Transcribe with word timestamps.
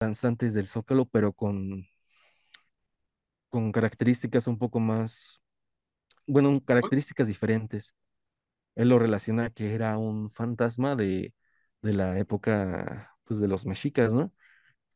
danzantes 0.00 0.54
del 0.54 0.66
Zócalo, 0.68 1.06
pero 1.06 1.32
con, 1.32 1.86
con 3.48 3.72
características 3.72 4.46
un 4.46 4.58
poco 4.58 4.80
más, 4.80 5.40
bueno, 6.26 6.62
características 6.64 7.28
diferentes. 7.28 7.94
Él 8.76 8.90
lo 8.90 8.98
relaciona 8.98 9.50
que 9.50 9.74
era 9.74 9.98
un 9.98 10.30
fantasma 10.30 10.96
de, 10.96 11.34
de 11.82 11.94
la 11.94 12.18
época, 12.18 13.16
pues, 13.24 13.40
de 13.40 13.48
los 13.48 13.66
mexicas, 13.66 14.14
¿no? 14.14 14.32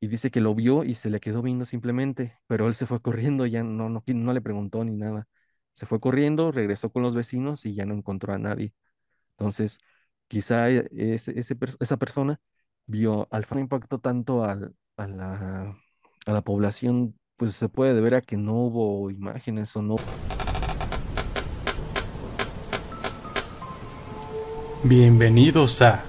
Y 0.00 0.08
dice 0.08 0.30
que 0.30 0.40
lo 0.40 0.54
vio 0.54 0.84
y 0.84 0.94
se 0.96 1.10
le 1.10 1.20
quedó 1.20 1.42
viendo 1.42 1.66
simplemente, 1.66 2.38
pero 2.48 2.68
él 2.68 2.74
se 2.76 2.86
fue 2.86 3.02
corriendo, 3.02 3.46
ya 3.46 3.62
no, 3.64 3.88
no, 3.90 4.04
no 4.06 4.32
le 4.34 4.40
preguntó 4.42 4.84
ni 4.84 4.96
nada. 4.96 5.28
Se 5.74 5.86
fue 5.86 6.00
corriendo, 6.00 6.52
regresó 6.52 6.92
con 6.92 7.02
los 7.02 7.14
vecinos 7.16 7.66
y 7.66 7.74
ya 7.74 7.86
no 7.86 7.94
encontró 7.94 8.34
a 8.34 8.38
nadie. 8.38 8.74
Entonces, 9.32 9.78
quizá 10.28 10.70
e- 10.70 10.88
ese, 10.92 11.38
esa 11.80 11.96
persona 11.96 12.40
vio, 12.86 13.28
al 13.30 13.46
impactó 13.58 13.98
tanto 14.00 14.44
al- 14.44 14.74
a 15.02 15.08
la, 15.08 15.76
a 16.26 16.32
la 16.32 16.40
población, 16.42 17.14
pues 17.36 17.56
se 17.56 17.68
puede 17.68 17.94
deber 17.94 18.14
a 18.14 18.20
que 18.20 18.36
no 18.36 18.54
hubo 18.54 19.10
imágenes 19.10 19.74
o 19.74 19.82
no. 19.82 19.96
Bienvenidos 24.84 25.82
a 25.82 26.04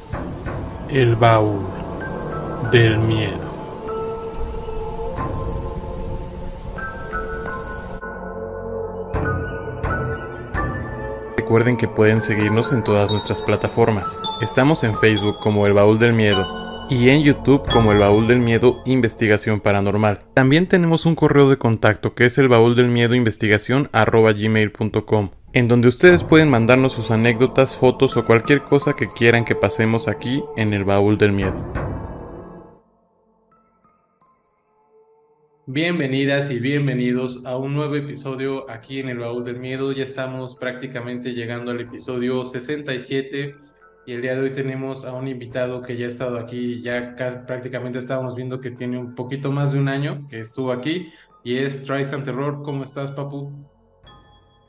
El 0.90 1.16
Baúl 1.16 1.66
del 2.72 3.00
Miedo. 3.00 3.52
Recuerden 11.38 11.78
que 11.78 11.88
pueden 11.88 12.22
seguirnos 12.22 12.72
en 12.74 12.84
todas 12.84 13.12
nuestras 13.12 13.42
plataformas. 13.44 14.06
Estamos 14.42 14.84
en 14.84 14.96
Facebook 14.96 15.38
como 15.40 15.68
El 15.68 15.74
Baúl 15.74 16.00
del 16.00 16.14
Miedo 16.14 16.73
y 16.94 17.10
en 17.10 17.24
YouTube 17.24 17.68
como 17.72 17.92
El 17.92 17.98
Baúl 17.98 18.28
del 18.28 18.40
Miedo 18.40 18.84
Investigación 18.86 19.60
Paranormal. 19.60 20.20
También 20.36 20.68
tenemos 20.68 21.08
un 21.08 21.16
correo 21.16 21.50
de 21.50 21.58
contacto 21.58 22.14
que 22.14 22.26
es 22.26 22.38
el 22.38 22.50
baúl 22.50 22.76
del 22.76 22.88
miedo 22.88 23.16
investigación 23.16 23.90
gmail.com 23.92 25.32
en 25.54 25.68
donde 25.68 25.88
ustedes 25.88 26.24
pueden 26.24 26.50
mandarnos 26.50 26.94
sus 26.94 27.10
anécdotas, 27.10 27.78
fotos 27.78 28.16
o 28.16 28.26
cualquier 28.26 28.60
cosa 28.62 28.94
que 28.98 29.08
quieran 29.12 29.44
que 29.44 29.56
pasemos 29.56 30.08
aquí 30.08 30.44
en 30.56 30.74
el 30.74 30.84
baúl 30.84 31.18
del 31.18 31.32
miedo. 31.32 31.56
Bienvenidas 35.66 36.52
y 36.52 36.60
bienvenidos 36.60 37.44
a 37.46 37.58
un 37.58 37.74
nuevo 37.74 37.96
episodio 37.96 38.70
aquí 38.70 39.00
en 39.00 39.10
el 39.10 39.18
baúl 39.18 39.46
del 39.46 39.60
miedo. 39.60 39.94
Ya 39.94 40.04
estamos 40.04 40.56
prácticamente 40.56 41.34
llegando 41.34 41.72
al 41.72 41.82
episodio 41.82 42.46
67 42.46 43.54
y 44.06 44.14
el 44.14 44.22
día 44.22 44.36
de 44.36 44.42
hoy 44.42 44.54
tenemos 44.54 45.06
a 45.06 45.14
un 45.14 45.28
invitado 45.28 45.82
que 45.82 45.96
ya 45.98 46.08
ha 46.08 46.10
estado 46.10 46.38
aquí, 46.38 46.82
ya 46.82 47.16
ca- 47.16 47.46
prácticamente 47.46 48.00
estábamos 48.00 48.36
viendo 48.36 48.60
que 48.60 48.72
tiene 48.72 48.98
un 48.98 49.16
poquito 49.16 49.52
más 49.52 49.72
de 49.72 49.80
un 49.80 49.88
año 49.88 50.26
que 50.30 50.40
estuvo 50.42 50.72
aquí 50.72 51.12
y 51.44 51.58
es 51.58 51.84
Tristan 51.84 52.24
Terror. 52.24 52.62
¿Cómo 52.64 52.84
estás, 52.84 53.12
papu? 53.12 53.52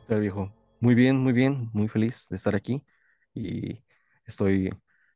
Pero 0.06 0.20
viejo, 0.20 0.52
muy 0.80 0.94
bien, 0.94 1.16
muy 1.16 1.32
bien, 1.32 1.70
muy 1.72 1.88
feliz 1.88 2.26
de 2.28 2.36
estar 2.36 2.54
aquí 2.54 2.82
y 3.34 3.82
estoy 4.26 4.72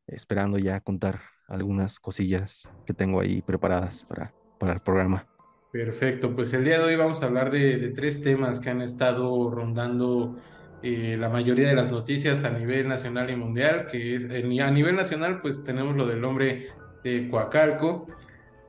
esperando 0.07 0.59
ya 0.59 0.81
contar 0.81 1.21
algunas 1.47 2.01
cosillas 2.01 2.69
que 2.87 2.95
tengo 2.95 3.21
ahí 3.21 3.43
preparadas 3.43 4.05
para, 4.05 4.33
para 4.59 4.75
el 4.75 4.81
programa. 4.81 5.25
Perfecto, 5.71 6.35
pues 6.35 6.53
el 6.55 6.65
día 6.65 6.79
de 6.79 6.85
hoy 6.85 6.97
vamos 6.97 7.23
a 7.23 7.27
hablar 7.27 7.51
de, 7.51 7.79
de 7.79 7.91
tres 7.91 8.23
temas 8.23 8.59
que 8.59 8.71
han 8.71 8.81
estado 8.81 9.51
rondando 9.51 10.35
eh, 10.83 11.17
la 11.19 11.29
mayoría 11.29 11.69
de 11.69 11.75
las 11.75 11.91
noticias 11.91 12.45
a 12.45 12.51
nivel 12.51 12.89
nacional 12.89 13.31
y 13.31 13.37
mundial, 13.37 13.87
que 13.91 14.15
es 14.15 14.25
a 14.25 14.71
nivel 14.71 14.97
nacional 14.97 15.39
pues 15.43 15.65
tenemos 15.65 15.97
lo 15.97 16.07
del 16.07 16.25
hombre 16.25 16.69
de 17.05 17.29
Coacalco 17.29 18.07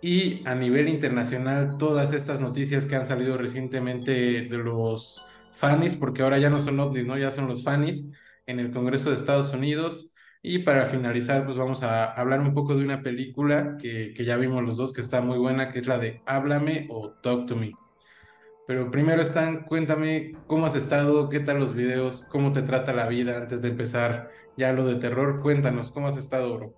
y 0.01 0.47
a 0.47 0.55
nivel 0.55 0.87
internacional 0.89 1.77
todas 1.77 2.13
estas 2.13 2.41
noticias 2.41 2.85
que 2.85 2.95
han 2.95 3.05
salido 3.05 3.37
recientemente 3.37 4.11
de 4.49 4.57
los 4.57 5.23
FANIS, 5.57 5.95
porque 5.95 6.21
ahora 6.23 6.37
ya 6.39 6.49
no 6.49 6.59
son 6.59 6.79
ovnis, 6.79 7.05
¿no? 7.05 7.17
Ya 7.17 7.31
son 7.31 7.47
los 7.47 7.63
FANIS 7.63 8.05
en 8.45 8.59
el 8.59 8.71
Congreso 8.71 9.09
de 9.09 9.17
Estados 9.17 9.53
Unidos. 9.53 10.11
Y 10.41 10.59
para 10.59 10.85
finalizar, 10.85 11.45
pues 11.45 11.57
vamos 11.57 11.83
a 11.83 12.05
hablar 12.13 12.39
un 12.39 12.53
poco 12.53 12.75
de 12.75 12.83
una 12.85 13.03
película 13.03 13.75
que, 13.77 14.13
que 14.15 14.23
ya 14.25 14.37
vimos 14.37 14.63
los 14.63 14.77
dos, 14.77 14.93
que 14.93 15.01
está 15.01 15.21
muy 15.21 15.37
buena, 15.37 15.71
que 15.71 15.79
es 15.79 15.87
la 15.87 15.97
de 15.97 16.21
Háblame 16.25 16.87
o 16.89 17.11
Talk 17.21 17.45
to 17.47 17.55
Me. 17.57 17.71
Pero 18.69 18.91
primero, 18.91 19.23
Stan, 19.23 19.63
cuéntame 19.63 20.33
cómo 20.45 20.67
has 20.67 20.75
estado, 20.75 21.27
qué 21.27 21.39
tal 21.39 21.59
los 21.59 21.73
videos, 21.73 22.23
cómo 22.29 22.53
te 22.53 22.61
trata 22.61 22.93
la 22.93 23.07
vida 23.07 23.35
antes 23.35 23.63
de 23.63 23.69
empezar 23.69 24.29
ya 24.57 24.71
lo 24.73 24.85
de 24.85 24.97
terror. 24.97 25.41
Cuéntanos, 25.41 25.91
¿cómo 25.91 26.07
has 26.07 26.17
estado, 26.17 26.55
bro? 26.55 26.75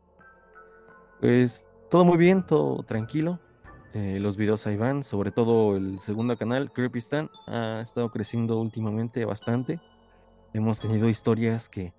Pues 1.20 1.66
todo 1.90 2.06
muy 2.06 2.18
bien, 2.18 2.48
todo 2.48 2.82
tranquilo. 2.84 3.40
Eh, 3.94 4.20
los 4.22 4.38
videos 4.38 4.66
ahí 4.68 4.78
van, 4.78 5.04
sobre 5.04 5.32
todo 5.32 5.76
el 5.76 6.00
segundo 6.00 6.38
canal, 6.38 6.72
Creepy 6.72 7.00
Stan, 7.00 7.28
ha 7.48 7.82
estado 7.84 8.10
creciendo 8.10 8.58
últimamente 8.62 9.26
bastante. 9.26 9.78
Hemos 10.54 10.80
tenido 10.80 11.10
historias 11.10 11.68
que 11.68 11.94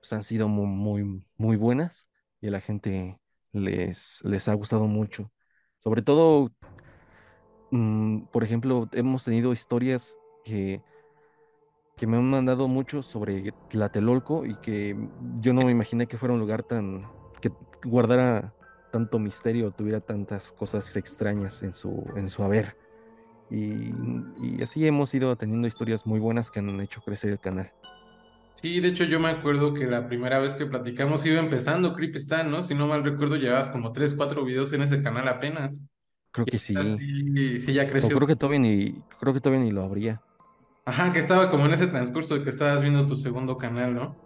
pues, 0.00 0.12
han 0.12 0.24
sido 0.24 0.48
mu- 0.48 0.66
muy, 0.66 1.24
muy, 1.36 1.56
buenas 1.56 2.08
y 2.40 2.48
a 2.48 2.50
la 2.50 2.60
gente 2.60 3.20
les, 3.52 4.18
les 4.24 4.48
ha 4.48 4.54
gustado 4.54 4.88
mucho. 4.88 5.30
Sobre 5.78 6.02
todo, 6.02 6.50
mm, 7.70 8.22
por 8.32 8.44
ejemplo, 8.44 8.88
hemos 8.92 9.24
tenido 9.24 9.52
historias 9.52 10.16
que, 10.44 10.80
que 11.96 12.06
me 12.06 12.16
han 12.16 12.28
mandado 12.28 12.68
mucho 12.68 13.02
sobre 13.02 13.52
Tlatelolco 13.68 14.46
y 14.46 14.54
que 14.60 14.96
yo 15.40 15.52
no 15.52 15.62
me 15.62 15.72
imaginé 15.72 16.06
que 16.06 16.18
fuera 16.18 16.34
un 16.34 16.40
lugar 16.40 16.62
tan, 16.62 17.00
que 17.40 17.50
guardara 17.84 18.54
tanto 18.92 19.18
misterio, 19.18 19.70
tuviera 19.70 20.00
tantas 20.00 20.52
cosas 20.52 20.96
extrañas 20.96 21.62
en 21.62 21.72
su, 21.72 22.04
en 22.16 22.28
su 22.28 22.42
haber. 22.42 22.76
Y, 23.50 23.90
y 24.38 24.62
así 24.62 24.86
hemos 24.86 25.12
ido 25.14 25.34
teniendo 25.36 25.66
historias 25.66 26.06
muy 26.06 26.20
buenas 26.20 26.50
que 26.50 26.60
han 26.60 26.80
hecho 26.80 27.00
crecer 27.00 27.30
el 27.30 27.40
canal. 27.40 27.72
Sí, 28.60 28.78
de 28.80 28.88
hecho 28.88 29.04
yo 29.04 29.18
me 29.18 29.30
acuerdo 29.30 29.72
que 29.72 29.86
la 29.86 30.06
primera 30.06 30.38
vez 30.38 30.54
que 30.54 30.66
platicamos 30.66 31.24
iba 31.24 31.40
empezando 31.40 31.94
Creepy 31.94 32.18
Stan, 32.18 32.50
¿no? 32.50 32.62
Si 32.62 32.74
no 32.74 32.86
mal 32.86 33.02
recuerdo, 33.02 33.36
llevabas 33.36 33.70
como 33.70 33.92
3, 33.92 34.14
4 34.14 34.44
videos 34.44 34.70
en 34.74 34.82
ese 34.82 35.02
canal 35.02 35.28
apenas. 35.28 35.82
Creo 36.32 36.46
que 36.46 36.58
sí. 36.58 36.74
sí, 36.98 37.60
sí 37.60 37.72
ya 37.72 37.88
creció. 37.88 38.16
creo 38.16 38.28
que 38.28 38.36
todavía 38.36 38.60
ni, 38.60 38.92
creo 39.18 39.34
que 39.34 39.40
todavía 39.40 39.64
ni 39.64 39.70
lo 39.70 39.82
habría. 39.82 40.20
Ajá, 40.84 41.12
que 41.12 41.18
estaba 41.18 41.50
como 41.50 41.66
en 41.66 41.74
ese 41.74 41.86
transcurso 41.86 42.34
de 42.34 42.44
que 42.44 42.50
estabas 42.50 42.80
viendo 42.80 43.06
tu 43.06 43.16
segundo 43.16 43.58
canal, 43.58 43.94
¿no? 43.94 44.16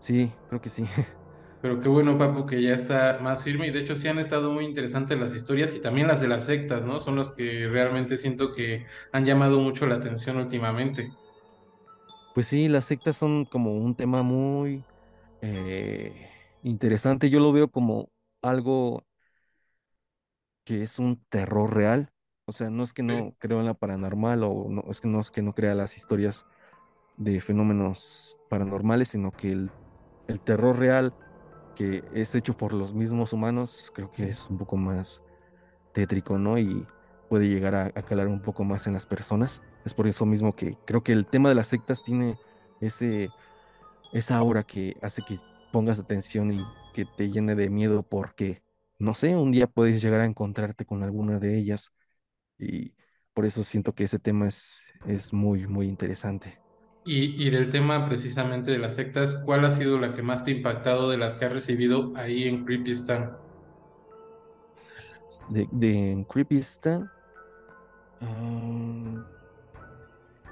Sí, 0.00 0.32
creo 0.48 0.60
que 0.60 0.68
sí. 0.68 0.84
Pero 1.62 1.80
qué 1.80 1.88
bueno, 1.88 2.16
Papu, 2.16 2.46
que 2.46 2.62
ya 2.62 2.72
está 2.72 3.18
más 3.20 3.44
firme 3.44 3.66
y 3.66 3.70
de 3.70 3.80
hecho 3.80 3.94
sí 3.94 4.08
han 4.08 4.18
estado 4.18 4.50
muy 4.50 4.64
interesantes 4.64 5.18
las 5.20 5.34
historias 5.34 5.74
y 5.74 5.82
también 5.82 6.06
las 6.06 6.20
de 6.22 6.28
las 6.28 6.44
sectas, 6.44 6.84
¿no? 6.86 7.02
Son 7.02 7.16
las 7.16 7.30
que 7.30 7.68
realmente 7.70 8.16
siento 8.16 8.54
que 8.54 8.86
han 9.12 9.26
llamado 9.26 9.60
mucho 9.60 9.86
la 9.86 9.96
atención 9.96 10.38
últimamente. 10.38 11.10
Pues 12.34 12.46
sí, 12.46 12.68
las 12.68 12.86
sectas 12.86 13.16
son 13.16 13.44
como 13.44 13.74
un 13.74 13.94
tema 13.94 14.22
muy 14.22 14.82
eh, 15.42 16.30
interesante. 16.62 17.28
Yo 17.28 17.40
lo 17.40 17.52
veo 17.52 17.68
como 17.68 18.08
algo 18.40 19.04
que 20.70 20.84
es 20.84 21.00
un 21.00 21.24
terror 21.30 21.74
real. 21.74 22.12
O 22.46 22.52
sea, 22.52 22.70
no 22.70 22.84
es 22.84 22.92
que 22.92 23.02
Sí. 23.02 23.08
no 23.08 23.34
creo 23.38 23.58
en 23.58 23.66
la 23.66 23.74
paranormal 23.74 24.44
o 24.44 24.68
no, 24.68 24.84
es 24.88 25.00
que 25.00 25.08
no 25.08 25.18
es 25.18 25.32
que 25.32 25.42
no 25.42 25.52
crea 25.52 25.74
las 25.74 25.96
historias 25.96 26.44
de 27.16 27.40
fenómenos 27.40 28.36
paranormales, 28.48 29.08
sino 29.08 29.32
que 29.32 29.50
el, 29.50 29.72
el 30.28 30.40
terror 30.40 30.78
real 30.78 31.12
que 31.74 32.04
es 32.14 32.36
hecho 32.36 32.56
por 32.56 32.72
los 32.72 32.94
mismos 32.94 33.32
humanos, 33.32 33.90
creo 33.92 34.12
que 34.12 34.28
es 34.28 34.48
un 34.48 34.58
poco 34.58 34.76
más 34.76 35.22
tétrico, 35.92 36.38
¿no? 36.38 36.56
Y 36.56 36.86
puede 37.28 37.48
llegar 37.48 37.74
a, 37.74 37.86
a 37.86 38.02
calar 38.02 38.28
un 38.28 38.40
poco 38.40 38.62
más 38.62 38.86
en 38.86 38.92
las 38.92 39.06
personas. 39.06 39.60
Es 39.84 39.92
por 39.92 40.06
eso 40.06 40.24
mismo 40.24 40.54
que 40.54 40.76
creo 40.86 41.02
que 41.02 41.12
el 41.12 41.26
tema 41.26 41.48
de 41.48 41.56
las 41.56 41.66
sectas 41.66 42.04
tiene 42.04 42.36
ese, 42.80 43.28
esa 44.12 44.36
aura 44.36 44.62
que 44.62 44.96
hace 45.02 45.22
que 45.22 45.40
pongas 45.72 45.98
atención 45.98 46.52
y 46.52 46.60
que 46.94 47.06
te 47.16 47.28
llene 47.28 47.56
de 47.56 47.70
miedo 47.70 48.04
porque, 48.04 48.62
no 49.00 49.14
sé, 49.14 49.36
un 49.36 49.52
día 49.52 49.66
puedes 49.68 50.02
llegar 50.02 50.22
a 50.22 50.26
encontrarte 50.26 50.86
con 50.86 51.02
alguna 51.04 51.38
de 51.40 51.58
ellas 51.58 51.92
y 52.58 52.94
por 53.34 53.46
eso 53.46 53.64
siento 53.64 53.94
que 53.94 54.04
ese 54.04 54.18
tema 54.20 54.48
es, 54.48 54.82
es 55.06 55.32
muy, 55.32 55.66
muy 55.68 55.88
interesante. 55.88 56.60
Y, 57.04 57.46
y 57.46 57.50
del 57.50 57.70
tema 57.70 58.06
precisamente 58.08 58.70
de 58.70 58.78
las 58.78 58.94
sectas, 58.94 59.34
¿cuál 59.44 59.66
ha 59.66 59.70
sido 59.70 59.98
la 59.98 60.14
que 60.14 60.22
más 60.22 60.44
te 60.44 60.50
ha 60.52 60.54
impactado 60.54 61.10
de 61.10 61.18
las 61.18 61.36
que 61.36 61.44
has 61.44 61.52
recibido 61.52 62.12
ahí 62.16 62.44
en 62.48 62.64
Creepy 62.64 62.92
Stan? 62.92 63.36
De, 65.48 65.66
de 65.72 66.24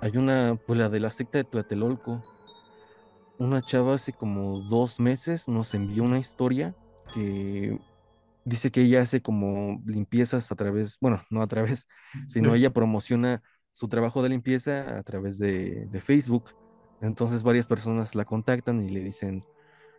hay 0.00 0.16
una, 0.16 0.56
pues 0.66 0.78
la 0.78 0.88
de 0.88 1.00
la 1.00 1.10
secta 1.10 1.38
de 1.38 1.44
Tlatelolco. 1.44 2.26
Una 3.38 3.62
chava 3.62 3.94
hace 3.94 4.12
como 4.12 4.60
dos 4.60 5.00
meses 5.00 5.48
nos 5.48 5.72
envió 5.74 6.02
una 6.04 6.18
historia 6.18 6.76
que 7.14 7.78
dice 8.48 8.70
que 8.70 8.82
ella 8.82 9.02
hace 9.02 9.22
como 9.22 9.82
limpiezas 9.86 10.50
a 10.52 10.56
través, 10.56 10.98
bueno, 11.00 11.24
no 11.30 11.42
a 11.42 11.48
través, 11.48 11.86
sino 12.28 12.54
ella 12.54 12.72
promociona 12.72 13.42
su 13.72 13.88
trabajo 13.88 14.22
de 14.22 14.30
limpieza 14.30 14.98
a 14.98 15.02
través 15.04 15.38
de, 15.38 15.86
de 15.88 16.00
Facebook. 16.00 16.50
Entonces 17.00 17.42
varias 17.44 17.66
personas 17.66 18.14
la 18.14 18.24
contactan 18.24 18.82
y 18.84 18.88
le 18.90 19.00
dicen, 19.02 19.46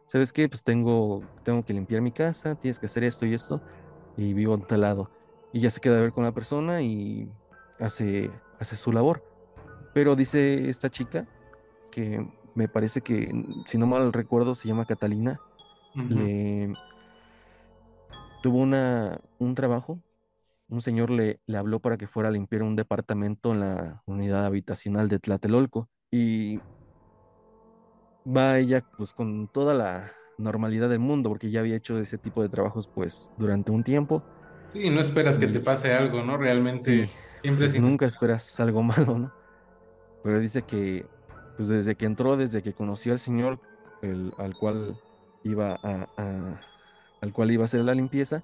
¿sabes 0.08 0.34
qué? 0.34 0.50
Pues 0.50 0.64
tengo, 0.64 1.30
tengo 1.44 1.64
que 1.64 1.74
limpiar 1.74 2.02
mi 2.02 2.12
casa, 2.14 2.56
tienes 2.56 2.80
que 2.80 2.88
hacer 2.88 3.04
esto 3.04 3.26
y 3.26 3.34
esto, 3.34 3.64
y 4.16 4.34
vivo 4.34 4.56
en 4.56 4.66
tal 4.66 4.82
lado. 4.82 5.12
y 5.52 5.62
ya 5.62 5.72
se 5.72 5.82
queda 5.82 5.98
a 6.00 6.02
ver 6.02 6.14
con 6.14 6.24
la 6.26 6.34
persona 6.34 6.82
y 6.84 7.34
hace, 7.80 8.42
hace 8.60 8.78
su 8.78 8.92
labor. 8.92 9.24
Pero 9.94 10.16
dice 10.16 10.70
esta 10.70 10.90
chica 10.90 11.28
que 11.90 12.26
me 12.54 12.70
parece 12.70 13.02
que, 13.04 13.32
si 13.68 13.78
no 13.78 13.88
mal 13.88 14.14
recuerdo, 14.14 14.56
se 14.56 14.68
llama 14.68 14.86
Catalina, 14.86 15.42
Ujú. 15.96 16.30
le 16.30 16.78
tuvo 18.42 18.60
una, 18.60 19.20
un 19.38 19.56
trabajo, 19.56 20.02
un 20.70 20.82
señor 20.82 21.12
le, 21.12 21.42
le 21.48 21.58
habló 21.58 21.82
para 21.82 21.98
que 21.98 22.08
fuera 22.08 22.30
a 22.30 22.34
limpiar 22.34 22.64
un 22.64 22.76
departamento 22.78 23.54
en 23.54 23.62
la 23.62 24.04
unidad 24.08 24.46
habitacional 24.46 25.10
de 25.10 25.20
Tlatelolco 25.20 25.90
y 26.12 26.64
va 28.26 28.58
ella 28.60 28.84
pues 28.96 29.14
con 29.14 29.48
toda 29.50 29.74
la 29.74 30.16
normalidad 30.38 30.90
del 30.90 31.00
mundo 31.00 31.30
porque 31.30 31.52
ya 31.52 31.60
había 31.62 31.76
hecho 31.76 31.98
ese 32.00 32.18
tipo 32.18 32.42
de 32.42 32.50
trabajos 32.50 32.88
pues 32.88 33.32
durante 33.36 33.72
un 33.72 33.84
tiempo 33.84 34.26
Sí, 34.74 34.90
no 34.90 35.02
esperas 35.02 35.40
que 35.40 35.48
te 35.48 35.60
pase 35.62 35.94
algo, 35.94 36.22
¿no? 36.24 36.38
sí, 36.84 37.06
Realmente 37.18 37.18
siempre 37.42 37.66
es 37.66 37.74
pues 37.74 37.78
nunca 37.78 38.06
esperas 38.06 38.60
algo 38.60 38.84
malo, 38.84 39.18
¿no? 39.20 39.34
Pero 40.22 40.40
dice 40.40 40.64
que 40.66 41.10
pues 41.56 41.70
desde 41.70 41.96
que 41.98 42.06
entró, 42.06 42.38
desde 42.38 42.64
que 42.64 42.74
conoció 42.74 43.14
al 43.14 43.20
señor 43.20 43.62
el, 44.02 44.34
al 44.38 44.58
cual 44.58 45.00
iba 45.44 45.80
a, 45.84 46.10
a- 46.18 46.66
al 47.22 47.34
cual 47.34 47.52
iba 47.52 47.64
a 47.64 47.66
hacer 47.66 47.82
la 47.82 47.96
limpieza, 47.96 48.44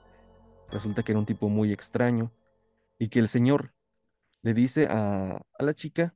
resulta 0.71 1.03
que 1.03 1.11
era 1.11 1.19
un 1.19 1.25
tipo 1.25 1.49
muy 1.49 1.71
extraño 1.71 2.31
y 2.99 3.09
que 3.09 3.19
el 3.19 3.27
señor 3.27 3.73
le 4.41 4.53
dice 4.53 4.87
a, 4.89 5.41
a 5.57 5.63
la 5.63 5.73
chica 5.73 6.15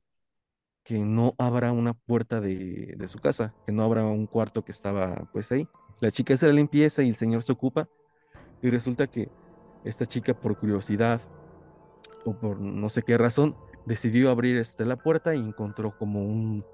que 0.84 0.98
no 0.98 1.34
abra 1.38 1.72
una 1.72 1.94
puerta 1.94 2.40
de, 2.40 2.94
de 2.96 3.08
su 3.08 3.18
casa, 3.18 3.54
que 3.66 3.72
no 3.72 3.84
abra 3.84 4.04
un 4.04 4.26
cuarto 4.26 4.64
que 4.64 4.72
estaba 4.72 5.28
pues 5.32 5.52
ahí. 5.52 5.66
La 6.00 6.10
chica 6.10 6.34
hace 6.34 6.46
la 6.46 6.52
limpieza 6.52 7.02
y 7.02 7.08
el 7.10 7.16
señor 7.16 7.42
se 7.42 7.52
ocupa 7.52 7.88
y 8.62 8.70
resulta 8.70 9.06
que 9.06 9.30
esta 9.84 10.06
chica 10.06 10.34
por 10.34 10.58
curiosidad 10.58 11.20
o 12.24 12.38
por 12.38 12.60
no 12.60 12.88
sé 12.90 13.02
qué 13.02 13.16
razón 13.18 13.54
decidió 13.86 14.30
abrir 14.30 14.56
este, 14.56 14.84
la 14.84 14.96
puerta 14.96 15.34
y 15.34 15.40
encontró 15.40 15.92
como 15.98 16.24
un, 16.24 16.64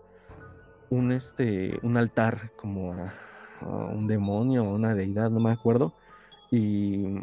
un, 0.90 1.12
este, 1.12 1.78
un 1.82 1.96
altar 1.96 2.52
como 2.56 2.92
a, 2.94 3.14
un 3.62 4.06
demonio 4.06 4.64
o 4.64 4.74
una 4.74 4.94
deidad, 4.94 5.30
no 5.30 5.40
me 5.40 5.50
acuerdo, 5.52 5.94
y 6.50 7.16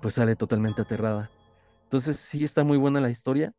pues 0.00 0.14
sale 0.14 0.36
totalmente 0.36 0.82
aterrada. 0.82 1.30
Entonces 1.84 2.18
sí 2.18 2.44
está 2.44 2.64
muy 2.64 2.78
buena 2.78 3.00
la 3.00 3.10
historia 3.10 3.52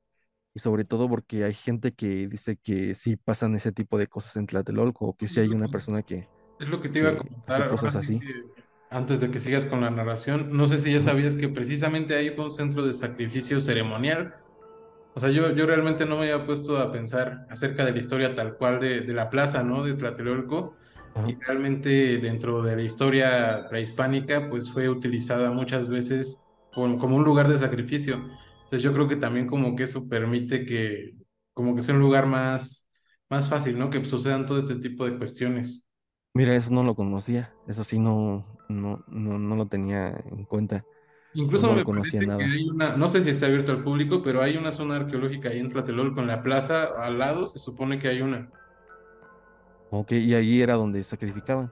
y 0.54 0.60
sobre 0.60 0.86
todo 0.86 1.10
porque 1.10 1.44
hay 1.44 1.54
gente 1.54 1.94
que 1.94 2.28
dice 2.28 2.58
que 2.58 2.96
sí 2.96 3.16
pasan 3.18 3.56
ese 3.56 3.72
tipo 3.72 3.98
de 3.98 4.08
cosas 4.08 4.36
en 4.38 4.48
Tlatelolco 4.48 5.08
o 5.08 5.18
que 5.18 5.28
sí 5.28 5.40
hay 5.40 5.50
una 5.50 5.70
persona 5.70 6.04
que, 6.04 6.28
Es 6.60 6.68
lo 6.70 6.82
que 6.82 6.90
te 6.90 7.00
iba 7.00 7.10
a 7.12 7.18
comentar 7.18 7.70
cosas 7.70 7.94
sí 8.06 8.20
así. 8.20 8.24
antes 8.90 9.20
de 9.20 9.32
que 9.32 9.40
sigas 9.40 9.66
con 9.66 9.82
la 9.82 9.90
narración. 9.92 10.50
No 10.58 10.68
sé 10.68 10.82
si 10.82 10.94
ya 10.94 11.02
sabías 11.02 11.36
que 11.36 11.50
precisamente 11.50 12.16
ahí 12.16 12.32
fue 12.32 12.46
un 12.46 12.54
centro 12.54 12.86
de 12.86 12.94
sacrificio 12.94 13.60
ceremonial. 13.62 14.36
O 15.16 15.20
sea, 15.20 15.30
yo, 15.32 15.52
yo 15.56 15.66
realmente 15.66 16.06
no 16.06 16.18
me 16.18 16.32
había 16.32 16.46
puesto 16.46 16.78
a 16.78 16.92
pensar 16.92 17.46
acerca 17.50 17.86
de 17.86 17.92
la 17.94 18.00
historia 18.00 18.36
tal 18.36 18.56
cual 18.56 18.80
de, 18.80 19.02
de 19.02 19.14
la 19.14 19.30
plaza, 19.30 19.64
¿no? 19.64 19.84
De 19.84 19.94
Tlatelolco. 19.96 20.76
Ajá. 21.16 21.28
Y 21.28 21.36
realmente 21.36 22.18
dentro 22.20 22.62
de 22.62 22.76
la 22.76 22.84
historia 22.84 23.68
prehispánica, 23.70 24.50
pues 24.50 24.72
fue 24.72 24.90
utilizada 24.90 25.52
muchas 25.52 25.90
veces 25.90 26.44
como, 26.74 27.00
como 27.00 27.16
un 27.16 27.24
lugar 27.24 27.48
de 27.50 27.58
sacrificio. 27.58 28.16
Entonces 28.16 28.82
yo 28.84 28.94
creo 28.94 29.08
que 29.08 29.16
también 29.16 29.48
como 29.48 29.76
que 29.76 29.84
eso 29.84 30.08
permite 30.08 30.66
que, 30.66 31.16
como 31.54 31.76
que 31.76 31.84
sea 31.84 31.96
un 31.96 32.02
lugar 32.02 32.26
más, 32.26 32.88
más 33.30 33.50
fácil, 33.50 33.78
¿no? 33.78 33.90
Que 33.90 34.04
sucedan 34.06 34.46
todo 34.46 34.60
este 34.60 34.76
tipo 34.76 35.06
de 35.06 35.18
cuestiones. 35.18 35.86
Mira, 36.34 36.56
eso 36.56 36.72
no 36.74 36.84
lo 36.84 36.96
conocía, 36.96 37.54
eso 37.68 37.84
sí 37.84 38.00
no, 38.00 38.46
no, 38.70 39.00
no, 39.08 39.40
no 39.40 39.56
lo 39.56 39.68
tenía 39.68 40.10
en 40.32 40.46
cuenta 40.46 40.86
Incluso 41.34 41.68
no 41.68 41.76
me 41.76 41.84
conocía 41.84 42.22
parece 42.22 42.38
que 42.38 42.44
nada. 42.44 42.44
hay 42.44 42.64
una, 42.68 42.98
no 42.98 43.10
sé 43.10 43.24
si 43.24 43.30
está 43.30 43.46
abierto 43.46 43.72
al 43.72 43.84
público, 43.84 44.22
pero 44.24 44.42
hay 44.42 44.58
una 44.58 44.72
zona 44.72 44.96
arqueológica 44.96 45.50
ahí 45.50 45.60
en 45.60 45.70
Tlatelolco, 45.70 46.22
en 46.22 46.28
la 46.28 46.42
plaza 46.42 46.86
al 46.86 47.20
lado, 47.20 47.48
se 47.48 47.60
supone 47.60 48.00
que 48.00 48.08
hay 48.08 48.22
una. 48.22 48.50
Ok, 49.92 50.14
y 50.14 50.34
ahí 50.34 50.62
era 50.62 50.74
donde 50.76 51.04
sacrificaban. 51.04 51.72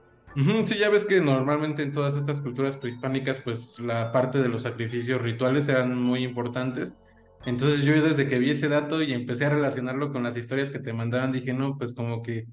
Sí, 0.66 0.78
ya 0.78 0.88
ves 0.90 1.04
que 1.04 1.20
normalmente 1.20 1.82
en 1.82 1.92
todas 1.92 2.16
estas 2.16 2.40
culturas 2.40 2.76
prehispánicas, 2.76 3.40
pues 3.40 3.78
la 3.80 4.12
parte 4.12 4.38
de 4.40 4.48
los 4.48 4.62
sacrificios 4.62 5.20
rituales 5.20 5.68
eran 5.68 6.00
muy 6.00 6.22
importantes. 6.24 6.96
Entonces 7.44 7.82
yo 7.82 8.00
desde 8.02 8.28
que 8.28 8.38
vi 8.38 8.50
ese 8.50 8.68
dato 8.68 9.02
y 9.02 9.12
empecé 9.12 9.46
a 9.46 9.50
relacionarlo 9.50 10.12
con 10.12 10.22
las 10.22 10.36
historias 10.36 10.70
que 10.70 10.78
te 10.80 10.92
mandaban, 10.92 11.32
dije, 11.32 11.52
no, 11.54 11.76
pues 11.78 11.94
como 11.94 12.22
que 12.22 12.46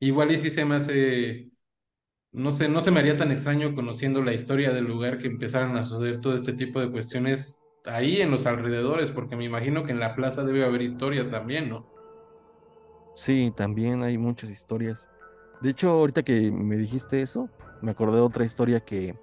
igual 0.00 0.32
y 0.32 0.38
sí 0.38 0.50
se 0.50 0.64
me 0.64 0.76
hace, 0.76 1.50
no 2.32 2.52
sé, 2.52 2.68
no 2.68 2.82
se 2.82 2.90
me 2.92 3.00
haría 3.00 3.16
tan 3.18 3.32
extraño 3.32 3.74
conociendo 3.74 4.22
la 4.22 4.34
historia 4.34 4.72
del 4.72 4.86
lugar 4.86 5.18
que 5.18 5.28
empezaran 5.28 5.76
a 5.76 5.84
suceder 5.84 6.20
todo 6.20 6.36
este 6.36 6.54
tipo 6.54 6.80
de 6.80 6.90
cuestiones 6.92 7.60
ahí 7.84 8.22
en 8.22 8.30
los 8.32 8.46
alrededores, 8.46 9.10
porque 9.12 9.36
me 9.36 9.44
imagino 9.46 9.84
que 9.84 9.92
en 9.92 10.00
la 10.00 10.14
plaza 10.16 10.44
debe 10.44 10.64
haber 10.64 10.82
historias 10.82 11.30
también, 11.30 11.68
¿no? 11.70 11.90
Sí, 13.18 13.52
también 13.56 14.02
hay 14.02 14.16
muchas 14.16 14.48
historias. 14.50 15.08
De 15.60 15.70
hecho, 15.70 15.90
ahorita 15.90 16.22
que 16.22 16.52
me 16.52 16.76
dijiste 16.76 17.20
eso, 17.20 17.50
me 17.82 17.90
acordé 17.90 18.16
de 18.18 18.22
otra 18.22 18.44
historia 18.44 18.80
que, 18.80 19.18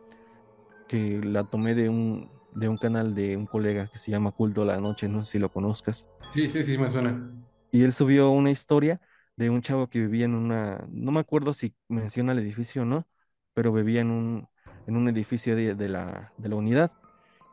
que 0.87 1.21
la 1.23 1.45
tomé 1.45 1.75
de 1.75 1.89
un, 1.89 2.31
de 2.53 2.69
un 2.69 2.77
canal 2.77 3.15
de 3.15 3.37
un 3.37 3.47
colega 3.47 3.87
que 3.87 3.99
se 3.99 4.11
llama 4.11 4.33
Culto 4.33 4.63
a 4.63 4.65
la 4.65 4.81
Noche, 4.81 5.09
no 5.09 5.23
sé 5.25 5.33
si 5.33 5.39
lo 5.39 5.51
conozcas. 5.51 6.05
Sí, 6.33 6.47
sí, 6.49 6.63
sí, 6.63 6.77
me 6.77 6.91
suena. 6.91 7.31
Y 7.71 7.83
él 7.83 7.93
subió 7.93 8.29
una 8.31 8.51
historia 8.51 9.01
de 9.35 9.49
un 9.49 9.61
chavo 9.61 9.89
que 9.89 9.99
vivía 9.99 10.25
en 10.25 10.35
una, 10.35 10.85
no 10.89 11.11
me 11.11 11.19
acuerdo 11.19 11.53
si 11.53 11.75
menciona 11.89 12.31
el 12.31 12.39
edificio 12.39 12.83
o 12.83 12.85
no, 12.85 13.07
pero 13.53 13.73
vivía 13.73 14.01
en 14.01 14.11
un, 14.11 14.47
en 14.87 14.95
un 14.97 15.09
edificio 15.09 15.55
de, 15.55 15.75
de 15.75 15.89
la, 15.89 16.33
de 16.37 16.49
la 16.49 16.55
unidad. 16.55 16.91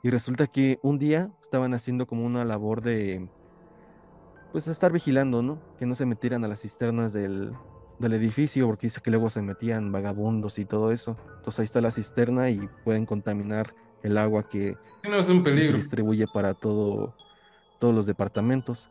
Y 0.02 0.10
resulta 0.10 0.46
que 0.48 0.78
un 0.82 0.98
día 0.98 1.30
estaban 1.42 1.74
haciendo 1.74 2.06
como 2.06 2.24
una 2.26 2.44
labor 2.44 2.82
de, 2.82 3.30
pues, 4.52 4.66
estar 4.68 4.92
vigilando, 4.92 5.42
¿no? 5.42 5.60
Que 5.78 5.86
no 5.86 5.94
se 5.94 6.06
metieran 6.06 6.44
a 6.44 6.48
las 6.48 6.60
cisternas 6.62 7.12
del, 7.12 7.50
del 7.98 8.12
edificio, 8.14 8.66
porque 8.66 8.86
dice 8.88 9.00
que 9.02 9.10
luego 9.10 9.30
se 9.30 9.42
metían 9.42 9.92
vagabundos 9.92 10.58
y 10.58 10.66
todo 10.66 10.92
eso. 10.92 11.16
Entonces 11.38 11.60
ahí 11.60 11.64
está 11.66 11.80
la 11.80 11.90
cisterna 11.92 12.50
y 12.50 12.58
pueden 12.84 13.06
contaminar 13.06 13.74
el 14.02 14.18
agua 14.18 14.42
que, 14.50 14.74
Sí, 15.02 15.08
no 15.10 15.16
es 15.18 15.28
un 15.28 15.42
que 15.44 15.62
se 15.62 15.72
distribuye 15.72 16.26
para 16.28 16.54
todo, 16.54 17.14
todos 17.78 17.94
los 17.94 18.06
departamentos. 18.06 18.90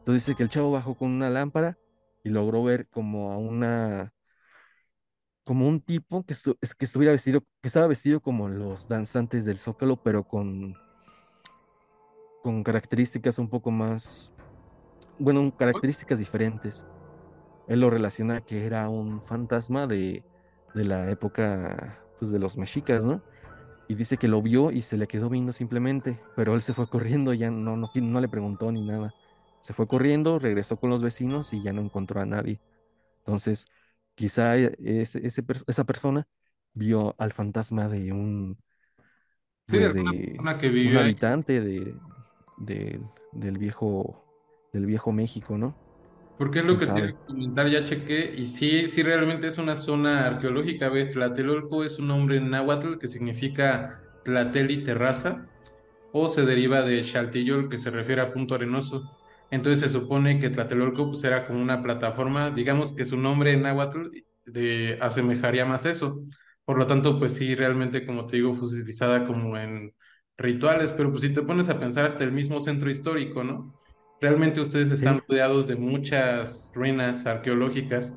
Entonces 0.00 0.26
dice 0.26 0.36
que 0.36 0.42
el 0.44 0.50
chavo 0.50 0.70
bajó 0.72 0.96
con 0.96 1.10
una 1.10 1.30
lámpara 1.30 1.78
y 2.24 2.30
logró 2.30 2.62
ver 2.64 2.88
como 2.88 3.32
a 3.32 3.38
una, 3.38 4.12
como 5.44 5.68
un 5.68 5.80
tipo 5.80 6.24
que, 6.24 6.34
estu- 6.34 6.58
es 6.60 6.74
que 6.74 6.84
estuviera 6.84 7.12
vestido, 7.12 7.40
que 7.62 7.68
estaba 7.68 7.86
vestido 7.86 8.20
como 8.20 8.48
los 8.48 8.88
danzantes 8.88 9.44
del 9.44 9.58
Zócalo, 9.58 9.96
pero 10.02 10.24
con, 10.24 10.72
con 12.42 12.62
características 12.62 13.38
un 13.38 13.48
poco 13.48 13.70
más, 13.70 14.32
bueno, 15.18 15.52
características 15.56 16.18
diferentes. 16.18 16.86
Él 17.66 17.80
lo 17.80 17.90
relaciona 17.90 18.40
que 18.42 18.66
era 18.66 18.88
un 18.88 19.22
fantasma 19.22 19.86
de, 19.86 20.26
de 20.72 20.84
la 20.84 21.10
época, 21.10 22.08
pues, 22.18 22.30
de 22.30 22.38
los 22.38 22.56
mexicas, 22.56 23.04
¿no? 23.04 23.24
Y 23.88 23.94
dice 23.96 24.18
que 24.18 24.28
lo 24.28 24.42
vio 24.42 24.72
y 24.72 24.82
se 24.82 24.96
le 24.98 25.08
quedó 25.08 25.30
viendo 25.30 25.52
simplemente, 25.52 26.24
pero 26.34 26.54
él 26.54 26.62
se 26.62 26.74
fue 26.74 26.88
corriendo, 26.88 27.34
ya 27.34 27.50
no, 27.50 27.76
no, 27.76 27.90
no 27.94 28.20
le 28.20 28.28
preguntó 28.28 28.72
ni 28.72 28.82
nada. 28.82 29.14
Se 29.62 29.74
fue 29.74 29.88
corriendo, 29.88 30.38
regresó 30.38 30.78
con 30.78 30.90
los 30.90 31.02
vecinos 31.02 31.52
y 31.52 31.62
ya 31.62 31.72
no 31.72 31.82
encontró 31.82 32.20
a 32.20 32.26
nadie. 32.26 32.62
Entonces, 33.24 33.66
quizá 34.14 34.56
e- 34.58 34.76
ese, 34.78 35.22
esa 35.66 35.84
persona 35.84 36.26
vio 36.74 37.14
al 37.18 37.32
fantasma 37.32 37.88
de 37.88 38.12
un, 38.12 38.58
Sí, 39.68 39.78
de 39.78 39.88
pues 39.92 39.94
que 40.58 40.68
un 40.82 40.96
vivió 40.96 41.00
habitante 41.00 41.60
de, 41.60 42.00
de- 42.56 43.08
del 43.30 43.58
viejo, 43.58 44.25
del 44.72 44.86
viejo 44.86 45.12
México, 45.12 45.58
¿no? 45.58 45.80
Porque 46.36 46.58
es 46.60 46.64
lo 46.66 46.76
¿Quién 46.76 46.78
que 46.78 46.86
te 46.86 47.00
iba 47.00 47.08
sabe? 47.08 47.14
a 47.22 47.24
comentar, 47.26 47.68
ya 47.70 47.84
chequé, 47.84 48.34
y 48.36 48.48
sí, 48.48 48.88
sí 48.88 49.02
realmente 49.02 49.48
es 49.48 49.56
una 49.58 49.76
zona 49.76 50.26
arqueológica, 50.26 50.90
¿ves? 50.90 51.10
Tlatelolco 51.12 51.82
es 51.84 51.98
un 51.98 52.08
nombre 52.08 52.36
en 52.36 52.50
náhuatl 52.50 52.98
que 52.98 53.08
significa 53.08 53.98
Tlateli 54.22 54.84
terraza, 54.84 55.46
o 56.12 56.28
se 56.28 56.44
deriva 56.46 56.82
de 56.82 57.02
Xaltillol, 57.04 57.68
que 57.70 57.78
se 57.78 57.90
refiere 57.90 58.22
a 58.22 58.32
punto 58.32 58.54
arenoso. 58.54 59.10
Entonces 59.50 59.80
se 59.80 59.90
supone 59.90 60.38
que 60.40 60.50
Tlatelolco 60.50 61.08
pues, 61.10 61.24
era 61.24 61.46
como 61.46 61.60
una 61.62 61.82
plataforma, 61.82 62.50
digamos 62.50 62.92
que 62.94 63.04
su 63.06 63.16
nombre 63.16 63.52
en 63.52 63.62
náhuatl 63.62 64.08
de, 64.46 64.98
asemejaría 65.00 65.64
más 65.66 65.86
eso. 65.86 66.22
Por 66.64 66.78
lo 66.78 66.86
tanto, 66.86 67.18
pues 67.18 67.34
sí, 67.34 67.54
realmente, 67.54 68.06
como 68.06 68.26
te 68.26 68.36
digo, 68.36 68.54
fue 68.54 68.68
utilizada 68.68 69.26
como 69.26 69.56
en 69.58 69.94
rituales, 70.36 70.92
pero 70.92 71.10
pues 71.10 71.22
si 71.22 71.32
te 71.32 71.42
pones 71.42 71.68
a 71.70 71.78
pensar 71.80 72.04
hasta 72.06 72.24
el 72.24 72.32
mismo 72.32 72.60
centro 72.60 72.90
histórico, 72.90 73.44
¿no? 73.44 73.72
Realmente 74.28 74.60
ustedes 74.60 74.88
Sí, 74.88 74.94
están 74.94 75.20
rodeados 75.28 75.68
de 75.68 75.76
muchas 75.76 76.70
ruinas 76.74 77.26
arqueológicas 77.26 78.12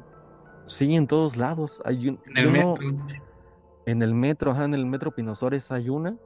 sí, 0.67 0.95
en 0.95 1.07
todos 1.07 1.35
lados. 1.37 1.81
Hay 1.85 2.09
un, 2.09 2.19
en 2.25 2.37
el 2.37 2.47
metro. 2.51 2.75
en 3.85 4.01
el 4.01 4.13
metro, 4.13 4.51
ajá, 4.51 4.65
en 4.65 4.73
el 4.73 4.85
metro 4.85 5.11
Pino 5.11 5.35
Suárez 5.35 5.71
hay 5.71 5.89
una, 5.89 6.17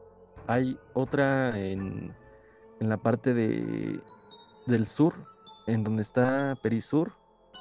hay 0.47 0.77
otra 0.93 1.59
en, 1.59 2.17
en 2.79 2.89
la 2.89 2.97
parte 2.97 3.33
de, 3.33 3.99
del 4.67 4.87
sur, 4.87 5.15
en 5.67 5.83
donde 5.83 6.03
está 6.03 6.57
Perisur, 6.61 7.13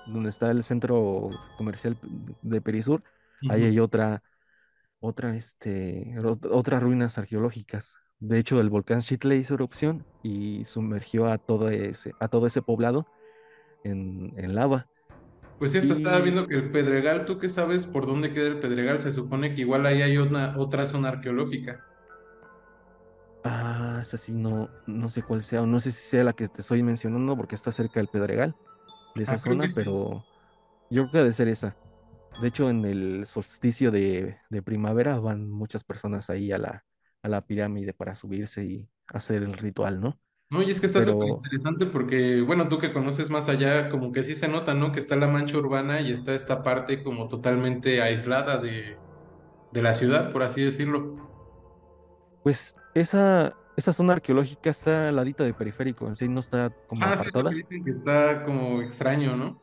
donde 0.04 0.30
está 0.30 0.50
el 0.50 0.64
centro 0.64 1.30
comercial 1.56 1.98
de 2.42 2.60
Perisur, 2.62 3.04
ahí 3.48 3.64
hay 3.64 3.78
otra, 3.80 4.22
otra, 5.00 5.36
este, 5.36 6.14
ot- 6.18 6.48
otras 6.52 6.82
ruinas 6.82 7.18
arqueológicas. 7.18 8.01
De 8.28 8.38
hecho, 8.38 8.60
el 8.60 8.70
volcán 8.70 9.00
Chitle 9.02 9.36
hizo 9.36 9.54
erupción 9.54 10.06
y 10.22 10.64
sumergió 10.66 11.26
a 11.30 11.38
todo 11.38 11.68
ese, 11.70 12.12
a 12.20 12.28
todo 12.28 12.46
ese 12.46 12.62
poblado 12.62 13.08
en, 13.84 14.34
en 14.38 14.54
lava. 14.54 14.88
Pues 15.58 15.72
sí, 15.72 15.78
hasta 15.78 15.94
estaba 15.94 16.20
viendo 16.20 16.46
que 16.46 16.56
el 16.56 16.70
Pedregal, 16.70 17.24
¿tú 17.24 17.38
qué 17.38 17.48
sabes 17.48 17.86
por 17.86 18.04
dónde 18.06 18.34
queda 18.34 18.48
el 18.48 18.60
Pedregal? 18.60 19.00
Se 19.00 19.12
supone 19.12 19.54
que 19.54 19.62
igual 19.62 19.86
ahí 19.86 20.02
hay 20.02 20.18
una, 20.18 20.58
otra 20.58 20.86
zona 20.86 21.08
arqueológica. 21.08 21.86
ah, 23.42 24.00
esa 24.02 24.16
sí, 24.18 24.32
no, 24.32 24.68
no 24.86 25.10
sé 25.10 25.22
cuál 25.22 25.44
sea, 25.44 25.62
o 25.62 25.66
no 25.66 25.80
sé 25.80 25.92
si 25.92 26.00
sea 26.08 26.24
la 26.24 26.32
que 26.34 26.48
te 26.48 26.60
estoy 26.62 26.82
mencionando 26.82 27.36
porque 27.36 27.54
está 27.56 27.72
cerca 27.72 28.00
del 28.00 28.08
Pedregal, 28.08 28.56
de 29.14 29.24
esa 29.24 29.36
Ah, 29.36 29.38
zona, 29.38 29.68
sí. 29.70 29.70
pero 29.74 30.26
yo 30.90 31.02
creo 31.04 31.12
que 31.12 31.18
debe 31.20 31.32
ser 31.32 31.48
esa. 31.48 31.78
De 32.36 32.48
hecho, 32.48 32.70
en 32.70 32.84
el 32.86 33.26
solsticio 33.26 33.90
de, 33.92 34.38
de 34.50 34.62
primavera 34.62 35.18
van 35.20 35.50
muchas 35.50 35.84
personas 35.84 36.30
ahí 36.30 36.52
a 36.52 36.58
la, 36.58 36.86
a 37.22 37.28
la 37.28 37.46
pirámide 37.46 37.94
para 37.94 38.14
subirse 38.16 38.64
y 38.64 38.88
hacer 39.08 39.42
el 39.42 39.54
ritual, 39.54 40.00
¿no? 40.00 40.20
No, 40.50 40.62
y 40.62 40.70
es 40.70 40.80
que 40.80 40.86
está 40.86 41.02
súper 41.02 41.28
Pero 41.28 41.42
interesante 41.42 41.86
porque, 41.86 42.42
bueno, 42.42 42.68
tú 42.68 42.78
que 42.78 42.92
conoces 42.92 43.30
más 43.30 43.48
allá, 43.48 43.88
como 43.88 44.12
que 44.12 44.22
sí 44.22 44.36
se 44.36 44.48
nota, 44.48 44.74
¿no? 44.74 44.92
Que 44.92 45.00
está 45.00 45.16
la 45.16 45.26
mancha 45.26 45.56
urbana 45.56 46.02
y 46.02 46.12
está 46.12 46.34
esta 46.34 46.62
parte 46.62 47.02
como 47.02 47.28
totalmente 47.28 48.02
aislada 48.02 48.58
de, 48.58 49.00
de 49.72 49.82
la 49.82 49.94
ciudad, 49.94 50.32
por 50.32 50.42
así 50.44 50.62
decirlo. 50.64 51.14
Pues 52.42 52.74
esa, 52.94 53.56
esa 53.76 53.92
zona 53.92 54.14
arqueológica 54.14 54.70
está 54.70 55.08
al 55.08 55.16
ladito 55.16 55.44
de 55.44 55.54
periférico, 55.54 56.08
en 56.08 56.16
sí 56.16 56.28
no 56.28 56.40
está 56.40 56.74
como 56.86 57.06
Ah, 57.06 57.16
sí, 57.16 57.24
apartada. 57.24 57.56
dicen 57.56 57.84
que 57.84 57.90
está 57.90 58.44
como 58.44 58.80
extraño, 58.82 59.36
¿no? 59.36 59.60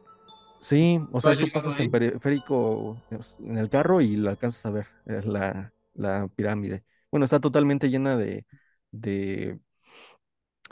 Sí, 0.61 0.97
o 1.11 1.21
¿Tú 1.21 1.29
has 1.29 1.37
sea, 1.37 1.39
tú 1.39 1.49
pasas 1.51 1.77
en 1.77 1.79
ahí? 1.79 1.89
periférico 1.89 3.01
es, 3.09 3.37
en 3.39 3.57
el 3.57 3.69
carro 3.69 4.01
y 4.01 4.17
lo 4.17 4.29
alcanzas 4.29 4.65
a 4.65 4.71
ver, 4.71 4.87
es 5.05 5.25
la, 5.25 5.73
la 5.93 6.27
pirámide. 6.27 6.83
Bueno, 7.11 7.25
está 7.25 7.39
totalmente 7.39 7.89
llena 7.89 8.17
de, 8.17 8.45
de, 8.91 9.59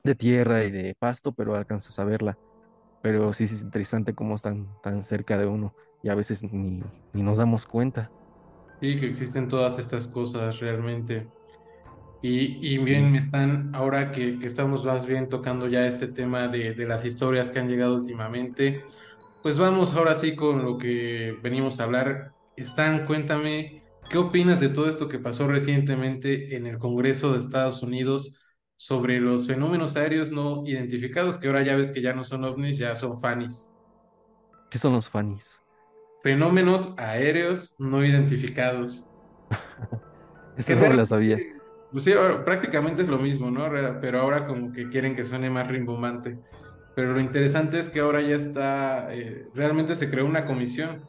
de 0.03 0.15
tierra 0.15 0.63
y 0.63 0.71
de 0.71 0.95
pasto, 0.95 1.33
pero 1.33 1.55
alcanzas 1.55 1.97
a 1.99 2.03
verla. 2.05 2.39
Pero 3.01 3.33
sí 3.33 3.45
es 3.45 3.61
interesante 3.61 4.15
cómo 4.15 4.35
están 4.35 4.67
tan 4.81 5.03
cerca 5.03 5.37
de 5.37 5.47
uno 5.47 5.75
y 6.03 6.09
a 6.09 6.15
veces 6.15 6.43
ni, 6.43 6.83
ni 7.13 7.23
nos 7.23 7.37
damos 7.39 7.65
cuenta. 7.67 8.13
Sí, 8.79 8.99
que 8.99 9.07
existen 9.07 9.47
todas 9.49 9.79
estas 9.79 10.07
cosas 10.07 10.59
realmente. 10.59 11.33
Y, 12.21 12.59
y 12.75 12.79
Y 12.79 12.83
bien, 12.83 13.11
me 13.11 13.19
están, 13.19 13.75
ahora 13.75 14.11
que, 14.11 14.39
que 14.39 14.47
estamos 14.47 14.85
más 14.85 15.05
bien 15.07 15.29
tocando 15.29 15.67
ya 15.69 15.87
este 15.87 16.07
tema 16.07 16.47
de, 16.49 16.73
de 16.73 16.85
las 16.87 17.05
historias 17.05 17.51
que 17.51 17.59
han 17.59 17.69
llegado 17.69 17.95
últimamente, 17.97 18.81
pues 19.43 19.57
vamos 19.59 19.93
ahora 19.95 20.15
sí 20.15 20.35
con 20.35 20.65
lo 20.65 20.77
que 20.79 21.39
venimos 21.43 21.79
a 21.79 21.85
hablar. 21.85 22.35
Stan, 22.57 23.05
cuéntame, 23.07 23.86
¿qué 24.09 24.17
opinas 24.17 24.59
de 24.59 24.69
todo 24.69 24.89
esto 24.89 25.07
que 25.09 25.19
pasó 25.19 25.47
recientemente 25.47 26.55
en 26.55 26.65
el 26.65 26.77
Congreso 26.77 27.33
de 27.33 27.39
Estados 27.39 27.83
Unidos 27.83 28.35
sobre 28.75 29.19
los 29.19 29.47
fenómenos 29.47 29.95
aéreos 29.95 30.31
no 30.31 30.63
identificados, 30.65 31.37
que 31.37 31.47
ahora 31.47 31.63
ya 31.63 31.75
ves 31.75 31.91
que 31.91 32.01
ya 32.01 32.13
no 32.13 32.23
son 32.23 32.45
ovnis, 32.45 32.77
ya 32.77 32.95
son 32.95 33.19
FANIs? 33.19 33.71
¿qué 34.69 34.77
son 34.77 34.93
los 34.93 35.09
fanis? 35.09 35.61
Fenómenos 36.23 36.93
aéreos 36.97 37.75
no 37.79 38.03
identificados. 38.03 39.07
Que 40.65 40.75
no 40.75 40.91
la 40.91 41.05
sabía. 41.05 41.37
pues 41.91 42.03
sí, 42.03 42.13
ahora 42.13 42.43
prácticamente 42.43 43.03
es 43.03 43.07
lo 43.07 43.19
mismo, 43.19 43.51
¿no? 43.51 43.69
Pero 44.01 44.21
ahora 44.21 44.43
como 44.43 44.73
que 44.73 44.89
quieren 44.89 45.15
que 45.15 45.23
suene 45.23 45.51
más 45.51 45.67
rimbombante. 45.67 46.39
Pero 46.95 47.13
lo 47.13 47.19
interesante 47.19 47.77
es 47.77 47.89
que 47.89 47.99
ahora 47.99 48.21
ya 48.21 48.37
está, 48.37 49.13
eh, 49.13 49.45
realmente 49.53 49.95
se 49.95 50.09
creó 50.09 50.25
una 50.25 50.45
comisión. 50.45 51.07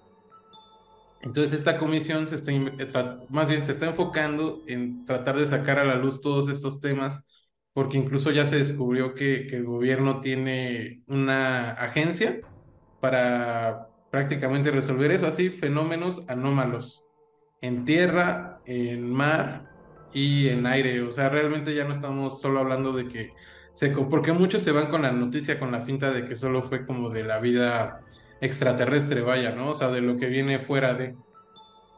Entonces 1.22 1.52
esta 1.52 1.78
comisión 1.78 2.28
se 2.28 2.36
está, 2.36 3.16
más 3.28 3.48
bien 3.48 3.64
se 3.64 3.72
está 3.72 3.86
enfocando 3.86 4.62
en 4.66 5.04
tratar 5.04 5.36
de 5.36 5.46
sacar 5.46 5.78
a 5.78 5.84
la 5.84 5.96
luz 5.96 6.20
todos 6.20 6.48
estos 6.48 6.80
temas, 6.80 7.22
porque 7.72 7.98
incluso 7.98 8.30
ya 8.30 8.46
se 8.46 8.56
descubrió 8.56 9.14
que, 9.14 9.46
el 9.48 9.64
gobierno 9.64 10.20
tiene 10.20 11.02
una 11.08 11.70
agencia 11.72 12.40
para 13.00 13.88
prácticamente 14.10 14.70
resolver 14.70 15.10
eso, 15.10 15.26
así, 15.26 15.50
fenómenos 15.50 16.22
anómalos 16.28 17.04
en 17.60 17.84
tierra, 17.84 18.60
en 18.66 19.12
mar 19.12 19.62
y 20.14 20.48
en 20.48 20.66
aire. 20.66 21.02
O 21.02 21.12
sea, 21.12 21.28
realmente 21.28 21.74
ya 21.74 21.84
no 21.84 21.92
estamos 21.92 22.40
solo 22.40 22.60
hablando 22.60 22.92
de 22.92 23.08
que 23.08 23.32
se, 23.74 23.90
porque 23.90 24.32
muchos 24.32 24.62
se 24.62 24.72
van 24.72 24.88
con 24.90 25.02
la 25.02 25.12
noticia, 25.12 25.58
con 25.58 25.72
la 25.72 25.82
finta 25.82 26.12
de 26.12 26.26
que 26.26 26.36
solo 26.36 26.62
fue 26.62 26.86
como 26.86 27.10
de 27.10 27.24
la 27.24 27.38
vida 27.38 28.00
extraterrestre, 28.40 29.22
vaya, 29.22 29.54
¿no? 29.54 29.70
O 29.70 29.74
sea, 29.74 29.90
de 29.90 30.00
lo 30.00 30.16
que 30.16 30.26
viene 30.26 30.58
fuera 30.58 30.94
de. 30.94 31.16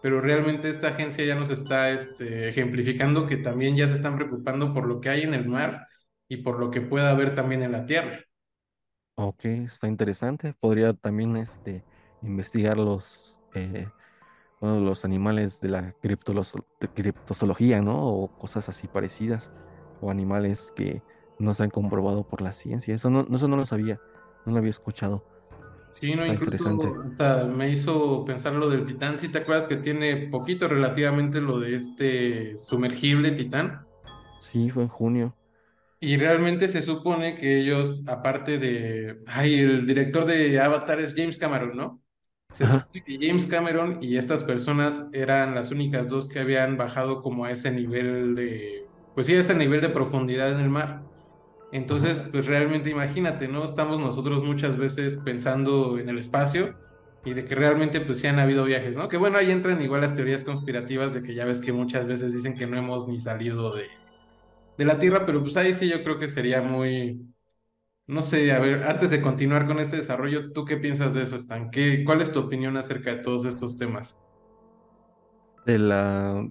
Pero 0.02 0.20
realmente 0.20 0.68
esta 0.68 0.88
agencia 0.88 1.25
ya 1.25 1.35
nos 1.35 1.50
está 1.50 1.90
este, 1.90 2.49
ejemplificando 2.49 3.26
que 3.26 3.37
también 3.37 3.76
ya 3.76 3.87
se 3.87 3.94
están 3.94 4.16
preocupando 4.16 4.73
por 4.73 4.87
lo 4.87 5.00
que 5.00 5.11
hay 5.11 5.23
en 5.23 5.35
el 5.35 5.47
mar 5.47 5.87
y 6.28 6.38
por 6.38 6.59
lo 6.59 6.70
que 6.70 6.80
pueda 6.80 7.11
haber 7.11 7.35
también 7.35 7.62
en 7.62 7.73
la 7.73 7.85
tierra. 7.85 8.20
Ok, 9.16 9.44
está 9.44 9.88
interesante. 9.88 10.54
Podría 10.59 10.94
también 10.94 11.37
este, 11.37 11.85
investigar 12.23 12.78
los, 12.78 13.38
eh, 13.54 13.87
bueno, 14.61 14.80
los 14.80 15.04
animales 15.04 15.61
de 15.61 15.68
la 15.68 15.94
criptozoología, 16.00 17.82
¿no? 17.82 18.06
O 18.06 18.28
cosas 18.38 18.70
así 18.70 18.88
parecidas. 18.88 19.50
O 20.00 20.11
animales 20.11 20.73
que 20.75 21.02
no 21.38 21.52
se 21.52 21.64
han 21.64 21.70
comprobado 21.70 22.25
por 22.25 22.40
la 22.40 22.54
ciencia. 22.54 22.94
Eso 22.94 23.11
no, 23.11 23.26
eso 23.35 23.49
no 23.49 23.56
lo 23.56 23.66
sabía. 23.66 23.99
No 24.47 24.52
lo 24.52 24.59
había 24.59 24.70
escuchado. 24.70 25.25
Sí, 26.00 26.14
no, 26.14 26.25
incluso 26.25 26.80
hasta 27.04 27.45
me 27.45 27.69
hizo 27.71 28.25
pensar 28.25 28.54
lo 28.54 28.71
del 28.71 28.87
Titán. 28.87 29.19
¿Sí 29.19 29.28
te 29.28 29.38
acuerdas 29.38 29.66
que 29.66 29.76
tiene 29.76 30.28
poquito 30.28 30.66
relativamente 30.66 31.42
lo 31.42 31.61
de 31.61 31.75
este 31.76 32.57
sumergible 32.57 33.33
Titán? 33.33 33.87
Sí, 34.40 34.71
fue 34.71 34.85
en 34.85 34.88
junio. 34.88 35.37
Y 36.00 36.16
realmente 36.16 36.71
se 36.71 36.80
supone 36.80 37.35
que 37.35 37.61
ellos, 37.61 38.02
aparte 38.07 38.59
de... 38.59 39.19
Ay, 39.26 39.61
el 39.61 39.87
director 39.87 40.25
de 40.25 40.59
Avatar 40.59 41.00
es 41.00 41.14
James 41.14 41.38
Cameron, 41.38 41.76
¿no? 41.76 42.00
Se 42.50 42.64
Ajá. 42.64 42.88
supone 42.88 43.04
que 43.04 43.26
James 43.28 43.45
Cameron 43.45 43.99
y 44.00 44.16
estas 44.16 44.42
personas 44.42 45.11
eran 45.12 45.54
las 45.54 45.71
únicas 45.71 46.09
dos 46.09 46.28
que 46.28 46.40
habían 46.40 46.78
bajado 46.78 47.21
como 47.23 47.45
a 47.45 47.50
ese 47.50 47.71
nivel 47.71 48.35
de... 48.35 48.87
Pues 49.14 49.26
sí, 49.26 49.35
a 49.35 49.40
ese 49.40 49.54
nivel 49.54 49.83
de 49.83 49.90
profundidad 49.90 50.50
en 50.52 50.61
el 50.61 50.71
mar. 50.71 51.02
Entonces, 51.72 52.22
pues 52.32 52.46
realmente 52.46 52.90
imagínate, 52.90 53.48
¿no? 53.48 53.64
Estamos 53.64 54.00
nosotros 54.00 54.44
muchas 54.44 54.76
veces 54.76 55.18
pensando 55.24 55.98
en 55.98 56.08
el 56.08 56.18
espacio 56.18 56.74
y 57.24 57.34
de 57.34 57.44
que 57.46 57.54
realmente 57.54 58.00
pues 58.00 58.18
sí 58.18 58.26
han 58.26 58.38
habido 58.40 58.64
viajes, 58.64 58.96
¿no? 58.96 59.08
Que 59.08 59.16
bueno, 59.16 59.38
ahí 59.38 59.50
entran 59.50 59.80
igual 59.82 60.00
las 60.00 60.14
teorías 60.14 60.42
conspirativas 60.44 61.14
de 61.14 61.22
que 61.22 61.34
ya 61.34 61.44
ves 61.44 61.60
que 61.60 61.72
muchas 61.72 62.06
veces 62.08 62.32
dicen 62.34 62.56
que 62.56 62.66
no 62.66 62.76
hemos 62.76 63.06
ni 63.08 63.20
salido 63.20 63.72
de, 63.74 63.86
de 64.78 64.84
la 64.84 64.98
Tierra, 64.98 65.24
pero 65.26 65.40
pues 65.42 65.56
ahí 65.56 65.74
sí 65.74 65.88
yo 65.88 66.02
creo 66.02 66.18
que 66.18 66.28
sería 66.28 66.62
muy, 66.62 67.34
no 68.06 68.22
sé, 68.22 68.52
a 68.52 68.58
ver, 68.60 68.84
antes 68.84 69.10
de 69.10 69.22
continuar 69.22 69.66
con 69.66 69.80
este 69.80 69.96
desarrollo, 69.98 70.52
¿tú 70.52 70.64
qué 70.64 70.76
piensas 70.78 71.14
de 71.14 71.24
eso, 71.24 71.36
Stan? 71.36 71.70
¿Qué, 71.70 72.04
cuál 72.04 72.22
es 72.22 72.32
tu 72.32 72.40
opinión 72.40 72.76
acerca 72.76 73.10
de 73.14 73.22
todos 73.22 73.46
estos 73.46 73.76
temas? 73.78 74.18
De 75.64 75.78
la, 75.78 76.44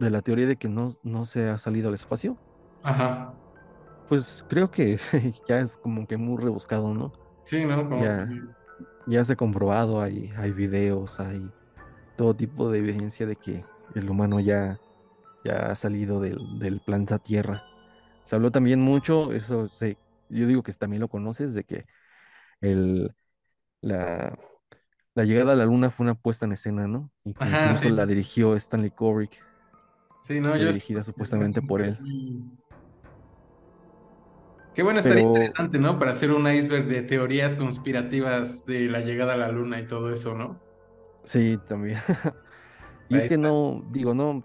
de 0.00 0.10
la 0.10 0.22
teoría 0.22 0.46
de 0.46 0.56
que 0.58 0.68
no, 0.68 0.92
no 1.02 1.26
se 1.26 1.48
ha 1.48 1.58
salido 1.58 1.88
al 1.88 1.94
espacio. 1.94 2.38
Ajá, 2.82 3.40
Pues 4.10 4.44
creo 4.48 4.70
que 4.72 4.98
ya 5.48 5.60
es 5.60 5.78
como 5.78 6.06
que 6.08 6.18
muy 6.18 6.42
rebuscado, 6.42 6.94
¿no? 6.94 7.14
sí, 7.44 7.64
¿no? 7.64 7.88
Como. 7.88 8.04
Ya, 8.04 8.28
ya 9.06 9.24
se 9.24 9.34
ha 9.34 9.36
comprobado, 9.36 10.00
hay, 10.02 10.32
hay 10.36 10.52
videos, 10.52 11.20
hay 11.20 11.54
todo 12.16 12.36
tipo 12.36 12.70
de 12.70 12.80
evidencia 12.80 13.26
de 13.26 13.36
que 13.36 13.68
el 13.94 14.10
humano 14.10 14.40
ya, 14.40 14.82
ya 15.44 15.72
ha 15.72 15.76
salido 15.76 16.20
del, 16.20 16.58
del 16.60 16.80
planeta 16.82 17.18
Tierra. 17.20 17.66
Se 18.24 18.36
habló 18.36 18.52
también 18.52 18.80
mucho, 18.80 19.32
eso 19.32 19.68
se, 19.68 19.98
yo 20.28 20.46
digo 20.48 20.62
que 20.64 20.72
también 20.74 21.00
lo 21.02 21.08
conoces, 21.08 21.54
de 21.54 21.64
que 21.64 21.86
el, 22.60 23.14
la, 23.82 24.38
la 25.14 25.24
llegada 25.24 25.54
a 25.54 25.56
la 25.56 25.66
Luna 25.66 25.90
fue 25.92 26.04
una 26.04 26.16
puesta 26.16 26.46
en 26.46 26.52
escena, 26.52 26.88
¿no? 26.88 27.12
Y 27.24 27.34
que 27.36 27.48
Ajá, 27.48 27.74
incluso 27.74 27.90
sí. 27.90 27.90
la 27.90 28.06
dirigió 28.06 28.56
Stanley 28.56 28.90
Kubrick, 28.92 29.44
Sí, 30.26 30.40
no, 30.40 30.56
yo 30.56 30.66
dirigida 30.68 31.02
supuestamente 31.02 31.60
por 31.62 31.82
él. 31.82 31.98
Qué 34.74 34.82
bueno, 34.82 35.00
estaría 35.00 35.22
Pero 35.22 35.28
interesante, 35.28 35.78
¿no? 35.78 35.98
Para 35.98 36.12
hacer 36.12 36.32
un 36.32 36.48
iceberg 36.48 36.86
de 36.86 37.02
teorías 37.02 37.56
conspirativas 37.56 38.64
de 38.66 38.88
la 38.88 39.00
llegada 39.00 39.34
a 39.34 39.36
la 39.36 39.50
luna 39.50 39.80
y 39.80 39.86
todo 39.86 40.12
eso, 40.12 40.34
¿no? 40.34 40.58
sí, 41.24 41.56
también. 41.68 41.98
Y 43.08 43.16
es 43.16 43.26
que 43.26 43.34
está, 43.34 43.48
no, 43.48 43.82
digo, 43.90 44.14
no, 44.14 44.40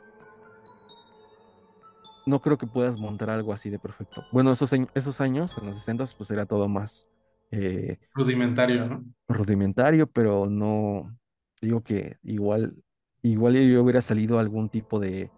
no 2.26 2.42
creo 2.42 2.58
que 2.58 2.68
puedas 2.68 2.98
montar 2.98 3.30
algo 3.30 3.54
así 3.54 3.70
de 3.70 3.80
perfecto. 3.80 4.24
Bueno, 4.32 4.52
esos, 4.52 4.72
esos 4.96 5.22
años, 5.22 5.58
en 5.60 5.68
los 5.68 5.76
60, 5.76 6.06
pues 6.18 6.32
era 6.32 6.48
todo 6.48 6.68
más 6.68 7.06
eh, 7.52 8.00
rudimentario, 8.14 8.86
¿no? 8.88 9.06
rudimentario, 9.28 10.08
pero 10.08 10.48
no, 10.50 11.16
digo 11.62 11.82
que 11.84 12.18
igual, 12.24 12.76
igual 13.22 13.56
yo 13.56 13.84
hubiera 13.84 14.02
salido 14.02 14.40
algún 14.40 14.70
tipo 14.70 15.00
de, 15.00 15.32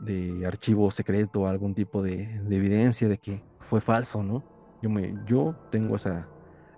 de 0.00 0.46
archivo 0.46 0.90
secreto, 0.90 1.46
algún 1.46 1.74
tipo 1.74 2.02
de, 2.02 2.26
de 2.42 2.56
evidencia 2.56 3.08
de 3.08 3.18
que 3.18 3.44
fue 3.60 3.80
falso, 3.80 4.22
¿no? 4.22 4.44
Yo 4.82 4.90
me, 4.90 5.16
yo 5.26 5.56
tengo 5.70 5.96
esa, 5.96 6.30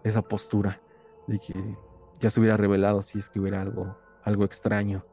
esa 0.04 0.22
postura 0.22 0.82
de 1.26 1.40
que 1.40 1.78
ya 2.20 2.30
se 2.30 2.40
hubiera 2.40 2.56
revelado 2.56 3.02
si 3.02 3.18
es 3.18 3.28
que 3.28 3.40
hubiera 3.40 3.62
algo, 3.62 3.98
algo 4.22 4.44
extraño. 4.44 5.04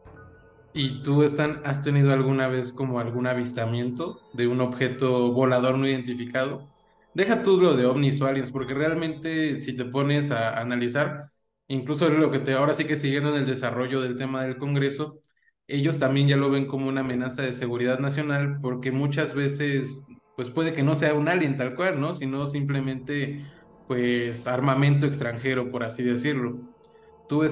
¿Y 0.75 1.03
tú, 1.03 1.23
Stan, 1.23 1.61
has 1.65 1.83
tenido 1.83 2.11
alguna 2.13 2.47
vez 2.47 2.73
como 2.73 2.99
algún 2.99 3.27
avistamiento 3.27 4.25
de 4.33 4.47
un 4.47 4.59
objeto 4.61 5.31
volador 5.31 5.77
no 5.77 5.87
identificado? 5.87 6.73
Deja 7.13 7.43
tú 7.43 7.61
lo 7.61 7.75
de 7.75 7.85
ovnis 7.85 8.19
o 8.21 8.25
aliens, 8.25 8.51
porque 8.51 8.73
realmente 8.73 9.61
si 9.61 9.75
te 9.75 9.85
pones 9.85 10.31
a 10.31 10.59
analizar, 10.59 11.25
incluso 11.67 12.09
lo 12.09 12.31
que 12.31 12.39
te 12.39 12.53
ahora 12.53 12.73
sí 12.73 12.85
que 12.87 12.95
siguiendo 12.95 13.29
en 13.29 13.43
el 13.43 13.45
desarrollo 13.45 14.01
del 14.01 14.17
tema 14.17 14.43
del 14.43 14.57
Congreso, 14.57 15.19
ellos 15.67 15.97
también 15.97 16.27
ya 16.27 16.37
lo 16.37 16.49
ven 16.49 16.65
como 16.65 16.87
una 16.87 17.01
amenaza 17.01 17.41
de 17.41 17.53
seguridad 17.53 17.99
nacional, 17.99 18.59
porque 18.61 18.91
muchas 18.91 19.33
veces, 19.33 20.05
pues 20.35 20.49
puede 20.49 20.73
que 20.73 20.83
no 20.83 20.95
sea 20.95 21.13
un 21.13 21.27
alien 21.27 21.57
tal 21.57 21.75
cual, 21.75 21.99
¿no? 21.99 22.15
Sino 22.15 22.47
simplemente, 22.47 23.41
pues, 23.87 24.47
armamento 24.47 25.05
extranjero, 25.05 25.71
por 25.71 25.83
así 25.83 26.03
decirlo. 26.03 26.57
¿Tú, 27.29 27.43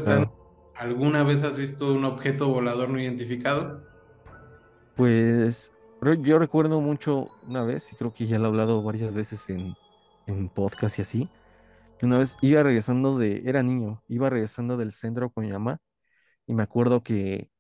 alguna 0.76 1.24
vez 1.24 1.44
has 1.44 1.58
visto 1.58 1.94
un 1.94 2.06
objeto 2.06 2.50
volador 2.50 2.90
no 2.90 3.00
identificado? 3.00 3.80
Pues 4.96 5.72
yo 6.24 6.40
recuerdo 6.40 6.82
mucho 6.82 7.28
una 7.48 7.64
vez, 7.64 7.92
y 7.94 7.96
creo 7.96 8.14
que 8.14 8.26
ya 8.28 8.40
lo 8.40 8.46
he 8.46 8.48
hablado 8.48 8.82
varias 8.84 9.14
veces 9.14 9.50
en, 9.50 9.76
en 10.28 10.50
podcast 10.50 11.00
y 11.00 11.02
así, 11.04 11.30
que 12.00 12.06
una 12.06 12.18
vez 12.18 12.38
iba 12.42 12.64
regresando 12.64 13.18
de, 13.18 13.44
era 13.46 13.62
niño, 13.64 14.04
iba 14.08 14.30
regresando 14.30 14.78
del 14.78 14.92
centro 14.92 15.30
con 15.30 15.46
mi 15.46 15.52
mamá 15.52 15.80
y 16.48 16.54
me 16.54 16.64
acuerdo 16.64 17.04
que, 17.04 17.52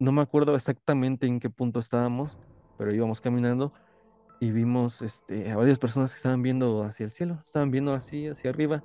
no 0.00 0.12
me 0.12 0.22
acuerdo 0.22 0.56
exactamente 0.56 1.28
en 1.28 1.40
qué 1.40 1.50
punto 1.50 1.80
estábamos, 1.80 2.40
pero 2.78 2.92
íbamos 2.94 3.22
caminando 3.22 3.74
y 4.40 4.52
vimos 4.52 5.02
este, 5.02 5.50
a 5.50 5.56
varias 5.56 5.78
personas 5.80 6.12
que 6.12 6.18
estaban 6.18 6.42
viendo 6.42 6.84
hacia 6.84 7.04
el 7.04 7.10
cielo, 7.12 7.40
estaban 7.44 7.70
viendo 7.70 7.94
así 7.94 8.28
hacia 8.28 8.50
arriba 8.50 8.84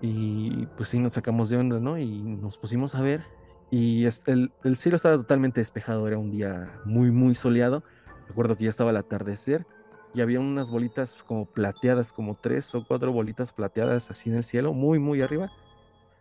y 0.00 0.66
pues 0.68 0.90
sí 0.90 0.98
nos 1.00 1.14
sacamos 1.14 1.48
de 1.50 1.56
onda, 1.58 1.80
¿no? 1.80 1.98
Y 1.98 2.22
nos 2.22 2.58
pusimos 2.58 2.94
a 2.94 3.02
ver 3.02 3.28
y 3.70 4.06
este, 4.06 4.32
el, 4.32 4.54
el 4.64 4.76
cielo 4.78 4.96
estaba 4.96 5.16
totalmente 5.16 5.60
despejado, 5.60 6.06
era 6.08 6.18
un 6.18 6.30
día 6.30 6.78
muy, 6.84 7.10
muy 7.12 7.34
soleado. 7.34 7.84
Recuerdo 8.26 8.56
que 8.56 8.64
ya 8.64 8.70
estaba 8.70 8.90
el 8.90 8.96
atardecer 8.98 9.68
y 10.12 10.20
había 10.22 10.40
unas 10.40 10.70
bolitas 10.70 11.16
como 11.24 11.52
plateadas, 11.52 12.12
como 12.12 12.36
tres 12.36 12.74
o 12.74 12.84
cuatro 12.86 13.12
bolitas 13.12 13.52
plateadas 13.52 14.10
así 14.10 14.30
en 14.30 14.36
el 14.36 14.44
cielo, 14.44 14.72
muy, 14.74 14.98
muy 14.98 15.22
arriba, 15.22 15.52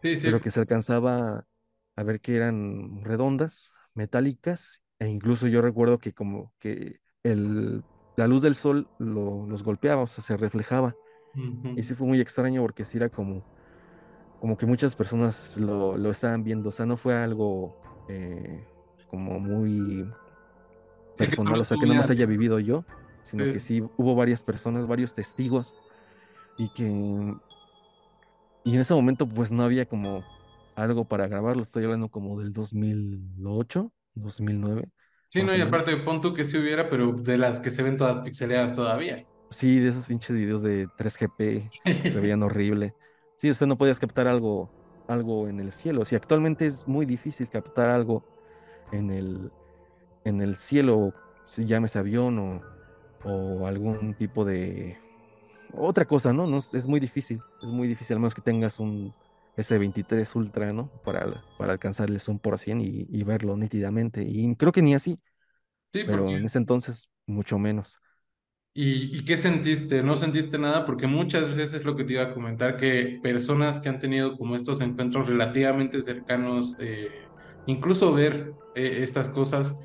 Sí, 0.01 0.17
pero 0.21 0.41
sí. 0.41 0.41
que 0.41 0.51
se 0.51 0.59
alcanzaba 0.61 1.45
a 1.95 2.03
ver 2.03 2.21
que 2.21 2.35
eran 2.35 3.03
redondas, 3.03 3.76
metálicas, 3.97 4.81
e 4.99 5.07
incluso 5.09 5.47
yo 5.47 5.61
recuerdo 5.61 5.99
que 5.99 6.13
como 6.13 6.53
que 6.59 7.01
el, 7.23 7.83
la 8.15 8.27
luz 8.27 8.41
del 8.43 8.55
sol 8.55 8.89
lo- 8.99 9.45
los 9.47 9.63
golpeaba, 9.63 10.03
o 10.03 10.07
sea, 10.07 10.23
se 10.23 10.37
reflejaba. 10.37 10.95
Y 11.75 11.83
sí 11.83 11.95
fue 11.95 12.07
muy 12.07 12.19
extraño 12.21 12.61
porque 12.61 12.85
sí 12.85 12.97
era 12.97 13.09
como 13.09 13.43
como 14.39 14.57
que 14.57 14.65
muchas 14.67 14.95
personas 14.95 15.57
lo, 15.57 15.97
lo 15.97 16.11
estaban 16.11 16.43
viendo, 16.43 16.69
o 16.69 16.71
sea, 16.71 16.85
no 16.85 16.97
fue 16.97 17.15
algo 17.15 17.75
eh, 18.09 18.65
como 19.09 19.39
muy 19.39 20.05
Sí 21.15 21.25
personal, 21.25 21.59
o 21.59 21.65
sea, 21.65 21.77
que 21.77 21.85
nada 21.85 21.95
más 21.97 22.09
haya 22.11 22.25
vivido 22.27 22.59
yo, 22.59 22.85
sino 23.23 23.43
que 23.49 23.59
sí 23.59 23.81
hubo 23.97 24.15
varias 24.15 24.43
personas, 24.43 24.87
varios 24.87 25.15
testigos, 25.15 25.73
y 26.57 26.69
que 26.69 26.85
y 28.63 28.75
en 28.75 28.81
ese 28.81 28.93
momento 28.93 29.27
pues 29.27 29.51
no 29.51 29.63
había 29.63 29.85
como 29.85 30.21
algo 30.77 31.05
para 31.05 31.27
grabarlo, 31.27 31.63
estoy 31.63 31.83
hablando 31.83 32.09
como 32.09 32.39
del 32.39 32.53
2008, 32.53 33.91
2009, 34.13 34.89
Sí, 35.29 35.43
no, 35.43 35.51
o 35.51 35.55
y 35.55 35.61
aparte 35.61 35.97
pon 35.97 36.21
tú 36.21 36.33
que 36.33 36.45
sí 36.45 36.57
hubiera, 36.57 36.89
pero 36.89 37.11
de 37.11 37.37
las 37.37 37.59
que 37.59 37.71
se 37.71 37.83
ven 37.83 37.97
todas 37.97 38.19
pixeleadas 38.19 38.73
todavía. 38.73 39.25
Sí, 39.51 39.79
de 39.79 39.89
esos 39.89 40.05
pinches 40.07 40.35
videos 40.35 40.61
de 40.61 40.85
3GP 40.97 41.69
que 41.83 42.11
se 42.11 42.19
veían 42.19 42.43
horrible. 42.43 42.93
Sí, 43.37 43.49
usted 43.49 43.65
no 43.65 43.77
podías 43.77 43.99
captar 43.99 44.27
algo, 44.27 44.69
algo 45.07 45.47
en 45.47 45.59
el 45.59 45.71
cielo. 45.71 46.05
Sí, 46.05 46.15
actualmente 46.15 46.65
es 46.67 46.87
muy 46.87 47.05
difícil 47.05 47.49
captar 47.49 47.89
algo 47.89 48.23
en 48.93 49.09
el, 49.09 49.51
en 50.23 50.41
el 50.41 50.55
cielo, 50.55 51.11
si 51.49 51.65
llámese 51.65 51.99
avión 51.99 52.39
o, 52.39 52.57
o 53.25 53.67
algún 53.67 54.13
tipo 54.15 54.45
de 54.45 54.97
otra 55.73 56.05
cosa, 56.05 56.33
¿no? 56.33 56.47
No 56.47 56.57
es, 56.57 56.87
muy 56.87 56.99
difícil, 56.99 57.37
es 57.61 57.67
muy 57.67 57.87
difícil, 57.87 58.15
a 58.15 58.19
menos 58.19 58.35
que 58.35 58.41
tengas 58.41 58.79
un 58.79 59.13
S23 59.57 60.35
Ultra, 60.35 60.73
¿no? 60.73 60.93
Para, 61.03 61.27
para 61.57 61.73
alcanzar 61.73 62.09
el 62.09 62.21
zoom 62.21 62.39
por 62.39 62.59
100 62.59 62.81
y, 62.81 63.07
y 63.09 63.23
verlo 63.23 63.57
nítidamente. 63.57 64.23
Y 64.23 64.55
creo 64.57 64.71
que 64.73 64.81
ni 64.83 64.95
así, 64.95 65.19
Sí, 65.93 66.03
porque 66.05 66.27
pero 66.27 66.37
en 66.37 66.45
ese 66.45 66.59
entonces 66.59 67.09
mucho 67.27 67.59
menos. 67.59 67.99
¿Y, 68.73 69.17
y 69.17 69.25
qué 69.25 69.37
sentiste? 69.37 70.03
¿No 70.03 70.17
sentiste 70.17 70.59
nada? 70.59 70.85
Porque 70.85 71.07
muchas 71.07 71.49
veces 71.49 71.73
es 71.75 71.85
lo 71.85 71.95
que 71.95 72.03
te 72.05 72.13
iba 72.13 72.23
a 72.23 72.33
comentar, 72.33 72.77
que 72.77 73.19
personas 73.23 73.81
que 73.81 73.89
han 73.89 73.97
tenido 73.99 74.37
como 74.37 74.55
estos 74.55 74.81
encuentros 74.81 75.27
relativamente 75.27 76.01
cercanos, 76.03 76.77
eh, 76.79 77.15
incluso 77.65 78.13
ver 78.13 78.59
eh, 78.75 78.99
estas 79.03 79.29
cosas, 79.29 79.75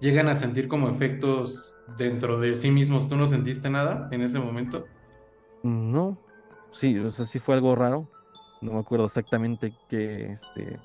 llegan 0.00 0.28
a 0.28 0.34
sentir 0.34 0.66
como 0.66 0.88
efectos 0.88 1.78
dentro 1.86 2.40
de 2.40 2.54
sí 2.56 2.70
mismos. 2.70 3.08
¿Tú 3.08 3.16
no 3.16 3.28
sentiste 3.28 3.68
nada 3.68 4.08
en 4.10 4.22
ese 4.22 4.38
momento? 4.38 4.90
No, 5.62 6.22
sí, 6.70 6.98
o 6.98 7.10
sea, 7.10 7.26
sí 7.26 7.38
fue 7.40 7.54
algo 7.54 7.74
raro. 7.74 8.10
No 8.60 8.72
me 8.72 8.80
acuerdo 8.80 9.06
exactamente 9.06 9.76
qué, 9.88 10.32
este, 10.32 10.82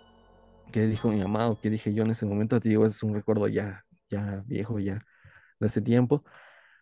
qué 0.71 0.87
dijo 0.87 1.09
mi 1.09 1.19
mamá 1.21 1.49
o 1.49 1.59
qué 1.59 1.69
dije 1.69 1.93
yo 1.93 2.03
en 2.03 2.11
ese 2.11 2.25
momento. 2.25 2.59
Te 2.59 2.69
digo, 2.69 2.85
es 2.85 3.03
un 3.03 3.15
recuerdo 3.15 3.47
ya, 3.47 3.85
ya 4.09 4.43
viejo, 4.47 4.79
ya 4.79 5.05
de 5.59 5.67
hace 5.67 5.81
tiempo. 5.81 6.23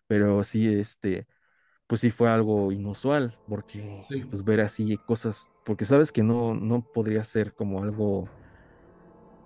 Pero 0.08 0.44
sí, 0.44 0.68
este, 0.80 1.28
pues 1.88 2.02
sí 2.02 2.12
fue 2.12 2.30
algo 2.30 2.72
inusual, 2.72 3.40
porque 3.48 3.90
Sí. 4.10 4.24
pues 4.30 4.44
ver 4.44 4.62
así 4.62 5.00
cosas, 5.06 5.52
porque 5.64 5.86
sabes 5.86 6.12
que 6.12 6.24
no, 6.24 6.56
no 6.56 6.86
podría 6.92 7.24
ser 7.26 7.54
como 7.56 7.84
algo, 7.84 8.32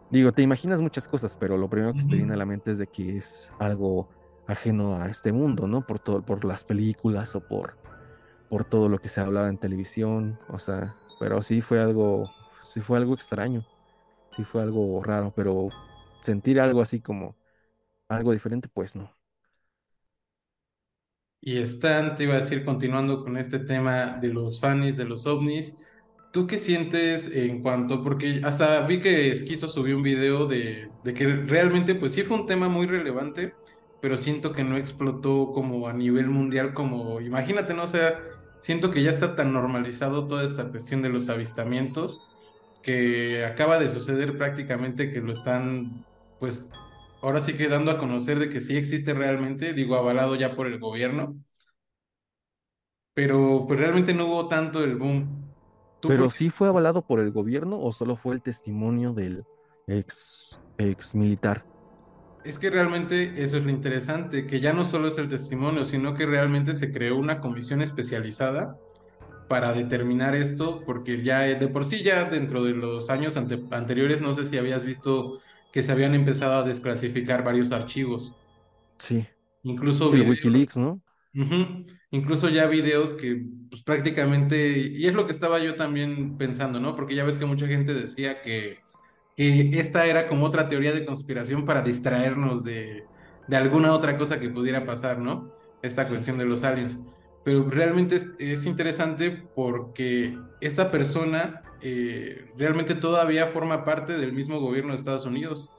digo, 0.10 0.32
te 0.32 0.42
imaginas 0.42 0.82
muchas 0.82 1.08
cosas, 1.08 1.38
pero 1.38 1.58
lo 1.58 1.70
primero 1.70 1.96
que 1.96 2.04
te 2.04 2.16
viene 2.16 2.34
a 2.34 2.38
la 2.38 2.46
mente 2.46 2.72
es 2.72 2.78
de 2.78 2.88
que 2.88 3.18
es 3.18 3.54
algo 3.58 4.10
ajeno 4.46 5.02
a 5.02 5.08
este 5.08 5.32
mundo, 5.32 5.68
¿no? 5.68 5.84
Por 5.86 6.00
todo, 6.00 6.24
por 6.24 6.46
las 6.46 6.64
películas 6.64 7.36
o 7.36 7.42
por, 7.42 7.78
por 8.48 8.66
todo 8.66 8.90
lo 8.90 9.00
que 9.00 9.10
se 9.10 9.22
hablaba 9.22 9.50
en 9.50 9.60
televisión, 9.60 10.40
o 10.48 10.60
sea, 10.60 10.98
pero 11.20 11.42
sí 11.42 11.62
fue 11.62 11.82
algo, 11.82 12.30
sí 12.64 12.82
fue 12.82 12.98
algo 12.98 13.14
extraño, 13.16 13.68
sí 14.32 14.44
fue 14.46 14.64
algo 14.64 15.04
raro, 15.04 15.34
pero 15.36 15.70
sentir 16.22 16.60
algo 16.62 16.82
así 16.82 17.02
como 17.02 17.38
algo 18.10 18.34
diferente, 18.34 18.70
pues 18.70 18.96
no. 18.96 19.12
Y 21.42 21.60
Stan, 21.60 22.16
te 22.16 22.24
iba 22.24 22.36
a 22.36 22.40
decir, 22.40 22.66
continuando 22.66 23.24
con 23.24 23.38
este 23.38 23.60
tema 23.60 24.18
de 24.20 24.30
los 24.30 24.60
fanis, 24.60 24.98
de 24.98 25.06
los 25.06 25.28
ovnis, 25.28 25.78
¿tú 26.34 26.48
qué 26.48 26.58
sientes 26.60 27.30
en 27.34 27.62
cuanto, 27.62 28.04
porque 28.04 28.42
hasta 28.44 28.86
vi 28.88 29.00
que 29.00 29.30
Esquizo 29.32 29.70
subió 29.70 29.96
un 29.98 30.02
video 30.04 30.48
de, 30.48 30.90
de 31.04 31.14
que 31.14 31.28
realmente, 31.28 31.94
pues 31.96 32.14
sí 32.14 32.24
fue 32.24 32.38
un 32.40 32.48
tema 32.48 32.68
muy 32.70 32.88
relevante, 32.88 33.54
pero 34.02 34.18
siento 34.18 34.52
que 34.54 34.64
no 34.64 34.76
explotó 34.78 35.52
como 35.54 35.88
a 35.88 35.94
nivel 35.94 36.28
mundial, 36.30 36.74
como, 36.74 37.22
imagínate, 37.22 37.74
¿no? 37.76 37.84
O 37.84 37.88
sea, 37.88 38.20
siento 38.66 38.90
que 38.90 39.04
ya 39.04 39.12
está 39.12 39.36
tan 39.36 39.54
normalizado 39.54 40.28
toda 40.28 40.44
esta 40.44 40.70
cuestión 40.70 41.04
de 41.04 41.10
los 41.10 41.30
avistamientos, 41.30 42.28
que 42.82 43.46
acaba 43.46 43.78
de 43.78 43.90
suceder 43.90 44.38
prácticamente 44.40 45.14
que 45.14 45.22
lo 45.22 45.34
están, 45.34 46.04
pues, 46.40 46.72
ahora 47.22 47.42
sí 47.42 47.54
que 47.54 47.68
dando 47.68 47.92
a 47.92 48.00
conocer 48.00 48.40
de 48.40 48.50
que 48.50 48.62
sí 48.62 48.76
existe 48.76 49.14
realmente, 49.14 49.74
digo, 49.74 49.94
avalado 49.96 50.36
ya 50.36 50.56
por 50.56 50.66
el 50.66 50.80
gobierno 50.80 51.36
pero 53.16 53.64
pues 53.66 53.80
realmente 53.80 54.14
no 54.14 54.28
hubo 54.28 54.48
tanto 54.50 54.84
el 54.84 54.98
boom. 54.98 55.46
¿Tú 56.02 56.10
por 56.10 56.18
Pero 56.18 56.30
sí 56.30 56.50
fue 56.50 56.68
avalado 56.68 57.02
por 57.02 57.22
el 57.22 57.32
gobierno 57.32 57.80
o 57.80 57.94
solo 57.94 58.18
fue 58.18 58.36
el 58.36 58.42
testimonio 58.42 59.14
del 59.14 59.46
ex, 59.88 60.62
ex 60.78 61.16
militar. 61.16 61.64
Es 62.46 62.60
que 62.60 62.70
realmente 62.70 63.44
eso 63.44 63.58
es 63.58 63.64
lo 63.66 63.72
interesante, 63.72 64.46
que 64.48 64.60
ya 64.62 64.72
no 64.74 64.86
solo 64.86 65.08
es 65.10 65.18
el 65.18 65.28
testimonio, 65.30 65.86
sino 65.86 66.14
que 66.16 66.26
realmente 66.28 66.76
se 66.76 66.92
creó 66.94 67.18
una 67.18 67.40
comisión 67.42 67.82
especializada 67.82 68.80
para 69.48 69.74
determinar 69.74 70.36
esto, 70.36 70.84
porque 70.86 71.24
ya 71.24 71.48
eh, 71.50 71.56
de 71.56 71.68
por 71.70 71.86
sí 71.86 72.04
ya 72.04 72.30
dentro 72.30 72.64
de 72.64 72.74
los 72.76 73.10
años 73.12 73.38
ante- 73.38 73.66
anteriores, 73.72 74.22
no 74.22 74.36
sé 74.36 74.48
si 74.48 74.58
habías 74.58 74.84
visto 74.86 75.40
que 75.72 75.84
se 75.84 75.92
habían 75.94 76.16
empezado 76.16 76.56
a 76.60 76.64
desclasificar 76.64 77.44
varios 77.44 77.72
archivos, 77.74 78.38
Sí, 79.00 79.26
incluso 79.64 80.12
el 80.12 80.22
videos. 80.22 80.24
Wikileaks, 80.24 80.78
¿no? 80.78 81.02
Incluso 82.12 82.50
ya 82.50 82.68
videos 82.68 83.14
que 83.16 83.46
pues, 83.70 83.84
prácticamente, 83.84 84.78
y 84.80 85.08
es 85.08 85.14
lo 85.16 85.26
que 85.28 85.34
estaba 85.34 85.60
yo 85.60 85.76
también 85.76 86.38
pensando, 86.38 86.80
¿no? 86.80 86.96
Porque 86.96 87.16
ya 87.16 87.26
ves 87.26 87.38
que 87.38 87.46
mucha 87.46 87.68
gente 87.68 87.94
decía 87.94 88.42
que, 88.42 88.85
que 89.36 89.80
esta 89.80 90.06
era 90.08 90.28
como 90.28 90.46
otra 90.46 90.68
teoría 90.70 90.94
de 90.94 91.06
conspiración 91.06 91.66
para 91.66 91.82
distraernos 91.82 92.64
de, 92.64 93.10
de 93.48 93.56
alguna 93.58 93.94
otra 93.94 94.18
cosa 94.18 94.40
que 94.40 94.50
pudiera 94.50 94.86
pasar, 94.86 95.20
¿no? 95.20 95.54
Esta 95.82 96.08
cuestión 96.10 96.38
de 96.38 96.46
los 96.46 96.64
aliens. 96.64 97.00
Pero 97.44 97.70
realmente 97.70 98.16
es, 98.16 98.36
es 98.40 98.66
interesante 98.66 99.32
porque 99.56 100.48
esta 100.60 100.90
persona 100.92 101.62
eh, 101.80 102.52
realmente 102.56 102.96
todavía 102.96 103.48
forma 103.48 103.86
parte 103.86 104.18
del 104.18 104.34
mismo 104.34 104.60
gobierno 104.60 104.94
de 104.94 104.98
Estados 104.98 105.26
Unidos. 105.26 105.72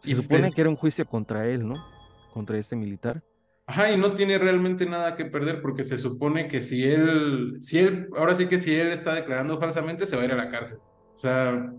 Se 0.00 0.10
Y 0.10 0.14
supone 0.14 0.52
pues 0.52 0.52
que 0.52 0.60
era 0.60 0.68
un 0.70 0.76
juicio 0.76 1.06
contra 1.06 1.48
él, 1.48 1.66
¿no? 1.66 1.88
Contra 2.28 2.58
ese 2.58 2.76
militar. 2.76 3.22
Ajá, 3.66 3.92
y 3.92 3.96
no 3.96 4.14
tiene 4.14 4.36
realmente 4.38 4.84
nada 4.86 5.14
que 5.16 5.26
perder 5.26 5.62
porque 5.62 5.84
se 5.84 5.96
supone 5.96 6.48
que 6.48 6.60
si 6.62 6.82
él, 6.84 7.58
si 7.62 7.78
él, 7.78 8.08
ahora 8.16 8.34
sí 8.34 8.48
que 8.48 8.58
si 8.58 8.74
él 8.74 8.88
está 8.90 9.14
declarando 9.14 9.58
falsamente, 9.58 10.06
se 10.08 10.16
va 10.16 10.22
a 10.22 10.24
ir 10.24 10.32
a 10.32 10.36
la 10.36 10.50
cárcel. 10.50 10.78
O 11.14 11.18
sea, 11.18 11.72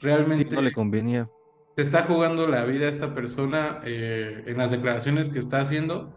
Sí, 0.00 0.08
realmente, 0.08 0.54
no 0.54 0.62
le 0.62 0.72
convenía. 0.72 1.30
se 1.76 1.82
está 1.82 2.04
jugando 2.04 2.46
la 2.48 2.64
vida 2.64 2.88
esta 2.88 3.14
persona 3.14 3.80
eh, 3.84 4.44
en 4.46 4.58
las 4.58 4.70
declaraciones 4.70 5.30
que 5.30 5.38
está 5.38 5.60
haciendo, 5.60 6.16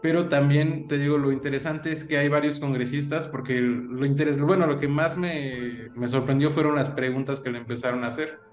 pero 0.00 0.28
también 0.28 0.88
te 0.88 0.98
digo, 0.98 1.18
lo 1.18 1.32
interesante 1.32 1.92
es 1.92 2.04
que 2.04 2.18
hay 2.18 2.28
varios 2.28 2.60
congresistas, 2.60 3.28
porque 3.28 3.60
lo 3.62 4.06
interes 4.06 4.40
bueno, 4.40 4.66
lo 4.66 4.78
que 4.80 4.88
más 4.88 5.16
me, 5.18 5.90
me 5.94 6.08
sorprendió 6.08 6.50
fueron 6.52 6.76
las 6.76 6.90
preguntas 6.90 7.40
que 7.42 7.50
le 7.50 7.58
empezaron 7.58 8.04
a 8.04 8.08
hacer. 8.08 8.44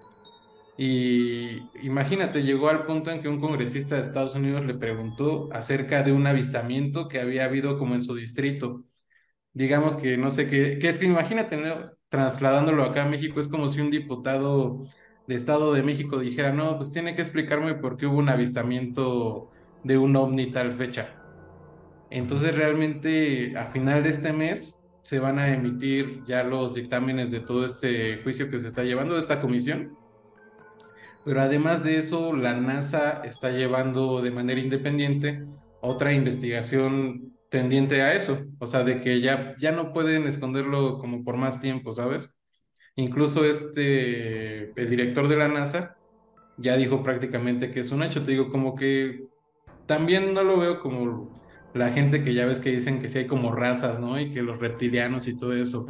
Y 0.78 1.70
imagínate, 1.86 2.44
llegó 2.44 2.70
al 2.70 2.86
punto 2.86 3.12
en 3.12 3.22
que 3.22 3.28
un 3.28 3.42
congresista 3.42 3.96
de 3.96 4.02
Estados 4.04 4.36
Unidos 4.36 4.66
le 4.66 4.76
preguntó 4.76 5.50
acerca 5.52 6.04
de 6.04 6.14
un 6.14 6.26
avistamiento 6.26 7.10
que 7.10 7.20
había 7.20 7.46
habido 7.46 7.78
como 7.78 7.96
en 7.96 8.02
su 8.04 8.16
distrito. 8.16 8.86
Digamos 9.54 9.98
que 9.98 10.18
no 10.18 10.32
sé 10.32 10.48
qué, 10.50 10.80
que 10.80 10.90
es 10.90 11.00
que 11.00 11.06
imagínate, 11.08 11.58
¿no? 11.58 11.92
Trasladándolo 12.10 12.84
acá 12.84 13.04
a 13.04 13.10
México, 13.10 13.40
es 13.40 13.48
como 13.48 13.70
si 13.70 13.80
un 13.82 13.92
diputado 13.92 14.86
de 15.28 15.36
Estado 15.36 15.74
de 15.74 15.84
México 15.84 16.20
dijera, 16.20 16.52
no, 16.52 16.78
pues 16.78 16.92
tiene 16.92 17.16
que 17.16 17.22
explicarme 17.22 17.76
por 17.76 17.98
qué 17.98 18.08
hubo 18.08 18.18
un 18.18 18.30
avistamiento 18.30 19.50
de 19.84 19.98
un 19.98 20.16
ovni 20.16 20.52
tal 20.52 20.72
fecha. 20.74 21.14
Entonces 22.10 22.56
realmente 22.56 23.56
a 23.58 23.68
final 23.68 24.04
de 24.04 24.10
este 24.10 24.34
mes 24.34 24.80
se 25.04 25.20
van 25.20 25.40
a 25.40 25.54
emitir 25.54 26.24
ya 26.28 26.44
los 26.44 26.74
dictámenes 26.74 27.32
de 27.32 27.40
todo 27.40 27.66
este 27.66 28.18
juicio 28.24 28.50
que 28.50 28.60
se 28.60 28.68
está 28.68 28.84
llevando 28.84 29.14
de 29.16 29.22
esta 29.22 29.42
comisión 29.42 29.98
pero 31.26 31.42
además 31.42 31.84
de 31.84 31.98
eso, 31.98 32.36
la 32.36 32.56
NASA 32.56 33.22
está 33.24 33.52
llevando 33.52 34.22
de 34.22 34.32
manera 34.32 34.60
independiente 34.60 35.46
otra 35.82 36.14
investigación 36.14 37.38
tendiente 37.50 38.02
a 38.02 38.14
eso, 38.14 38.46
o 38.60 38.68
sea, 38.68 38.84
de 38.84 39.02
que 39.02 39.22
ya, 39.22 39.56
ya 39.60 39.72
no 39.72 39.94
pueden 39.94 40.28
esconderlo 40.28 41.00
como 41.00 41.24
por 41.24 41.38
más 41.38 41.60
tiempo, 41.60 41.94
¿sabes? 41.94 42.30
Incluso 42.96 43.46
este, 43.46 44.72
el 44.80 44.90
director 44.90 45.28
de 45.28 45.38
la 45.38 45.48
NASA 45.48 45.98
ya 46.58 46.78
dijo 46.78 47.04
prácticamente 47.04 47.72
que 47.72 47.80
es 47.82 47.92
un 47.92 48.04
hecho, 48.04 48.24
te 48.24 48.32
digo, 48.32 48.50
como 48.52 48.76
que 48.76 49.28
también 49.88 50.34
no 50.34 50.44
lo 50.44 50.60
veo 50.60 50.80
como 50.80 51.34
la 51.74 51.92
gente 51.92 52.24
que 52.24 52.34
ya 52.34 52.46
ves 52.46 52.60
que 52.60 52.72
dicen 52.72 53.02
que 53.02 53.10
sí 53.10 53.20
hay 53.20 53.28
como 53.28 53.54
razas, 53.54 54.00
¿no? 54.00 54.20
Y 54.20 54.32
que 54.32 54.42
los 54.42 54.60
reptilianos 54.60 55.28
y 55.28 55.38
todo 55.38 55.54
eso. 55.54 55.88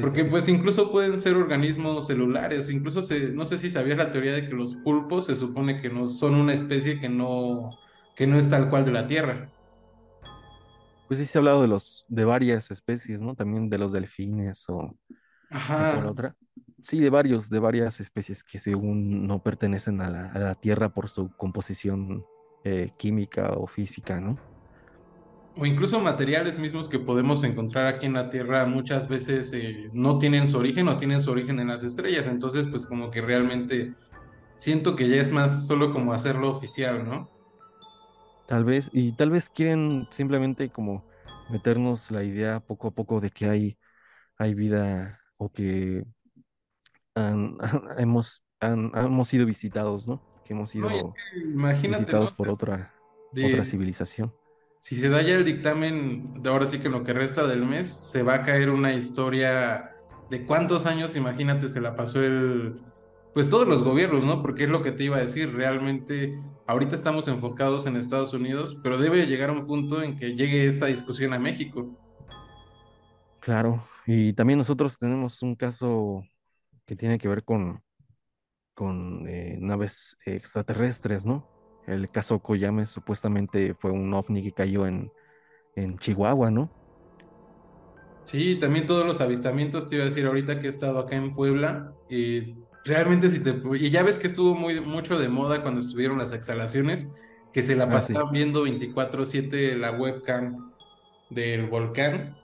Porque 0.00 0.24
pues 0.24 0.48
incluso 0.48 0.90
pueden 0.90 1.20
ser 1.20 1.36
organismos 1.36 2.06
celulares, 2.06 2.70
incluso 2.70 3.02
se, 3.02 3.28
no 3.32 3.44
sé 3.46 3.58
si 3.58 3.70
sabías 3.70 3.98
la 3.98 4.10
teoría 4.10 4.32
de 4.32 4.48
que 4.48 4.54
los 4.54 4.74
pulpos 4.76 5.26
se 5.26 5.36
supone 5.36 5.82
que 5.82 5.90
no 5.90 6.08
son 6.08 6.34
una 6.34 6.54
especie 6.54 6.98
que 6.98 7.10
no, 7.10 7.70
que 8.16 8.26
no 8.26 8.38
es 8.38 8.48
tal 8.48 8.70
cual 8.70 8.86
de 8.86 8.92
la 8.92 9.06
Tierra. 9.06 9.50
Pues 11.12 11.20
sí 11.20 11.26
se 11.26 11.36
ha 11.36 11.40
hablado 11.40 11.60
de 11.60 11.68
los, 11.68 12.06
de 12.08 12.24
varias 12.24 12.70
especies, 12.70 13.20
¿no? 13.20 13.34
También 13.34 13.68
de 13.68 13.76
los 13.76 13.92
delfines 13.92 14.66
o, 14.70 14.96
Ajá. 15.50 16.02
otra. 16.06 16.34
Sí, 16.80 17.00
de 17.00 17.10
varios, 17.10 17.50
de 17.50 17.58
varias 17.58 18.00
especies 18.00 18.42
que 18.42 18.58
según 18.58 19.26
no 19.26 19.42
pertenecen 19.42 20.00
a 20.00 20.08
la, 20.08 20.54
Tierra 20.54 20.88
por 20.88 21.10
su 21.10 21.30
composición 21.36 22.24
eh, 22.64 22.92
química 22.96 23.50
o 23.50 23.66
física, 23.66 24.22
¿no? 24.22 24.38
o 25.54 25.66
incluso 25.66 26.00
materiales 26.00 26.58
mismos 26.58 26.88
que 26.88 26.98
podemos 26.98 27.44
encontrar 27.44 27.88
aquí 27.88 28.06
en 28.06 28.14
la 28.14 28.30
Tierra 28.30 28.64
muchas 28.64 29.06
veces 29.06 29.50
eh, 29.52 29.90
no 29.92 30.18
tienen 30.18 30.48
su 30.48 30.56
origen 30.56 30.88
o 30.88 30.96
tienen 30.96 31.20
su 31.20 31.30
origen 31.30 31.60
en 31.60 31.68
las 31.68 31.84
estrellas. 31.84 32.26
Entonces, 32.26 32.64
pues 32.70 32.86
como 32.86 33.10
que 33.10 33.20
realmente 33.20 33.92
siento 34.56 34.96
que 34.96 35.10
ya 35.10 35.16
es 35.16 35.30
más 35.30 35.66
solo 35.66 35.92
como 35.92 36.14
hacerlo 36.14 36.48
oficial, 36.48 37.04
¿no? 37.04 37.31
Tal 38.52 38.64
vez, 38.64 38.90
y 38.92 39.12
tal 39.12 39.30
vez 39.30 39.48
quieren 39.48 40.06
simplemente 40.10 40.68
como 40.68 41.06
meternos 41.50 42.10
la 42.10 42.22
idea 42.22 42.60
poco 42.60 42.88
a 42.88 42.90
poco 42.90 43.18
de 43.18 43.30
que 43.30 43.46
hay, 43.46 43.78
hay 44.36 44.52
vida 44.52 45.22
o 45.38 45.50
que 45.50 46.04
hemos, 47.96 48.44
hemos 48.60 49.28
sido 49.28 49.46
visitados, 49.46 50.06
¿no? 50.06 50.20
Que 50.44 50.52
hemos 50.52 50.68
sido 50.68 50.90
visitados 51.34 52.32
por 52.32 52.50
otra, 52.50 52.92
otra 53.32 53.64
civilización 53.64 54.30
si 54.82 54.96
se 54.96 55.08
da 55.08 55.22
ya 55.22 55.36
el 55.36 55.46
dictamen, 55.46 56.42
de 56.42 56.50
ahora 56.50 56.66
sí 56.66 56.78
que 56.78 56.88
en 56.88 56.92
lo 56.92 57.04
que 57.04 57.14
resta 57.14 57.46
del 57.46 57.64
mes, 57.64 57.88
se 57.88 58.22
va 58.22 58.34
a 58.34 58.42
caer 58.42 58.68
una 58.68 58.92
historia 58.92 59.92
de 60.28 60.44
cuántos 60.44 60.84
años, 60.84 61.16
imagínate, 61.16 61.70
se 61.70 61.80
la 61.80 61.96
pasó 61.96 62.20
el, 62.20 62.80
pues 63.34 63.48
todos 63.48 63.66
los 63.66 63.82
gobiernos, 63.82 64.24
¿no? 64.24 64.42
Porque 64.42 64.64
es 64.64 64.70
lo 64.70 64.82
que 64.82 64.92
te 64.92 65.04
iba 65.04 65.16
a 65.16 65.24
decir, 65.24 65.54
realmente 65.54 66.38
ahorita 66.66 66.94
estamos 66.94 67.28
enfocados 67.28 67.86
en 67.86 67.96
Estados 67.96 68.34
Unidos, 68.34 68.78
pero 68.82 68.98
debe 68.98 69.26
llegar 69.26 69.50
a 69.50 69.54
un 69.54 69.66
punto 69.66 70.02
en 70.02 70.18
que 70.18 70.34
llegue 70.34 70.66
esta 70.66 70.86
discusión 70.86 71.32
a 71.32 71.38
México. 71.38 71.98
Claro, 73.40 73.84
y 74.06 74.32
también 74.34 74.58
nosotros 74.58 74.98
tenemos 74.98 75.42
un 75.42 75.54
caso 75.54 76.22
que 76.86 76.94
tiene 76.94 77.18
que 77.18 77.28
ver 77.28 77.42
con, 77.44 77.82
con 78.74 79.26
eh, 79.28 79.56
naves 79.60 80.16
extraterrestres, 80.26 81.24
¿no? 81.24 81.48
El 81.86 82.10
caso 82.10 82.38
Koyame 82.38 82.86
supuestamente 82.86 83.74
fue 83.74 83.90
un 83.90 84.12
ovni 84.14 84.42
que 84.42 84.52
cayó 84.52 84.86
en, 84.86 85.10
en 85.74 85.98
Chihuahua, 85.98 86.50
¿no? 86.50 86.81
Sí, 88.24 88.56
también 88.56 88.86
todos 88.86 89.04
los 89.04 89.20
avistamientos, 89.20 89.88
te 89.88 89.96
iba 89.96 90.04
a 90.04 90.08
decir 90.08 90.26
ahorita 90.26 90.60
que 90.60 90.66
he 90.66 90.70
estado 90.70 90.98
acá 90.98 91.16
en 91.16 91.34
Puebla, 91.34 91.92
y 92.08 92.54
realmente 92.84 93.30
si 93.30 93.40
te... 93.40 93.54
Y 93.78 93.90
ya 93.90 94.02
ves 94.02 94.18
que 94.18 94.28
estuvo 94.28 94.54
muy, 94.54 94.80
mucho 94.80 95.18
de 95.18 95.28
moda 95.28 95.62
cuando 95.62 95.80
estuvieron 95.80 96.18
las 96.18 96.32
exhalaciones, 96.32 97.06
que 97.52 97.62
se 97.62 97.76
la 97.76 97.84
ah, 97.84 97.90
pasaban 97.90 98.32
viendo 98.32 98.64
24/7 98.64 99.76
la 99.76 99.92
webcam 99.92 100.54
del 101.30 101.66
volcán. 101.66 102.34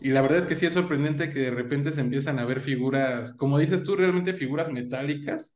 Y 0.00 0.10
la 0.10 0.22
verdad 0.22 0.38
es 0.38 0.46
que 0.46 0.56
sí 0.56 0.66
es 0.66 0.72
sorprendente 0.72 1.30
que 1.30 1.40
de 1.40 1.50
repente 1.50 1.92
se 1.92 2.00
empiezan 2.00 2.38
a 2.38 2.44
ver 2.44 2.60
figuras, 2.60 3.34
como 3.34 3.58
dices 3.58 3.84
tú, 3.84 3.94
realmente 3.94 4.34
figuras 4.34 4.72
metálicas, 4.72 5.54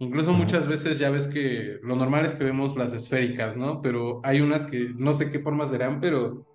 Incluso 0.00 0.32
muchas 0.32 0.68
veces 0.68 0.98
ya 0.98 1.10
ves 1.10 1.26
que 1.26 1.78
lo 1.82 1.96
normal 1.96 2.24
es 2.24 2.34
que 2.34 2.44
vemos 2.44 2.76
las 2.76 2.92
esféricas, 2.92 3.56
¿no? 3.56 3.82
Pero 3.82 4.20
hay 4.24 4.40
unas 4.40 4.64
que 4.64 4.90
no 4.96 5.12
sé 5.12 5.32
qué 5.32 5.40
formas 5.40 5.70
serán, 5.70 6.00
pero 6.00 6.46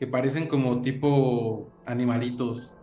que 0.00 0.06
parecen 0.06 0.48
como 0.48 0.80
tipo 0.80 1.70
animalitos 1.84 2.74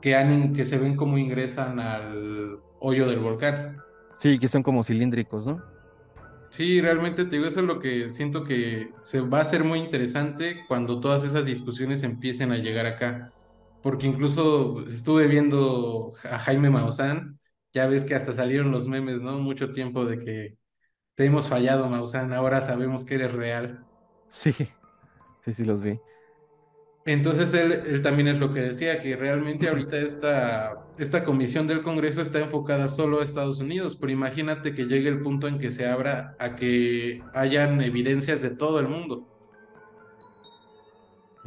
que, 0.00 0.16
han, 0.16 0.54
que 0.54 0.64
se 0.64 0.78
ven 0.78 0.96
como 0.96 1.18
ingresan 1.18 1.78
al 1.78 2.60
hoyo 2.80 3.06
del 3.06 3.18
volcán. 3.18 3.76
Sí, 4.18 4.38
que 4.38 4.48
son 4.48 4.62
como 4.62 4.82
cilíndricos, 4.82 5.46
¿no? 5.46 5.54
Sí, 6.50 6.80
realmente 6.80 7.26
te 7.26 7.36
digo, 7.36 7.46
eso 7.46 7.60
es 7.60 7.66
lo 7.66 7.78
que 7.78 8.10
siento 8.10 8.42
que 8.42 8.88
se 9.02 9.20
va 9.20 9.42
a 9.42 9.44
ser 9.44 9.64
muy 9.64 9.80
interesante 9.80 10.56
cuando 10.66 10.98
todas 10.98 11.24
esas 11.24 11.44
discusiones 11.44 12.02
empiecen 12.02 12.52
a 12.52 12.56
llegar 12.56 12.86
acá. 12.86 13.30
Porque 13.82 14.06
incluso 14.06 14.86
estuve 14.88 15.28
viendo 15.28 16.14
a 16.24 16.38
Jaime 16.38 16.70
Maussan 16.70 17.38
ya 17.74 17.86
ves 17.86 18.06
que 18.06 18.14
hasta 18.14 18.32
salieron 18.32 18.72
los 18.72 18.88
memes, 18.88 19.20
¿no? 19.20 19.38
Mucho 19.38 19.72
tiempo 19.72 20.06
de 20.06 20.18
que 20.24 20.58
te 21.16 21.26
hemos 21.26 21.48
fallado, 21.48 21.88
Maussan, 21.88 22.32
ahora 22.32 22.62
sabemos 22.62 23.04
que 23.04 23.16
eres 23.16 23.32
real. 23.32 23.84
Sí, 24.30 24.54
sí, 25.52 25.62
sí 25.62 25.64
los 25.64 25.82
vi. 25.82 25.98
Entonces 27.04 27.54
él, 27.54 28.02
también 28.02 28.28
es 28.28 28.38
lo 28.38 28.52
que 28.52 28.60
decía, 28.60 29.00
que 29.00 29.16
realmente 29.16 29.68
ahorita 29.68 29.96
esta, 29.96 30.86
esta 30.98 31.24
comisión 31.24 31.66
del 31.66 31.82
Congreso 31.82 32.20
está 32.20 32.40
enfocada 32.40 32.88
solo 32.88 33.20
a 33.20 33.24
Estados 33.24 33.60
Unidos, 33.60 33.96
pero 33.96 34.12
imagínate 34.12 34.74
que 34.74 34.84
llegue 34.84 35.08
el 35.08 35.22
punto 35.22 35.48
en 35.48 35.58
que 35.58 35.72
se 35.72 35.86
abra 35.86 36.36
a 36.38 36.54
que 36.54 37.20
hayan 37.34 37.80
evidencias 37.80 38.42
de 38.42 38.50
todo 38.50 38.78
el 38.78 38.88
mundo. 38.88 39.26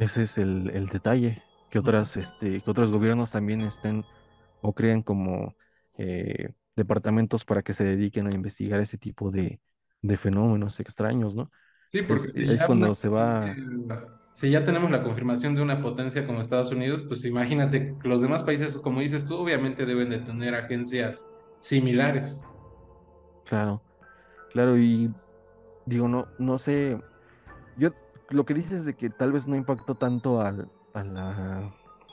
Ese 0.00 0.24
es 0.24 0.36
el, 0.36 0.70
el 0.74 0.86
detalle, 0.86 1.42
que, 1.70 1.78
otras, 1.78 2.16
este, 2.16 2.60
que 2.60 2.70
otros 2.70 2.90
gobiernos 2.90 3.30
también 3.30 3.60
estén 3.60 4.04
o 4.62 4.72
crean 4.72 5.02
como 5.02 5.54
eh, 5.96 6.48
departamentos 6.74 7.44
para 7.44 7.62
que 7.62 7.74
se 7.74 7.84
dediquen 7.84 8.26
a 8.26 8.34
investigar 8.34 8.80
ese 8.80 8.98
tipo 8.98 9.30
de, 9.30 9.60
fenómenos 10.18 10.80
extraños, 10.80 11.36
¿no? 11.36 11.52
Sí, 11.92 12.02
porque 12.02 12.30
es, 12.34 12.62
cuando 12.64 12.94
se 12.94 13.08
va... 13.08 13.54
Si 14.34 14.50
ya 14.50 14.64
tenemos 14.64 14.90
la 14.90 15.02
confirmación 15.02 15.54
de 15.54 15.62
una 15.62 15.82
potencia 15.82 16.26
como 16.26 16.40
Estados 16.40 16.72
Unidos, 16.72 17.04
pues 17.06 17.24
imagínate, 17.24 17.94
los 18.02 18.22
demás 18.22 18.42
países, 18.42 18.76
como 18.76 19.00
dices 19.00 19.26
tú, 19.26 19.36
obviamente 19.36 19.84
deben 19.84 20.08
de 20.08 20.18
tener 20.18 20.54
agencias 20.54 21.24
similares. 21.60 22.40
Claro, 23.44 23.82
claro, 24.52 24.78
y 24.78 25.14
digo, 25.84 26.08
no, 26.08 26.24
no 26.38 26.58
sé, 26.58 26.98
yo 27.76 27.90
lo 28.30 28.46
que 28.46 28.54
dices 28.54 28.86
de 28.86 28.94
que 28.94 29.10
tal 29.10 29.32
vez 29.32 29.46
no 29.46 29.54
impactó 29.54 29.94
tanto 29.94 30.40
al, 30.40 30.70
a 30.94 31.04
la 31.04 31.72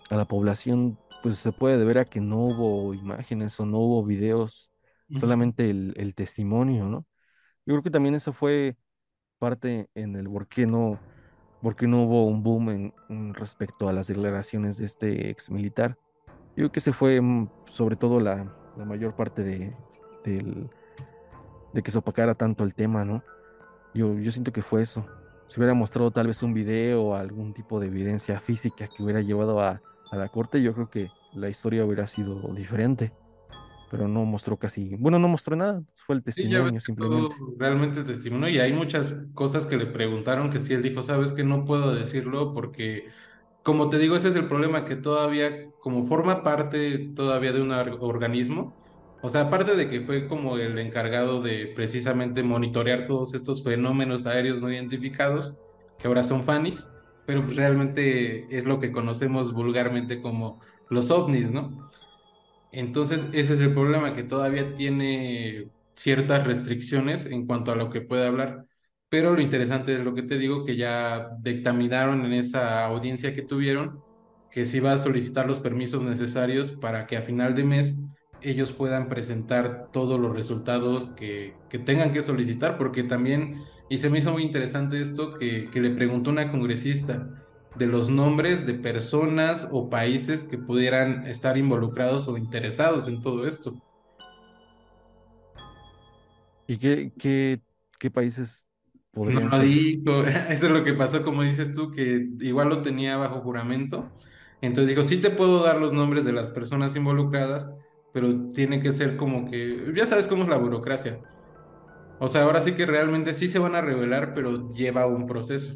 a 0.09 0.15
la 0.15 0.25
población, 0.25 0.97
pues 1.21 1.37
se 1.39 1.51
puede 1.51 1.77
deber 1.77 1.99
a 1.99 2.05
que 2.05 2.19
no 2.19 2.37
hubo 2.37 2.93
imágenes 2.93 3.59
o 3.59 3.65
no 3.65 3.79
hubo 3.79 4.03
videos, 4.03 4.71
solamente 5.19 5.69
el, 5.69 6.13
testimonio, 6.15 6.85
¿no? 6.85 7.05
Yo 7.65 7.73
creo 7.73 7.83
que 7.83 7.91
también 7.91 8.15
eso 8.15 8.33
fue 8.33 8.77
parte 9.39 9.89
en 9.95 10.15
el 10.15 10.29
por 10.29 10.47
qué 10.47 10.67
no, 10.67 10.99
por 11.61 11.81
no 11.87 12.03
hubo 12.03 12.27
un 12.27 12.43
boom 12.43 12.69
en, 12.69 13.33
respecto 13.33 13.89
a 13.89 13.93
las 13.93 14.07
declaraciones 14.07 14.77
de 14.77 14.85
este 14.85 15.29
ex 15.29 15.49
militar. 15.49 15.97
Yo 16.49 16.55
creo 16.55 16.71
que 16.71 16.81
se 16.81 16.93
fue 16.93 17.19
mm, 17.19 17.49
sobre 17.65 17.95
todo 17.95 18.19
la, 18.19 18.45
mayor 18.85 19.15
parte 19.15 19.43
de, 19.43 19.75
de 21.73 21.81
que 21.81 21.91
se 21.91 21.97
opacara 21.97 22.35
tanto 22.35 22.63
el 22.63 22.73
tema, 22.73 23.03
¿no? 23.03 23.21
Yo, 23.93 24.17
yo 24.19 24.31
siento 24.31 24.51
que 24.51 24.61
fue 24.61 24.83
eso. 24.83 25.03
Si 25.49 25.59
hubiera 25.59 25.73
mostrado 25.73 26.11
tal 26.11 26.27
vez 26.27 26.43
un 26.43 26.53
video 26.53 27.03
o 27.03 27.15
algún 27.15 27.53
tipo 27.53 27.79
de 27.79 27.87
evidencia 27.87 28.39
física 28.39 28.87
que 28.87 29.03
hubiera 29.03 29.21
llevado 29.21 29.61
a, 29.61 29.81
a 30.11 30.15
la 30.15 30.29
corte, 30.29 30.61
yo 30.61 30.73
creo 30.73 30.89
que 30.89 31.09
la 31.33 31.49
historia 31.49 31.85
hubiera 31.85 32.07
sido 32.07 32.35
diferente. 32.53 33.11
Pero 33.89 34.07
no 34.07 34.25
mostró 34.25 34.57
casi, 34.59 34.95
bueno, 34.97 35.19
no 35.19 35.27
mostró 35.27 35.55
nada, 35.55 35.83
fue 36.05 36.15
el 36.15 36.23
testimonio 36.23 36.79
simplemente. 36.81 37.35
realmente 37.57 38.03
testimonio 38.03 38.49
y 38.49 38.59
hay 38.59 38.73
muchas 38.73 39.13
cosas 39.33 39.65
que 39.65 39.77
le 39.77 39.85
preguntaron 39.87 40.49
que 40.51 40.59
sí, 40.59 40.73
él 40.73 40.81
dijo, 40.83 41.03
sabes 41.03 41.33
que 41.33 41.43
no 41.43 41.65
puedo 41.65 41.93
decirlo 41.93 42.53
porque, 42.53 43.05
como 43.61 43.89
te 43.89 43.97
digo, 43.99 44.15
ese 44.15 44.29
es 44.29 44.35
el 44.35 44.47
problema, 44.47 44.85
que 44.85 44.95
todavía, 44.95 45.51
como 45.79 46.05
forma 46.05 46.43
parte 46.43 47.11
todavía 47.15 47.51
de 47.53 47.61
un 47.61 47.71
or- 47.71 47.97
organismo, 48.01 48.77
o 49.21 49.29
sea, 49.29 49.41
aparte 49.41 49.75
de 49.75 49.89
que 49.89 50.01
fue 50.01 50.27
como 50.27 50.57
el 50.57 50.79
encargado 50.79 51.41
de 51.41 51.67
precisamente 51.75 52.43
monitorear 52.43 53.05
todos 53.07 53.33
estos 53.33 53.63
fenómenos 53.63 54.25
aéreos 54.25 54.61
no 54.61 54.71
identificados, 54.71 55.59
que 55.97 56.07
ahora 56.07 56.23
son 56.23 56.43
FANIS, 56.43 56.93
pero 57.25 57.43
pues 57.43 57.55
realmente 57.57 58.57
es 58.57 58.65
lo 58.65 58.79
que 58.79 58.91
conocemos 58.91 59.53
vulgarmente 59.53 60.21
como 60.21 60.61
los 60.89 61.11
ovnis, 61.11 61.51
¿no? 61.51 61.75
Entonces, 62.71 63.25
ese 63.33 63.55
es 63.55 63.61
el 63.61 63.73
problema, 63.73 64.13
que 64.15 64.23
todavía 64.23 64.75
tiene 64.75 65.71
ciertas 65.95 66.45
restricciones 66.45 67.25
en 67.25 67.47
cuanto 67.47 67.71
a 67.71 67.75
lo 67.75 67.89
que 67.89 68.01
puede 68.01 68.27
hablar, 68.27 68.65
pero 69.09 69.33
lo 69.33 69.41
interesante 69.41 69.93
es 69.95 70.01
lo 70.01 70.13
que 70.13 70.21
te 70.23 70.37
digo, 70.37 70.65
que 70.65 70.75
ya 70.77 71.29
dictaminaron 71.39 72.25
en 72.25 72.33
esa 72.33 72.85
audiencia 72.85 73.33
que 73.33 73.41
tuvieron, 73.41 74.03
que 74.51 74.65
se 74.65 74.81
va 74.81 74.93
a 74.93 74.97
solicitar 74.99 75.47
los 75.47 75.59
permisos 75.59 76.03
necesarios 76.03 76.71
para 76.73 77.07
que 77.07 77.17
a 77.17 77.21
final 77.23 77.55
de 77.55 77.63
mes 77.63 77.97
ellos 78.41 78.71
puedan 78.71 79.09
presentar 79.09 79.89
todos 79.91 80.19
los 80.19 80.33
resultados 80.35 81.07
que, 81.17 81.55
que 81.69 81.79
tengan 81.79 82.13
que 82.13 82.21
solicitar, 82.23 82.77
porque 82.77 83.03
también, 83.03 83.61
y 83.89 83.97
se 83.97 84.09
me 84.09 84.19
hizo 84.19 84.31
muy 84.31 84.43
interesante 84.43 85.01
esto, 85.01 85.37
que, 85.39 85.69
que 85.71 85.81
le 85.81 85.89
preguntó 85.91 86.29
una 86.29 86.49
congresista 86.49 87.38
de 87.75 87.87
los 87.87 88.09
nombres 88.09 88.65
de 88.65 88.75
personas 88.75 89.67
o 89.71 89.89
países 89.89 90.43
que 90.43 90.57
pudieran 90.57 91.25
estar 91.27 91.57
involucrados 91.57 92.27
o 92.27 92.37
interesados 92.37 93.07
en 93.07 93.21
todo 93.21 93.47
esto. 93.47 93.81
¿Y 96.67 96.77
qué, 96.77 97.13
qué, 97.17 97.61
qué 97.99 98.11
países 98.11 98.67
No 99.13 99.21
podrían 99.23 99.51
ser? 99.51 99.61
dijo, 99.61 100.23
eso 100.49 100.65
es 100.67 100.71
lo 100.71 100.83
que 100.83 100.93
pasó, 100.93 101.23
como 101.23 101.43
dices 101.43 101.73
tú, 101.73 101.91
que 101.91 102.27
igual 102.39 102.69
lo 102.69 102.81
tenía 102.81 103.17
bajo 103.17 103.41
juramento. 103.41 104.15
Entonces 104.61 104.89
dijo, 104.89 105.03
sí 105.03 105.21
te 105.21 105.31
puedo 105.31 105.63
dar 105.63 105.77
los 105.79 105.93
nombres 105.93 106.25
de 106.25 106.33
las 106.33 106.51
personas 106.51 106.95
involucradas, 106.95 107.69
pero 108.11 108.51
tiene 108.51 108.81
que 108.81 108.91
ser 108.91 109.17
como 109.17 109.49
que, 109.49 109.93
ya 109.95 110.05
sabes 110.07 110.27
cómo 110.27 110.43
es 110.43 110.49
la 110.49 110.57
burocracia. 110.57 111.21
O 112.19 112.29
sea, 112.29 112.43
ahora 112.43 112.61
sí 112.63 112.75
que 112.75 112.85
realmente 112.85 113.33
sí 113.33 113.47
se 113.47 113.59
van 113.59 113.75
a 113.75 113.81
revelar, 113.81 114.33
pero 114.35 114.71
lleva 114.73 115.07
un 115.07 115.25
proceso. 115.27 115.73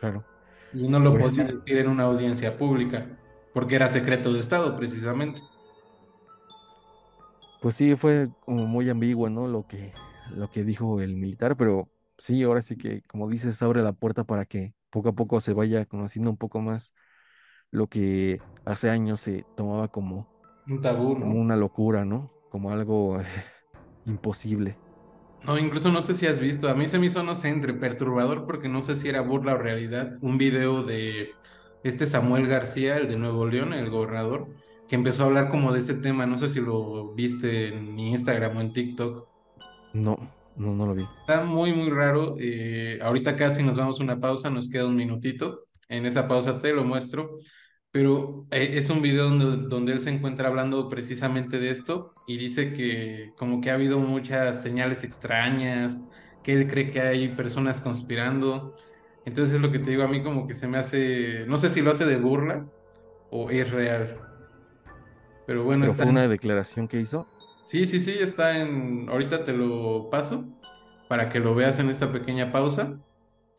Claro. 0.00 0.26
Y 0.74 0.88
no 0.88 0.98
lo 0.98 1.16
podía 1.16 1.44
decir 1.44 1.78
en 1.78 1.88
una 1.88 2.04
audiencia 2.04 2.58
pública, 2.58 3.06
porque 3.54 3.76
era 3.76 3.88
secreto 3.88 4.32
de 4.32 4.40
Estado, 4.40 4.76
precisamente. 4.76 5.40
pues 7.60 7.76
sí, 7.76 7.96
fue 7.96 8.30
como 8.40 8.66
muy 8.66 8.90
ambiguo, 8.90 9.30
¿no? 9.30 9.48
Lo 9.48 9.66
que, 9.66 9.94
lo 10.36 10.50
que 10.50 10.64
dijo 10.64 11.00
el 11.00 11.16
militar, 11.16 11.56
pero 11.56 11.90
sí, 12.18 12.42
ahora 12.42 12.62
sí 12.62 12.76
que, 12.76 13.02
como 13.04 13.28
dices, 13.28 13.62
abre 13.62 13.82
la 13.82 13.92
puerta 13.94 14.24
para 14.24 14.44
que 14.44 14.74
poco 14.90 15.08
a 15.10 15.12
poco 15.14 15.40
se 15.40 15.54
vaya 15.54 15.86
conociendo 15.86 16.30
un 16.30 16.36
poco 16.36 16.60
más 16.60 16.92
lo 17.70 17.88
que 17.88 18.40
hace 18.64 18.90
años 18.90 19.20
se 19.20 19.44
tomaba 19.56 19.88
como, 19.88 20.28
Un 20.68 20.80
tabú, 20.82 21.18
como 21.18 21.34
¿no? 21.34 21.40
una 21.40 21.56
locura, 21.56 22.04
¿no? 22.04 22.32
Como 22.50 22.70
algo 22.70 23.18
imposible. 24.06 24.78
No, 25.46 25.58
incluso 25.58 25.92
no 25.92 26.02
sé 26.02 26.14
si 26.14 26.26
has 26.26 26.40
visto, 26.40 26.68
a 26.70 26.74
mí 26.74 26.88
se 26.88 26.98
me 26.98 27.06
hizo, 27.06 27.22
no 27.22 27.34
sé, 27.36 27.48
entre 27.48 27.74
perturbador 27.74 28.46
porque 28.46 28.68
no 28.68 28.82
sé 28.82 28.96
si 28.96 29.08
era 29.08 29.20
burla 29.20 29.54
o 29.54 29.58
realidad, 29.58 30.16
un 30.22 30.38
video 30.38 30.82
de 30.84 31.38
este 31.82 32.06
Samuel 32.06 32.46
García, 32.46 32.96
el 32.96 33.08
de 33.08 33.18
Nuevo 33.18 33.46
León, 33.46 33.74
el 33.74 33.90
gobernador, 33.90 34.48
que 34.88 34.96
empezó 34.96 35.24
a 35.24 35.26
hablar 35.26 35.50
como 35.50 35.72
de 35.72 35.80
ese 35.80 35.94
tema, 35.94 36.24
no 36.26 36.38
sé 36.38 36.48
si 36.48 36.60
lo 36.60 37.12
viste 37.14 37.68
en 37.68 37.98
Instagram 37.98 38.56
o 38.56 38.60
en 38.62 38.72
TikTok. 38.72 39.28
No, 39.92 40.16
no, 40.56 40.74
no 40.74 40.86
lo 40.86 40.94
vi. 40.94 41.04
Está 41.20 41.44
muy, 41.44 41.72
muy 41.72 41.90
raro. 41.90 42.36
eh, 42.38 42.98
ahorita 43.02 43.36
casi 43.36 43.62
nos 43.62 43.76
vamos 43.76 44.00
a 44.00 44.04
una 44.04 44.20
pausa, 44.20 44.50
nos 44.50 44.68
queda 44.68 44.86
un 44.86 44.96
minutito. 44.96 45.66
En 45.88 46.06
esa 46.06 46.28
pausa 46.28 46.58
te 46.58 46.72
lo 46.72 46.84
muestro. 46.84 47.38
Pero 47.94 48.44
eh, 48.50 48.70
es 48.72 48.90
un 48.90 49.02
video 49.02 49.28
donde, 49.28 49.68
donde 49.68 49.92
él 49.92 50.00
se 50.00 50.10
encuentra 50.10 50.48
hablando 50.48 50.88
precisamente 50.88 51.60
de 51.60 51.70
esto 51.70 52.12
y 52.26 52.38
dice 52.38 52.72
que 52.72 53.32
como 53.36 53.60
que 53.60 53.70
ha 53.70 53.74
habido 53.74 54.00
muchas 54.00 54.60
señales 54.62 55.04
extrañas, 55.04 56.00
que 56.42 56.54
él 56.54 56.68
cree 56.68 56.90
que 56.90 57.00
hay 57.00 57.28
personas 57.28 57.80
conspirando. 57.80 58.74
Entonces 59.24 59.54
es 59.54 59.60
lo 59.60 59.70
que 59.70 59.78
te 59.78 59.90
digo 59.90 60.02
a 60.02 60.08
mí 60.08 60.24
como 60.24 60.48
que 60.48 60.56
se 60.56 60.66
me 60.66 60.76
hace, 60.76 61.46
no 61.46 61.56
sé 61.56 61.70
si 61.70 61.82
lo 61.82 61.92
hace 61.92 62.04
de 62.04 62.16
burla 62.16 62.66
o 63.30 63.48
es 63.50 63.70
real. 63.70 64.16
Pero 65.46 65.62
bueno, 65.62 65.82
Pero 65.82 65.92
está 65.92 66.02
fue 66.02 66.10
una 66.10 66.26
declaración 66.26 66.88
que 66.88 66.98
hizo. 66.98 67.28
Sí, 67.68 67.86
sí, 67.86 68.00
sí, 68.00 68.16
está 68.18 68.58
en... 68.58 69.08
Ahorita 69.08 69.44
te 69.44 69.52
lo 69.52 70.10
paso 70.10 70.44
para 71.08 71.28
que 71.28 71.38
lo 71.38 71.54
veas 71.54 71.78
en 71.78 71.90
esta 71.90 72.10
pequeña 72.10 72.50
pausa 72.50 72.98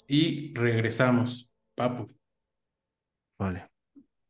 y 0.09 0.53
regresamos. 0.55 1.49
Papu. 1.73 2.07
Vale. 3.39 3.69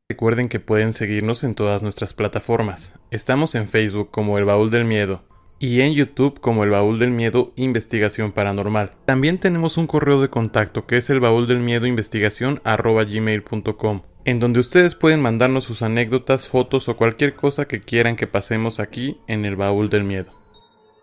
Recuerden 0.07 0.49
que 0.49 0.59
pueden 0.59 0.93
seguirnos 0.93 1.43
en 1.43 1.55
todas 1.55 1.81
nuestras 1.81 2.13
plataformas. 2.13 2.93
Estamos 3.09 3.55
en 3.55 3.67
Facebook 3.67 4.11
como 4.11 4.37
El 4.37 4.45
Baúl 4.45 4.69
del 4.69 4.85
Miedo 4.85 5.23
y 5.57 5.81
en 5.81 5.95
YouTube 5.95 6.39
como 6.39 6.63
El 6.63 6.69
Baúl 6.69 6.99
del 6.99 7.09
Miedo 7.09 7.53
Investigación 7.55 8.31
Paranormal. 8.31 8.91
También 9.05 9.39
tenemos 9.39 9.77
un 9.77 9.87
correo 9.87 10.21
de 10.21 10.29
contacto 10.29 10.85
que 10.85 10.97
es 10.97 11.09
el 11.09 11.21
baúl 11.21 11.47
del 11.47 11.57
miedo 11.59 11.87
investigación 11.87 12.61
gmail.com 12.63 14.03
en 14.25 14.39
donde 14.39 14.59
ustedes 14.59 14.93
pueden 14.93 15.23
mandarnos 15.23 15.63
sus 15.63 15.81
anécdotas, 15.81 16.49
fotos 16.49 16.87
o 16.87 16.95
cualquier 16.97 17.33
cosa 17.33 17.67
que 17.67 17.81
quieran 17.81 18.15
que 18.15 18.27
pasemos 18.27 18.79
aquí 18.79 19.19
en 19.27 19.43
El 19.43 19.55
Baúl 19.55 19.89
del 19.89 20.03
Miedo. 20.03 20.31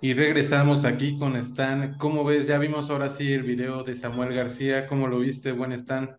Y 0.00 0.14
regresamos 0.14 0.84
aquí 0.84 1.18
con 1.18 1.34
Stan. 1.34 1.96
¿Cómo 1.98 2.24
ves? 2.24 2.46
Ya 2.46 2.58
vimos 2.58 2.88
ahora 2.88 3.10
sí 3.10 3.32
el 3.32 3.42
video 3.42 3.82
de 3.82 3.96
Samuel 3.96 4.32
García. 4.32 4.86
¿Cómo 4.86 5.08
lo 5.08 5.18
viste, 5.18 5.50
buen 5.50 5.72
Stan? 5.72 6.18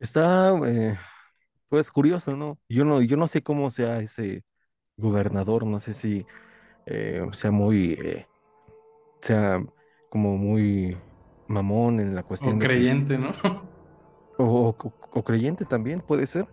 Está, 0.00 0.52
eh, 0.66 0.96
pues, 1.70 1.92
curioso, 1.92 2.36
¿no? 2.36 2.60
Yo 2.70 2.84
no, 2.86 3.02
yo 3.02 3.16
no 3.18 3.28
sé 3.28 3.42
cómo 3.44 3.72
sea 3.72 4.00
ese 4.00 4.44
gobernador, 4.98 5.66
no 5.66 5.80
sé 5.80 5.94
si 5.94 6.26
eh, 6.86 7.24
sea 7.34 7.52
muy, 7.52 7.94
eh, 7.94 8.26
sea 9.20 9.62
como 10.10 10.36
muy 10.38 10.98
mamón 11.48 12.00
en 12.00 12.14
la 12.14 12.22
O 12.22 12.24
cuestión 12.28 12.58
de 12.60 12.68
que, 12.68 12.68
creyente, 12.68 13.18
¿no? 13.18 13.32
o, 14.38 14.68
o- 14.78 14.94
o 15.10 15.24
creyente 15.24 15.66
también 15.66 16.00
puede 16.00 16.26
ser. 16.26 16.46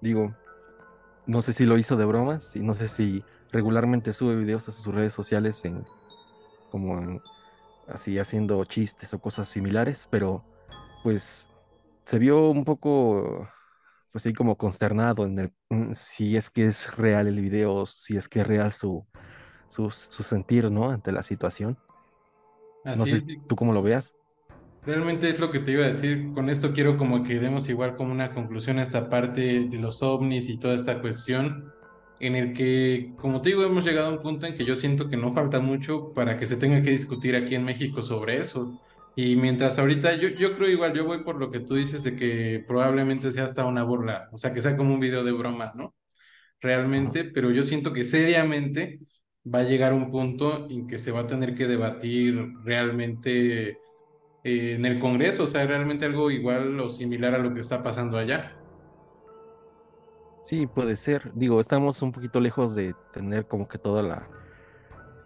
Digo, 0.00 0.34
no 1.26 1.42
sé 1.42 1.52
si 1.54 1.66
lo 1.66 1.78
hizo 1.78 1.96
de 1.96 2.04
bromas 2.06 2.56
y 2.56 2.60
no 2.62 2.74
sé 2.74 2.88
si 2.88 3.24
regularmente 3.52 4.14
sube 4.14 4.36
videos 4.36 4.68
a 4.68 4.72
sus 4.72 4.94
redes 4.94 5.14
sociales 5.14 5.64
en, 5.64 5.84
como 6.70 6.98
en- 6.98 7.22
así 7.88 8.18
haciendo 8.18 8.64
chistes 8.66 9.14
o 9.14 9.20
cosas 9.20 9.48
similares, 9.50 10.08
pero 10.10 10.44
pues 11.02 11.48
se 12.06 12.18
vio 12.18 12.50
un 12.50 12.64
poco, 12.64 13.48
pues 14.12 14.24
así 14.24 14.32
como 14.34 14.56
consternado 14.56 15.24
en 15.26 15.38
el, 15.38 15.52
en 15.70 15.94
si 15.94 16.36
es 16.36 16.50
que 16.50 16.66
es 16.66 16.96
real 16.96 17.26
el 17.26 17.40
video, 17.40 17.86
si 17.86 18.16
es 18.16 18.28
que 18.28 18.40
es 18.40 18.46
real 18.46 18.72
su, 18.72 19.06
su, 19.68 19.90
su 19.90 20.22
sentir, 20.22 20.70
¿no? 20.70 20.90
Ante 20.90 21.12
la 21.12 21.22
situación. 21.22 21.76
No 22.94 23.04
Así 23.04 23.10
sé 23.10 23.16
es. 23.18 23.24
tú 23.46 23.56
cómo 23.56 23.72
lo 23.72 23.82
veas. 23.82 24.14
Realmente 24.86 25.28
es 25.28 25.38
lo 25.40 25.50
que 25.50 25.58
te 25.58 25.72
iba 25.72 25.84
a 25.84 25.88
decir. 25.88 26.30
Con 26.32 26.48
esto 26.48 26.72
quiero 26.72 26.96
como 26.96 27.22
que 27.22 27.38
demos 27.38 27.68
igual 27.68 27.96
como 27.96 28.12
una 28.12 28.32
conclusión 28.32 28.78
a 28.78 28.82
esta 28.82 29.10
parte 29.10 29.40
de 29.68 29.78
los 29.78 30.02
ovnis 30.02 30.48
y 30.48 30.58
toda 30.58 30.74
esta 30.74 31.00
cuestión, 31.00 31.64
en 32.20 32.34
el 32.36 32.54
que, 32.54 33.12
como 33.18 33.42
te 33.42 33.50
digo, 33.50 33.64
hemos 33.64 33.84
llegado 33.84 34.08
a 34.08 34.12
un 34.12 34.22
punto 34.22 34.46
en 34.46 34.56
que 34.56 34.64
yo 34.64 34.76
siento 34.76 35.08
que 35.10 35.16
no 35.16 35.32
falta 35.32 35.60
mucho 35.60 36.12
para 36.14 36.38
que 36.38 36.46
se 36.46 36.56
tenga 36.56 36.82
que 36.82 36.90
discutir 36.90 37.36
aquí 37.36 37.54
en 37.54 37.64
México 37.64 38.02
sobre 38.02 38.38
eso. 38.40 38.80
Y 39.20 39.34
mientras 39.34 39.80
ahorita, 39.80 40.14
yo, 40.14 40.28
yo 40.28 40.56
creo 40.56 40.70
igual, 40.70 40.94
yo 40.94 41.04
voy 41.04 41.24
por 41.24 41.40
lo 41.40 41.50
que 41.50 41.58
tú 41.58 41.74
dices 41.74 42.04
de 42.04 42.14
que 42.14 42.64
probablemente 42.68 43.32
sea 43.32 43.46
hasta 43.46 43.64
una 43.64 43.82
burla, 43.82 44.28
o 44.30 44.38
sea, 44.38 44.52
que 44.52 44.62
sea 44.62 44.76
como 44.76 44.94
un 44.94 45.00
video 45.00 45.24
de 45.24 45.32
broma, 45.32 45.72
¿no? 45.74 45.96
Realmente, 46.60 47.24
pero 47.24 47.50
yo 47.50 47.64
siento 47.64 47.92
que 47.92 48.04
seriamente 48.04 49.00
va 49.44 49.60
a 49.60 49.62
llegar 49.64 49.92
un 49.92 50.12
punto 50.12 50.68
en 50.70 50.86
que 50.86 50.98
se 50.98 51.10
va 51.10 51.22
a 51.22 51.26
tener 51.26 51.56
que 51.56 51.66
debatir 51.66 52.46
realmente 52.64 53.70
eh, 53.70 53.76
en 54.44 54.86
el 54.86 55.00
Congreso, 55.00 55.42
o 55.42 55.48
sea, 55.48 55.66
realmente 55.66 56.04
algo 56.04 56.30
igual 56.30 56.78
o 56.78 56.88
similar 56.88 57.34
a 57.34 57.38
lo 57.38 57.52
que 57.52 57.62
está 57.62 57.82
pasando 57.82 58.18
allá. 58.18 58.56
Sí, 60.44 60.68
puede 60.68 60.94
ser. 60.94 61.32
Digo, 61.34 61.60
estamos 61.60 62.02
un 62.02 62.12
poquito 62.12 62.38
lejos 62.38 62.76
de 62.76 62.92
tener 63.12 63.46
como 63.46 63.66
que 63.66 63.78
toda 63.78 64.00
la, 64.04 64.28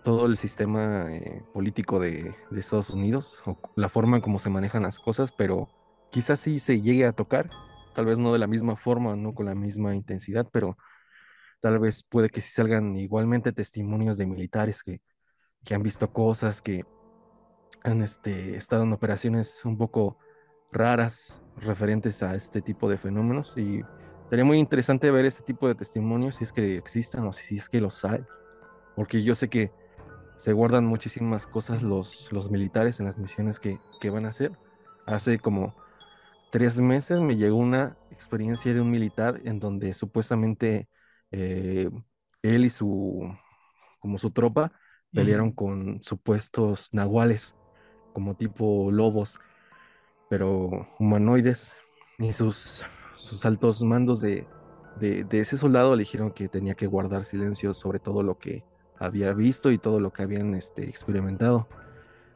todo 0.04 0.26
el 0.26 0.36
sistema 0.36 1.06
eh, 1.10 1.42
político 1.52 2.00
de, 2.00 2.34
Estados 2.56 2.90
Unidos, 2.90 3.40
o 3.46 3.58
la 3.76 3.88
forma 3.88 4.16
en 4.16 4.22
cómo 4.22 4.38
se 4.38 4.50
manejan 4.50 4.82
las 4.82 4.98
cosas, 4.98 5.32
pero 5.32 5.68
quizás 6.10 6.40
sí 6.40 6.60
se 6.60 6.80
llegue 6.80 7.06
a 7.06 7.12
tocar, 7.12 7.48
tal 7.94 8.06
vez 8.06 8.18
no 8.18 8.32
de 8.32 8.38
la 8.38 8.46
misma 8.46 8.76
forma, 8.76 9.16
no 9.16 9.34
con 9.34 9.46
la 9.46 9.54
misma 9.54 9.94
intensidad, 9.94 10.48
pero 10.52 10.76
tal 11.60 11.78
vez 11.78 12.02
puede 12.02 12.30
que 12.30 12.40
sí 12.40 12.50
salgan 12.50 12.96
igualmente 12.96 13.52
testimonios 13.52 14.18
de 14.18 14.26
militares 14.26 14.82
que, 14.82 15.00
que 15.64 15.74
han 15.74 15.82
visto 15.82 16.12
cosas, 16.12 16.60
que 16.60 16.84
han 17.84 18.02
este, 18.02 18.56
estado 18.56 18.82
en 18.82 18.92
operaciones 18.92 19.64
un 19.64 19.78
poco 19.78 20.18
raras 20.72 21.40
referentes 21.56 22.22
a 22.22 22.34
este 22.34 22.62
tipo 22.62 22.88
de 22.88 22.98
fenómenos 22.98 23.56
y 23.58 23.80
sería 24.30 24.44
muy 24.44 24.58
interesante 24.58 25.10
ver 25.10 25.26
este 25.26 25.42
tipo 25.42 25.68
de 25.68 25.74
testimonios 25.74 26.36
si 26.36 26.44
es 26.44 26.52
que 26.52 26.76
existan 26.76 27.26
o 27.26 27.32
si 27.32 27.56
es 27.56 27.68
que 27.68 27.80
los 27.80 28.04
hay. 28.04 28.20
porque 28.96 29.22
yo 29.22 29.34
sé 29.34 29.48
que 29.48 29.70
se 30.42 30.52
guardan 30.52 30.84
muchísimas 30.84 31.46
cosas 31.46 31.84
los, 31.84 32.32
los 32.32 32.50
militares 32.50 32.98
en 32.98 33.06
las 33.06 33.16
misiones 33.16 33.60
que, 33.60 33.78
que 34.00 34.10
van 34.10 34.26
a 34.26 34.30
hacer. 34.30 34.50
Hace 35.06 35.38
como 35.38 35.72
tres 36.50 36.80
meses 36.80 37.20
me 37.20 37.36
llegó 37.36 37.58
una 37.58 37.96
experiencia 38.10 38.74
de 38.74 38.80
un 38.80 38.90
militar 38.90 39.40
en 39.44 39.60
donde 39.60 39.94
supuestamente 39.94 40.88
eh, 41.30 41.88
él 42.42 42.64
y 42.64 42.70
su, 42.70 43.32
como 44.00 44.18
su 44.18 44.32
tropa, 44.32 44.72
pelearon 45.12 45.52
con 45.52 46.02
supuestos 46.02 46.88
nahuales, 46.92 47.54
como 48.12 48.34
tipo 48.34 48.90
lobos, 48.90 49.38
pero 50.28 50.88
humanoides, 50.98 51.76
y 52.18 52.32
sus, 52.32 52.84
sus 53.16 53.46
altos 53.46 53.80
mandos 53.84 54.20
de, 54.20 54.44
de, 54.98 55.22
de 55.22 55.38
ese 55.38 55.56
soldado 55.56 55.94
le 55.94 56.00
dijeron 56.00 56.32
que 56.32 56.48
tenía 56.48 56.74
que 56.74 56.88
guardar 56.88 57.24
silencio 57.24 57.74
sobre 57.74 58.00
todo 58.00 58.24
lo 58.24 58.38
que 58.38 58.64
había 58.98 59.32
visto 59.32 59.70
y 59.70 59.78
todo 59.78 60.00
lo 60.00 60.12
que 60.12 60.22
habían 60.22 60.54
este, 60.54 60.88
experimentado. 60.88 61.68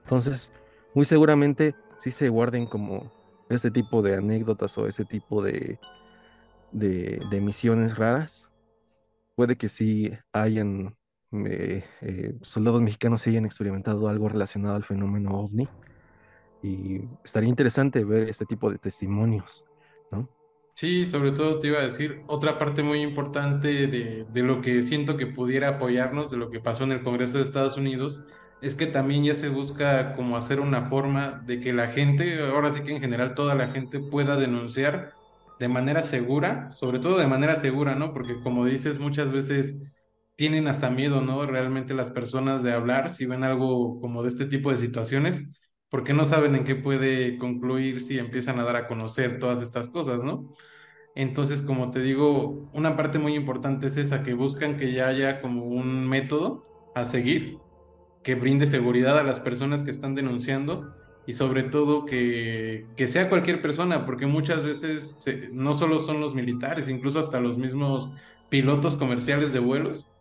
Entonces, 0.05 0.53
muy 0.95 1.05
seguramente 1.05 1.75
sí 2.01 2.11
se 2.11 2.29
guarden 2.29 2.67
como 2.67 3.13
ese 3.49 3.71
tipo 3.71 4.03
de 4.03 4.17
anécdotas 4.17 4.77
o 4.79 4.87
ese 4.87 5.05
tipo 5.05 5.43
de, 5.43 5.79
de, 6.73 7.41
misiones 7.41 7.97
raras. 7.97 8.47
Puede 9.35 9.57
que 9.57 9.69
sí 9.69 10.13
hayan 10.33 10.97
eh, 11.33 11.85
eh, 12.01 12.35
soldados 12.41 12.81
mexicanos 12.81 13.27
hayan 13.27 13.45
experimentado 13.45 14.09
algo 14.09 14.29
relacionado 14.29 14.77
al 14.77 14.85
fenómeno 14.85 15.39
OVNI 15.41 15.69
y 16.63 17.01
estaría 17.25 17.49
interesante 17.49 18.05
ver 18.05 18.29
este 18.29 18.47
tipo 18.47 18.71
de 18.71 18.79
testimonios, 18.79 19.65
¿no? 20.11 20.29
Sí, 20.79 21.07
sobre 21.07 21.33
todo 21.33 21.59
te 21.59 21.69
iba 21.69 21.79
a 21.79 21.87
decir 21.87 22.23
otra 22.27 22.59
parte 22.59 22.83
muy 22.83 23.01
importante 23.01 23.87
de, 23.87 24.27
de 24.29 24.43
lo 24.43 24.61
que 24.61 24.83
siento 24.83 25.17
que 25.17 25.27
pudiera 25.27 25.71
apoyarnos 25.71 26.31
de 26.31 26.37
lo 26.37 26.51
que 26.51 26.61
pasó 26.61 26.85
en 26.85 26.93
el 26.93 27.03
Congreso 27.03 27.39
de 27.39 27.45
Estados 27.45 27.79
Unidos, 27.79 28.23
es 28.61 28.75
que 28.75 28.87
también 28.87 29.25
ya 29.25 29.35
se 29.35 29.49
busca 29.49 30.15
como 30.15 30.37
hacer 30.37 30.61
una 30.61 30.83
forma 30.83 31.41
de 31.47 31.61
que 31.61 31.73
la 31.73 31.89
gente, 31.89 32.39
ahora 32.41 32.73
sí 32.73 32.83
que 32.83 32.95
en 32.95 33.01
general 33.01 33.35
toda 33.35 33.55
la 33.55 33.69
gente 33.69 34.01
pueda 34.01 34.37
denunciar 34.37 35.15
de 35.59 35.69
manera 35.69 36.03
segura, 36.03 36.71
sobre 36.73 36.99
todo 36.99 37.17
de 37.19 37.27
manera 37.27 37.59
segura, 37.59 37.95
¿no? 37.95 38.13
Porque 38.13 38.35
como 38.43 38.67
dices, 38.67 38.99
muchas 38.99 39.33
veces 39.33 39.77
tienen 40.37 40.69
hasta 40.69 40.91
miedo, 40.91 41.23
¿no? 41.23 41.47
Realmente 41.47 41.95
las 41.95 42.11
personas 42.11 42.63
de 42.63 42.73
hablar 42.73 43.13
si 43.15 43.25
ven 43.27 43.45
algo 43.45 43.99
como 44.01 44.23
de 44.23 44.29
este 44.29 44.45
tipo 44.47 44.71
de 44.71 44.77
situaciones, 44.79 45.43
porque 45.97 46.13
no 46.15 46.25
saben 46.27 46.55
en 46.57 46.65
qué 46.65 46.77
puede 46.77 47.39
concluir 47.39 48.03
si 48.05 48.19
empiezan 48.19 48.59
a 48.61 48.65
dar 48.65 48.77
a 48.77 48.89
conocer 48.89 49.39
todas 49.41 49.63
estas 49.63 49.89
cosas, 49.89 50.23
¿no? 50.23 50.47
Entonces, 51.15 51.63
como 51.63 51.91
te 51.91 52.01
digo, 52.01 52.69
una 52.73 52.97
parte 52.97 53.19
muy 53.19 53.35
importante 53.35 53.89
es 53.89 53.97
esa, 53.97 54.23
que 54.23 54.35
buscan 54.35 54.77
que 54.77 54.93
ya 54.93 55.09
haya 55.09 55.41
como 55.43 55.65
un 55.67 56.09
método 56.09 56.67
a 56.95 57.05
seguir, 57.07 57.63
que 58.23 58.35
brinde 58.37 58.67
seguridad 58.67 59.19
a 59.19 59.23
las 59.25 59.41
personas 59.41 59.85
que 59.85 59.91
están 59.93 60.15
denunciando 60.15 60.93
y 61.27 61.35
sobre 61.35 61.65
todo 61.65 62.05
que, 62.07 62.91
que 62.97 63.07
sea 63.09 63.29
cualquier 63.31 63.63
persona, 63.63 64.07
porque 64.07 64.27
muchas 64.27 64.63
veces 64.65 65.21
se- 65.21 65.49
no 65.53 65.75
solo 65.75 66.01
son 66.01 66.21
los 66.21 66.35
militares, 66.35 66.89
incluso 66.89 67.21
hasta 67.21 67.41
los 67.41 67.59
mismos 67.59 68.13
pilotos 68.49 68.97
comerciales 68.99 69.53
de 69.53 69.61
vuelos. 69.61 70.13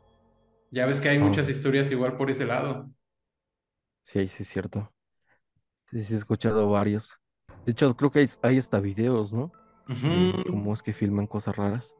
Ya 0.71 0.85
ves 0.87 1.01
que 1.01 1.09
hay 1.09 1.19
Oh, 1.19 1.19
muchas 1.19 1.49
historias 1.49 1.91
igual 1.91 2.17
por 2.17 2.31
ese 2.31 2.45
lado. 2.45 2.91
sí, 4.05 4.27
sí 4.27 4.43
es 4.43 4.49
cierto. 4.49 4.93
Sí, 5.91 6.03
sí 6.03 6.13
he 6.13 6.17
escuchado 6.17 6.69
varios. 6.69 7.15
De 7.65 7.71
hecho, 7.71 7.95
creo 7.95 8.11
que 8.11 8.19
hay, 8.19 8.29
hay 8.41 8.57
hasta 8.57 8.79
videos, 8.79 9.33
¿no? 9.33 9.51
Ujú. 9.87 10.49
cómo 10.49 10.73
es 10.73 10.81
que 10.81 10.93
filman 10.93 11.27
cosas 11.27 11.55
raras. 11.55 11.93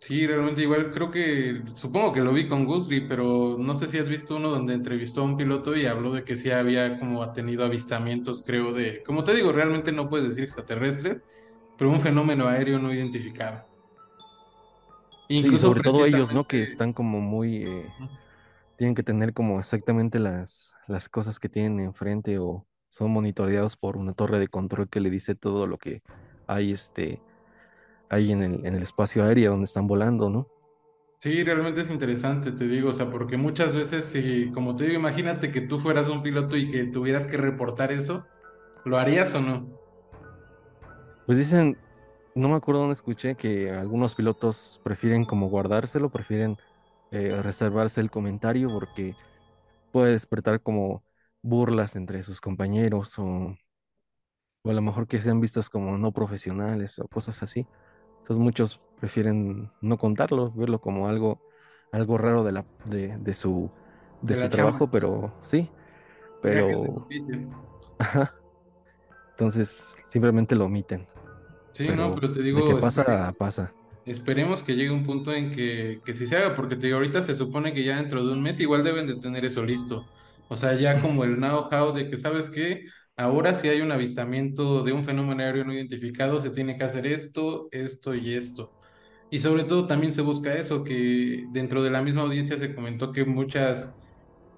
Sí, 0.00 0.26
realmente 0.26 0.62
igual 0.62 0.90
creo 0.90 1.12
que, 1.12 1.62
supongo 1.74 2.12
que 2.12 2.20
lo 2.22 2.32
vi 2.32 2.48
con 2.48 2.64
Gusby, 2.66 3.06
pero 3.08 3.56
no 3.56 3.76
sé 3.76 3.86
si 3.88 3.98
has 3.98 4.08
visto 4.08 4.36
uno 4.36 4.48
donde 4.48 4.74
entrevistó 4.74 5.20
a 5.20 5.24
un 5.24 5.36
piloto 5.36 5.76
y 5.76 5.86
habló 5.86 6.12
de 6.12 6.24
que 6.24 6.34
sí 6.34 6.50
había 6.50 6.98
como 6.98 7.32
tenido 7.32 7.64
avistamientos, 7.64 8.42
creo, 8.44 8.72
de, 8.72 9.04
como 9.04 9.22
te 9.22 9.32
digo, 9.32 9.52
realmente 9.52 9.92
no 9.92 10.08
puedes 10.08 10.28
decir 10.28 10.42
extraterrestres, 10.42 11.18
pero 11.78 11.90
un 11.90 12.00
fenómeno 12.00 12.48
aéreo 12.48 12.80
no 12.80 12.92
identificado. 12.92 13.64
Sí, 15.28 15.36
Incluso 15.36 15.68
sobre 15.68 15.82
todo 15.82 16.04
ellos, 16.04 16.32
¿no? 16.32 16.42
Que 16.42 16.58
precisamente, 16.58 16.72
están 16.72 16.92
como 16.92 17.20
muy, 17.20 17.62
eh, 17.62 17.86
tienen 18.76 18.96
que 18.96 19.04
tener 19.04 19.32
como 19.32 19.60
exactamente 19.60 20.18
las, 20.18 20.72
las 20.88 21.08
cosas 21.08 21.38
que 21.38 21.48
tienen 21.48 21.78
enfrente 21.78 22.38
o 22.40 22.66
son 22.92 23.10
monitoreados 23.10 23.76
por 23.76 23.96
una 23.96 24.12
torre 24.12 24.38
de 24.38 24.46
control 24.46 24.88
que 24.88 25.00
le 25.00 25.10
dice 25.10 25.34
todo 25.34 25.66
lo 25.66 25.78
que 25.78 26.02
hay, 26.46 26.70
este, 26.72 27.20
hay 28.08 28.30
en 28.30 28.44
el, 28.44 28.66
en 28.66 28.76
el 28.76 28.82
espacio 28.84 29.24
aéreo 29.24 29.50
donde 29.50 29.64
están 29.64 29.88
volando, 29.88 30.30
¿no? 30.30 30.46
sí, 31.22 31.44
realmente 31.44 31.82
es 31.82 31.90
interesante, 31.90 32.50
te 32.50 32.66
digo, 32.66 32.90
o 32.90 32.92
sea, 32.92 33.08
porque 33.08 33.36
muchas 33.36 33.72
veces, 33.72 34.06
si, 34.06 34.50
como 34.50 34.74
te 34.74 34.84
digo, 34.84 34.98
imagínate 34.98 35.52
que 35.52 35.60
tú 35.60 35.78
fueras 35.78 36.08
un 36.08 36.20
piloto 36.20 36.56
y 36.56 36.68
que 36.68 36.82
tuvieras 36.82 37.28
que 37.28 37.36
reportar 37.36 37.92
eso, 37.92 38.24
¿lo 38.84 38.98
harías 38.98 39.32
o 39.36 39.40
no? 39.40 39.68
Pues 41.24 41.38
dicen, 41.38 41.76
no 42.34 42.48
me 42.48 42.56
acuerdo 42.56 42.80
dónde 42.80 42.94
escuché 42.94 43.36
que 43.36 43.70
algunos 43.70 44.16
pilotos 44.16 44.80
prefieren 44.82 45.24
como 45.24 45.48
guardárselo, 45.48 46.10
prefieren 46.10 46.56
eh, 47.12 47.40
reservarse 47.40 48.00
el 48.00 48.10
comentario 48.10 48.66
porque 48.66 49.14
puede 49.92 50.14
despertar 50.14 50.60
como 50.60 51.04
burlas 51.42 51.96
entre 51.96 52.22
sus 52.24 52.40
compañeros 52.40 53.18
o, 53.18 53.54
o 54.64 54.70
a 54.70 54.72
lo 54.72 54.82
mejor 54.82 55.06
que 55.06 55.20
sean 55.20 55.40
vistos 55.40 55.68
como 55.70 55.98
no 55.98 56.12
profesionales 56.12 56.98
o 56.98 57.08
cosas 57.08 57.42
así. 57.42 57.66
Entonces 58.20 58.42
muchos 58.42 58.80
prefieren 59.00 59.68
no 59.80 59.98
contarlo, 59.98 60.52
verlo 60.52 60.80
como 60.80 61.08
algo, 61.08 61.40
algo 61.90 62.18
raro 62.18 62.44
de 62.44 62.52
la, 62.52 62.64
de, 62.86 63.16
de 63.18 63.34
su, 63.34 63.70
de 64.22 64.34
De 64.34 64.40
su 64.40 64.48
trabajo, 64.48 64.88
pero 64.90 65.32
sí, 65.44 65.68
pero 66.40 67.06
ajá, 67.98 68.32
entonces 69.32 69.96
simplemente 70.10 70.54
lo 70.54 70.66
omiten. 70.66 71.06
Sí, 71.72 71.88
no, 71.88 72.14
Pero 72.14 72.32
te 72.32 72.38
de 72.38 72.44
que 72.44 72.74
digo, 72.74 72.80
pasa, 72.80 73.32
pasa. 73.38 73.72
Esperemos 74.04 74.62
que 74.62 74.74
llegue 74.74 74.90
un 74.90 75.06
punto 75.06 75.32
en 75.32 75.52
que, 75.52 76.00
que 76.04 76.12
sí 76.14 76.26
se 76.26 76.36
haga, 76.36 76.56
porque 76.56 76.76
te 76.76 76.86
digo, 76.86 76.98
ahorita 76.98 77.22
se 77.22 77.36
supone 77.36 77.72
que 77.72 77.84
ya 77.84 77.96
dentro 77.96 78.24
de 78.24 78.32
un 78.32 78.42
mes 78.42 78.60
igual 78.60 78.84
deben 78.84 79.06
de 79.06 79.16
tener 79.16 79.44
eso 79.44 79.64
listo. 79.64 80.11
O 80.52 80.56
sea, 80.56 80.74
ya 80.78 81.00
como 81.00 81.24
el 81.24 81.36
know-how 81.36 81.94
de 81.94 82.10
que, 82.10 82.18
¿sabes 82.18 82.50
qué? 82.50 82.84
Ahora 83.16 83.54
si 83.54 83.68
hay 83.68 83.80
un 83.80 83.90
avistamiento 83.90 84.82
de 84.84 84.92
un 84.92 85.04
fenómeno 85.04 85.42
aéreo 85.42 85.64
no 85.64 85.72
identificado, 85.72 86.40
se 86.40 86.50
tiene 86.50 86.76
que 86.76 86.84
hacer 86.84 87.06
esto, 87.06 87.68
esto 87.72 88.14
y 88.14 88.34
esto. 88.34 88.70
Y 89.30 89.38
sobre 89.38 89.64
todo 89.64 89.86
también 89.86 90.12
se 90.12 90.20
busca 90.20 90.52
eso, 90.54 90.84
que 90.84 91.46
dentro 91.52 91.82
de 91.82 91.90
la 91.90 92.02
misma 92.02 92.22
audiencia 92.22 92.58
se 92.58 92.74
comentó 92.74 93.12
que 93.12 93.24
muchas, 93.24 93.92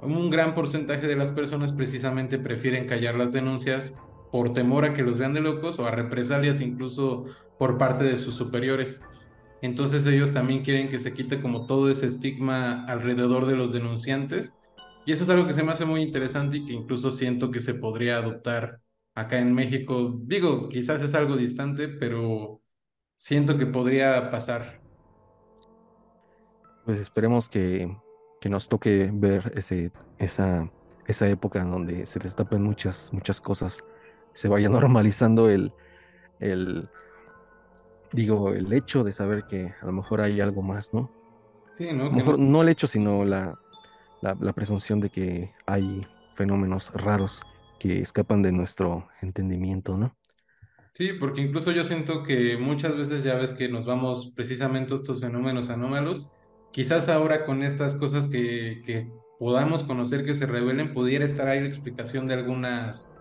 un 0.01 0.31
gran 0.31 0.57
porcentaje 0.57 1.07
de 1.07 1.15
las 1.15 1.31
personas 1.31 1.73
precisamente 1.73 2.39
prefieren 2.41 2.89
callar 2.89 3.15
las 3.15 3.31
denuncias 3.33 3.93
por 4.33 4.53
temor 4.53 4.85
a 4.85 4.95
que 4.95 5.03
los 5.03 5.17
vean 5.17 5.33
de 5.33 5.43
locos 5.43 5.79
o 5.79 5.87
a 5.87 5.93
represalias 5.93 6.61
incluso 6.61 7.25
por 7.57 7.79
parte 7.79 8.03
de 8.03 8.19
sus 8.19 8.35
superiores. 8.35 8.99
Entonces 9.63 10.05
ellos 10.07 10.33
también 10.33 10.65
quieren 10.65 10.91
que 10.91 10.99
se 10.99 11.13
quite 11.15 11.41
como 11.41 11.67
todo 11.67 11.89
ese 11.89 12.07
estigma 12.07 12.85
alrededor 12.87 13.47
de 13.47 13.55
los 13.55 13.73
denunciantes. 13.73 14.55
Y 15.05 15.13
eso 15.13 15.25
es 15.25 15.31
algo 15.31 15.47
que 15.47 15.55
se 15.55 15.63
me 15.63 15.73
hace 15.73 15.85
muy 15.85 16.03
interesante 16.03 16.59
y 16.59 16.67
que 16.67 16.73
incluso 16.73 17.13
siento 17.13 17.51
que 17.51 17.61
se 17.61 17.75
podría 17.75 18.19
adoptar 18.19 18.81
acá 19.15 19.39
en 19.39 19.55
México. 19.55 20.15
Digo, 20.23 20.69
quizás 20.69 21.03
es 21.03 21.15
algo 21.15 21.37
distante, 21.37 21.89
pero 21.89 22.63
siento 23.17 23.59
que 23.59 23.67
podría 23.67 24.31
pasar. 24.31 24.83
Pues 26.85 27.01
esperemos 27.01 27.49
que, 27.49 27.97
que 28.41 28.49
nos 28.51 28.69
toque 28.69 29.11
ver 29.13 29.53
ese, 29.57 29.91
esa, 30.19 30.71
esa 31.07 31.29
época 31.29 31.61
en 31.61 31.71
donde 31.71 32.07
se 32.07 32.19
destapen 32.21 32.63
muchas, 32.63 33.13
muchas 33.13 33.41
cosas, 33.41 33.83
se 34.35 34.49
vaya 34.49 34.69
normalizando 34.71 35.49
el, 35.51 35.73
el, 36.41 36.89
digo, 38.13 38.51
el 38.53 38.73
hecho 38.73 39.05
de 39.05 39.13
saber 39.13 39.45
que 39.49 39.73
a 39.81 39.87
lo 39.87 39.93
mejor 39.93 40.21
hay 40.21 40.41
algo 40.41 40.63
más, 40.63 40.93
¿no? 40.95 41.11
Sí, 41.63 41.93
A 41.93 41.93
¿no? 41.93 42.11
lo 42.11 42.13
Que 42.13 42.23
no 42.23 42.33
mejor 42.33 42.39
no 42.39 42.63
el 42.63 42.69
hecho, 42.71 42.87
sino 42.87 43.25
la, 43.25 43.55
la, 44.25 44.37
la 44.41 44.53
presunción 44.55 45.01
de 45.01 45.11
que 45.11 45.53
hay 45.67 46.07
fenómenos 46.31 46.91
raros 46.95 47.43
que 47.79 48.01
escapan 48.01 48.41
de 48.41 48.53
nuestro 48.53 49.07
entendimiento, 49.21 49.99
¿no? 49.99 50.17
Sí, 50.95 51.11
porque 51.13 51.43
incluso 51.43 51.73
yo 51.73 51.85
siento 51.85 52.23
que 52.23 52.57
muchas 52.57 52.97
veces 52.97 53.23
ya 53.23 53.35
ves 53.35 53.53
que 53.53 53.69
nos 53.69 53.85
vamos 53.85 54.33
precisamente 54.35 54.95
a 54.95 54.97
estos 54.97 55.21
fenómenos 55.21 55.69
anómalos. 55.69 56.31
Quizás 56.73 57.09
ahora 57.09 57.45
con 57.45 57.63
estas 57.63 57.97
cosas 57.97 58.27
que, 58.29 58.83
que 58.87 59.13
podamos 59.39 59.83
conocer 59.83 60.25
que 60.25 60.33
se 60.33 60.47
revelen, 60.47 60.95
pudiera 60.95 61.25
estar 61.25 61.47
ahí 61.47 61.61
la 61.61 61.69
explicación 61.69 62.27
de 62.27 62.35
algunas, 62.35 63.13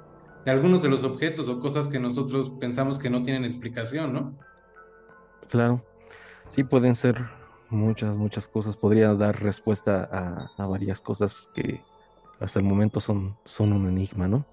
de 0.46 0.52
algunos 0.52 0.82
de 0.82 0.90
los 0.90 1.04
objetos 1.04 1.50
o 1.50 1.60
cosas 1.60 1.88
que 1.90 2.00
nosotros 2.00 2.52
pensamos 2.62 2.98
que 2.98 3.10
no 3.10 3.24
tienen 3.24 3.44
explicación, 3.44 4.14
¿no? 4.14 4.38
Claro, 5.50 5.84
sí 6.52 6.64
pueden 6.64 6.96
ser 6.96 7.18
muchas, 7.74 8.16
muchas 8.16 8.48
cosas, 8.48 8.78
podría 8.78 9.14
dar 9.16 9.42
respuesta 9.42 10.08
a, 10.12 10.52
a 10.64 10.68
varias 10.68 11.02
cosas 11.02 11.50
que 11.56 11.88
hasta 12.40 12.60
el 12.60 12.66
momento 12.66 13.02
son, 13.02 13.40
son 13.46 13.74
un 13.74 13.88
enigma, 13.88 14.28
¿no? 14.28 14.48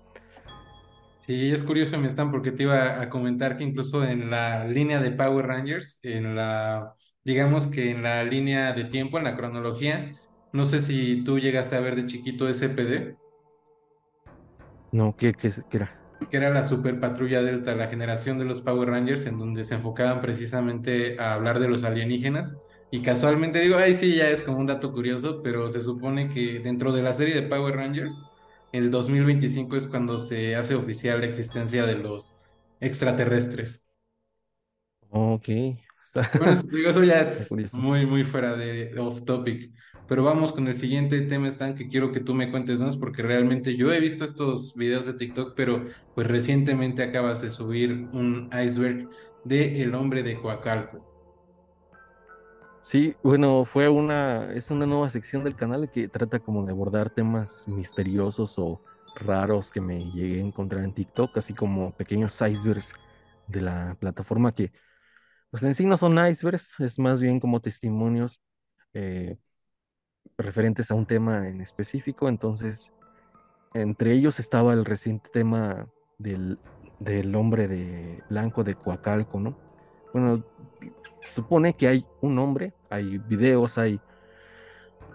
Sí, 1.18 1.52
es 1.52 1.62
curioso, 1.62 1.98
me 1.98 2.08
están 2.08 2.30
porque 2.30 2.50
te 2.50 2.62
iba 2.64 3.00
a 3.00 3.08
comentar 3.10 3.56
que 3.56 3.64
incluso 3.64 4.04
en 4.04 4.30
la 4.30 4.66
línea 4.66 5.00
de 5.00 5.12
Power 5.12 5.46
Rangers, 5.46 5.98
en 6.02 6.34
la, 6.34 6.94
digamos 7.24 7.66
que 7.68 7.90
en 7.90 8.02
la 8.02 8.24
línea 8.24 8.72
de 8.72 8.84
tiempo, 8.86 9.18
en 9.18 9.24
la 9.24 9.36
cronología, 9.36 10.12
No 10.52 10.66
sé 10.66 10.80
si 10.82 11.22
tú 11.24 11.38
llegaste 11.38 11.76
a 11.76 11.80
ver 11.80 11.94
de 11.96 12.06
chiquito 12.06 12.48
SPD. 12.48 13.18
No, 14.92 15.16
¿qué, 15.16 15.32
qué, 15.34 15.52
qué 15.68 15.76
era? 15.76 15.96
que 16.30 16.36
era 16.36 16.50
la 16.50 16.64
Super 16.64 17.00
Patrulla 17.00 17.42
Delta, 17.42 17.74
la 17.74 17.88
generación 17.88 18.38
de 18.38 18.44
los 18.44 18.60
Power 18.60 18.90
Rangers, 18.90 19.26
en 19.26 19.38
donde 19.38 19.64
se 19.64 19.74
enfocaban 19.76 20.20
precisamente 20.20 21.16
a 21.18 21.32
hablar 21.34 21.58
de 21.60 21.68
los 21.68 21.82
alienígenas. 21.84 22.60
Y 22.90 23.02
casualmente 23.02 23.60
digo, 23.60 23.76
ay, 23.76 23.94
sí, 23.94 24.16
ya 24.16 24.30
es 24.30 24.42
como 24.42 24.58
un 24.58 24.66
dato 24.66 24.92
curioso, 24.92 25.42
pero 25.42 25.68
se 25.70 25.80
supone 25.82 26.32
que 26.32 26.60
dentro 26.60 26.92
de 26.92 27.02
la 27.02 27.14
serie 27.14 27.34
de 27.34 27.42
Power 27.42 27.76
Rangers, 27.76 28.20
el 28.72 28.90
2025 28.90 29.76
es 29.76 29.86
cuando 29.88 30.20
se 30.20 30.56
hace 30.56 30.74
oficial 30.74 31.20
la 31.20 31.26
existencia 31.26 31.86
de 31.86 31.96
los 31.96 32.36
extraterrestres. 32.80 33.86
Ok. 35.10 35.48
Bueno, 36.38 36.60
digo, 36.72 36.90
eso 36.90 37.04
ya 37.04 37.20
es 37.20 37.72
muy, 37.72 38.04
muy 38.06 38.24
fuera 38.24 38.56
de 38.56 38.98
off 38.98 39.24
topic. 39.24 39.72
Pero 40.08 40.24
vamos 40.24 40.52
con 40.52 40.66
el 40.66 40.76
siguiente 40.76 41.20
tema, 41.22 41.48
Stan, 41.48 41.76
que 41.76 41.88
quiero 41.88 42.10
que 42.12 42.20
tú 42.20 42.34
me 42.34 42.50
cuentes 42.50 42.80
más, 42.80 42.96
porque 42.96 43.22
realmente 43.22 43.76
yo 43.76 43.92
he 43.92 44.00
visto 44.00 44.24
estos 44.24 44.74
videos 44.74 45.06
de 45.06 45.14
TikTok, 45.14 45.54
pero 45.54 45.84
pues 46.14 46.26
recientemente 46.26 47.02
acabas 47.04 47.40
de 47.42 47.50
subir 47.50 48.08
un 48.12 48.50
iceberg 48.52 49.08
de 49.44 49.82
El 49.82 49.94
hombre 49.94 50.24
de 50.24 50.36
Coacalco. 50.36 51.09
Sí, 52.90 53.14
bueno, 53.22 53.64
fue 53.64 53.88
una, 53.88 54.52
es 54.52 54.68
una 54.72 54.84
nueva 54.84 55.08
sección 55.10 55.44
del 55.44 55.54
canal 55.54 55.88
que 55.88 56.08
trata 56.08 56.40
como 56.40 56.66
de 56.66 56.72
abordar 56.72 57.08
temas 57.08 57.68
misteriosos 57.68 58.58
o 58.58 58.82
raros 59.14 59.70
que 59.70 59.80
me 59.80 60.10
llegué 60.10 60.40
a 60.40 60.44
encontrar 60.44 60.82
en 60.82 60.92
TikTok, 60.92 61.38
así 61.38 61.54
como 61.54 61.92
pequeños 61.96 62.40
icebergs 62.40 62.92
de 63.46 63.60
la 63.60 63.96
plataforma 64.00 64.52
que, 64.52 64.72
pues 65.50 65.62
en 65.62 65.76
sí 65.76 65.86
no 65.86 65.96
son 65.98 66.18
icebergs, 66.18 66.80
es 66.80 66.98
más 66.98 67.22
bien 67.22 67.38
como 67.38 67.60
testimonios 67.60 68.40
eh, 68.92 69.38
referentes 70.36 70.90
a 70.90 70.94
un 70.96 71.06
tema 71.06 71.46
en 71.46 71.60
específico. 71.60 72.28
Entonces, 72.28 72.92
entre 73.74 74.14
ellos 74.14 74.40
estaba 74.40 74.72
el 74.72 74.84
reciente 74.84 75.30
tema 75.32 75.86
del, 76.18 76.58
del 76.98 77.36
hombre 77.36 77.68
de 77.68 78.18
blanco 78.30 78.64
de 78.64 78.74
Coacalco, 78.74 79.38
¿no? 79.38 79.69
Bueno, 80.12 80.42
supone 81.24 81.74
que 81.74 81.88
hay 81.88 82.06
un 82.20 82.38
hombre, 82.38 82.72
hay 82.88 83.18
videos, 83.28 83.78
hay 83.78 84.00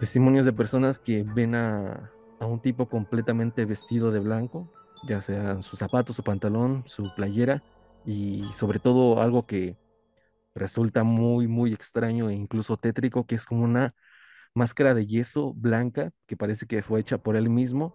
testimonios 0.00 0.46
de 0.46 0.52
personas 0.52 0.98
que 0.98 1.24
ven 1.34 1.54
a, 1.54 2.10
a 2.38 2.46
un 2.46 2.60
tipo 2.60 2.86
completamente 2.86 3.64
vestido 3.64 4.10
de 4.10 4.20
blanco, 4.20 4.70
ya 5.06 5.22
sea 5.22 5.62
sus 5.62 5.78
zapatos, 5.78 6.16
su 6.16 6.22
pantalón, 6.22 6.84
su 6.86 7.02
playera, 7.14 7.62
y 8.04 8.44
sobre 8.54 8.78
todo 8.78 9.20
algo 9.20 9.46
que 9.46 9.76
resulta 10.54 11.04
muy, 11.04 11.48
muy 11.48 11.72
extraño 11.72 12.30
e 12.30 12.34
incluso 12.34 12.76
tétrico, 12.76 13.26
que 13.26 13.34
es 13.34 13.46
como 13.46 13.64
una 13.64 13.94
máscara 14.54 14.94
de 14.94 15.06
yeso 15.06 15.52
blanca 15.54 16.12
que 16.26 16.36
parece 16.36 16.66
que 16.66 16.82
fue 16.82 17.00
hecha 17.00 17.18
por 17.18 17.36
él 17.36 17.50
mismo 17.50 17.94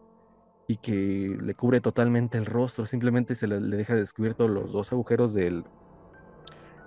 y 0.68 0.78
que 0.78 1.38
le 1.41 1.56
cubre 1.56 1.82
totalmente 1.82 2.38
el 2.38 2.45
rostro, 2.45 2.86
simplemente 2.86 3.36
se 3.36 3.47
le, 3.47 3.60
deja 3.60 3.95
descubierto 3.95 4.47
los 4.47 4.72
dos 4.72 4.91
agujeros 4.91 5.34
del, 5.34 5.64
de 5.64 5.70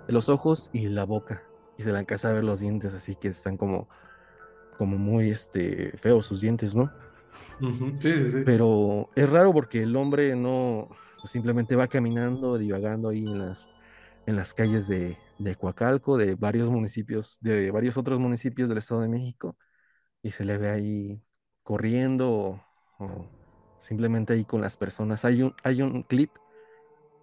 los 0.07 0.29
ojos 0.29 0.69
y 0.73 0.87
la 0.87 1.03
boca 1.05 1.41
y 1.77 1.83
se 1.83 1.91
le 1.91 1.97
alcanza 1.97 2.29
a 2.29 2.33
ver 2.33 2.43
los 2.43 2.59
dientes, 2.59 2.93
así 2.93 3.15
que 3.15 3.27
están 3.27 3.57
como, 3.57 3.87
como 4.77 4.97
muy 4.97 5.29
este, 5.29 5.91
feos 5.97 6.25
sus 6.25 6.41
dientes, 6.41 6.75
¿no? 6.75 6.89
sí, 7.99 8.13
sí, 8.13 8.31
sí. 8.31 8.41
Pero 8.45 9.07
es 9.15 9.29
raro 9.29 9.53
porque 9.53 9.83
el 9.83 9.95
hombre 9.95 10.35
no 10.35 10.89
pues 11.21 11.31
simplemente 11.31 11.75
va 11.75 11.87
caminando, 11.87 12.57
divagando 12.57 13.09
ahí 13.09 13.25
en 13.25 13.39
las, 13.39 13.69
en 14.25 14.35
las 14.35 14.53
calles 14.53 14.87
de, 14.87 15.17
de 15.39 15.55
Coacalco, 15.55 16.17
de 16.17 16.35
varios 16.35 16.69
municipios, 16.69 17.37
de 17.41 17.71
varios 17.71 17.97
otros 17.97 18.19
municipios 18.19 18.69
del 18.69 18.77
Estado 18.77 19.01
de 19.01 19.09
México, 19.09 19.57
y 20.21 20.31
se 20.31 20.45
le 20.45 20.57
ve 20.57 20.69
ahí 20.69 21.21
corriendo 21.63 22.61
o, 22.99 23.25
simplemente 23.79 24.33
ahí 24.33 24.45
con 24.45 24.61
las 24.61 24.77
personas. 24.77 25.25
Hay 25.25 25.41
un, 25.41 25.53
hay 25.63 25.81
un 25.81 26.03
clip 26.03 26.29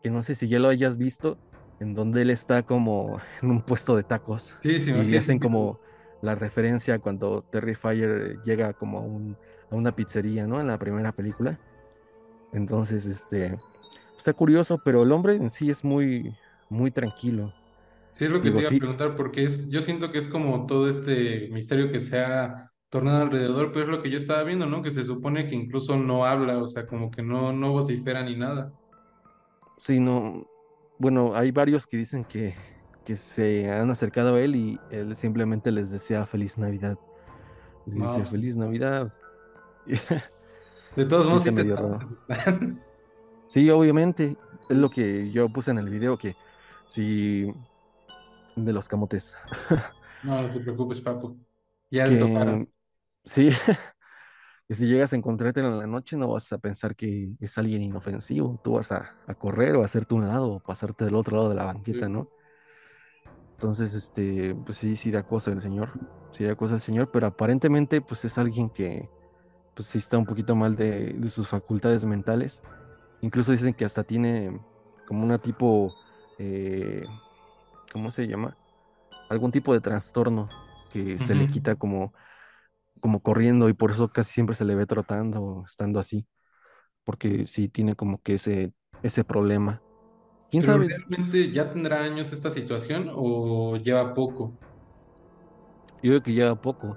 que 0.02 0.10
no 0.10 0.22
sé 0.22 0.34
si 0.34 0.48
ya 0.48 0.58
lo 0.58 0.68
hayas 0.68 0.96
visto, 0.96 1.38
en 1.82 1.94
donde 1.94 2.22
él 2.22 2.30
está 2.30 2.62
como 2.62 3.20
en 3.42 3.50
un 3.50 3.62
puesto 3.62 3.96
de 3.96 4.04
tacos. 4.04 4.54
y 4.62 5.16
hacen 5.16 5.38
como 5.38 5.78
la 6.20 6.36
referencia 6.36 7.00
cuando 7.00 7.42
Terry 7.50 7.74
Fire 7.74 8.36
llega 8.44 8.72
como 8.72 8.98
a, 8.98 9.00
un, 9.00 9.36
a, 9.70 9.74
una 9.74 9.92
pizzería, 9.92 10.46
¿no? 10.46 10.60
En 10.60 10.68
la 10.68 10.78
primera 10.78 11.10
película. 11.10 11.58
Entonces, 12.52 13.06
este, 13.06 13.58
está 14.16 14.32
curioso, 14.32 14.80
pero 14.84 15.02
el 15.02 15.10
hombre 15.10 15.34
en 15.34 15.50
sí 15.50 15.70
es 15.70 15.82
muy, 15.82 16.32
muy 16.68 16.92
tranquilo. 16.92 17.52
Sí, 18.12 18.26
es 18.26 18.30
lo 18.30 18.40
que 18.40 18.50
te 18.50 18.58
iba 18.58 18.68
a 18.68 18.70
preguntar, 18.70 19.16
porque 19.16 19.44
es, 19.44 19.68
yo 19.68 19.82
siento 19.82 20.12
que 20.12 20.18
es 20.18 20.28
como 20.28 20.66
todo 20.66 20.88
este 20.88 21.48
misterio 21.50 21.90
que 21.90 21.98
se 21.98 22.20
ha 22.20 22.70
tornado 22.90 23.22
alrededor, 23.22 23.72
pero 23.72 23.86
es 23.86 23.90
lo 23.90 24.02
que 24.02 24.10
yo 24.10 24.18
estaba 24.18 24.44
viendo, 24.44 24.66
¿no? 24.66 24.82
Que 24.82 24.92
se 24.92 25.04
supone 25.04 25.48
que 25.48 25.56
incluso 25.56 25.96
no 25.96 26.26
habla, 26.26 26.58
o 26.58 26.66
sea, 26.68 26.86
como 26.86 27.10
que 27.10 27.22
no, 27.22 27.52
no 27.52 27.72
vocifera 27.72 28.22
ni 28.22 28.36
nada. 28.36 28.72
Sí, 29.78 29.98
no. 29.98 30.46
Bueno, 31.02 31.34
hay 31.34 31.50
varios 31.50 31.84
que 31.84 31.96
dicen 31.96 32.24
que, 32.24 32.54
que 33.04 33.16
se 33.16 33.68
han 33.68 33.90
acercado 33.90 34.36
a 34.36 34.40
él 34.40 34.54
y 34.54 34.78
él 34.92 35.16
simplemente 35.16 35.72
les 35.72 35.90
desea 35.90 36.26
feliz 36.26 36.58
Navidad. 36.58 36.96
dice 37.86 38.18
pues, 38.18 38.30
feliz 38.30 38.54
Navidad. 38.54 39.12
De 40.94 41.04
todos 41.04 41.26
modos, 41.26 41.42
sí, 41.42 41.50
sí, 43.48 43.70
obviamente. 43.70 44.36
Es 44.70 44.76
lo 44.76 44.90
que 44.90 45.32
yo 45.32 45.48
puse 45.48 45.72
en 45.72 45.78
el 45.78 45.90
video, 45.90 46.16
que 46.16 46.36
si 46.86 47.52
de 48.54 48.72
los 48.72 48.86
camotes. 48.86 49.34
no, 50.22 50.40
no 50.40 50.50
te 50.50 50.60
preocupes, 50.60 51.00
Paco. 51.00 51.34
Ya 51.90 52.08
que, 52.08 52.68
Sí, 53.24 53.50
que 54.72 54.76
si 54.76 54.86
llegas 54.86 55.12
a 55.12 55.16
encontrarte 55.16 55.60
en 55.60 55.78
la 55.78 55.86
noche 55.86 56.16
no 56.16 56.28
vas 56.28 56.50
a 56.50 56.56
pensar 56.56 56.96
que 56.96 57.28
es 57.40 57.58
alguien 57.58 57.82
inofensivo, 57.82 58.58
tú 58.64 58.72
vas 58.72 58.90
a, 58.90 59.14
correr 59.38 59.76
o 59.76 59.82
a 59.82 59.84
hacerte 59.84 60.14
un 60.14 60.26
lado 60.26 60.50
o 60.50 60.60
pasarte 60.60 61.04
del 61.04 61.14
otro 61.14 61.36
lado 61.36 61.50
de 61.50 61.56
la 61.56 61.64
banqueta, 61.64 62.08
¿no? 62.08 62.30
Entonces, 63.50 63.92
este, 63.92 64.54
pues 64.54 64.78
sí, 64.78 64.96
sí 64.96 65.10
da 65.10 65.24
cosa 65.24 65.50
el 65.52 65.60
señor, 65.60 65.90
sí 66.32 66.44
da 66.44 66.54
cosa 66.54 66.76
el 66.76 66.80
señor, 66.80 67.10
pero 67.12 67.26
aparentemente 67.26 68.00
pues 68.00 68.24
es 68.24 68.38
alguien 68.38 68.70
que 68.70 69.10
pues 69.74 69.88
sí 69.88 69.98
está 69.98 70.16
un 70.16 70.24
poquito 70.24 70.56
mal 70.56 70.74
de, 70.74 71.18
sus 71.28 71.48
facultades 71.48 72.06
mentales. 72.06 72.62
Incluso 73.20 73.52
dicen 73.52 73.74
que 73.74 73.84
hasta 73.84 74.04
tiene 74.04 74.58
como 75.06 75.22
una 75.22 75.36
tipo, 75.36 75.92
eh, 76.38 77.04
¿cómo 77.92 78.10
se 78.10 78.26
llama? 78.26 78.56
Algún 79.28 79.52
tipo 79.52 79.74
de 79.74 79.82
trastorno 79.82 80.48
que 80.94 81.18
se 81.18 81.34
le 81.34 81.46
quita 81.48 81.74
como 81.74 82.14
como 83.02 83.20
corriendo 83.20 83.68
y 83.68 83.74
por 83.74 83.90
eso 83.90 84.08
casi 84.12 84.32
siempre 84.32 84.54
se 84.54 84.64
le 84.64 84.76
ve 84.76 84.86
trotando, 84.86 85.64
estando 85.66 85.98
así, 85.98 86.24
porque 87.02 87.48
sí 87.48 87.68
tiene 87.68 87.96
como 87.96 88.22
que 88.22 88.36
ese, 88.36 88.72
ese 89.02 89.24
problema. 89.24 89.82
¿Quién 90.52 90.62
sabe? 90.62 90.86
¿Realmente 90.86 91.50
ya 91.50 91.66
tendrá 91.66 92.02
años 92.02 92.32
esta 92.32 92.52
situación 92.52 93.10
o 93.12 93.76
lleva 93.76 94.14
poco? 94.14 94.52
Yo 96.00 96.12
creo 96.12 96.22
que 96.22 96.32
lleva 96.32 96.54
poco. 96.54 96.96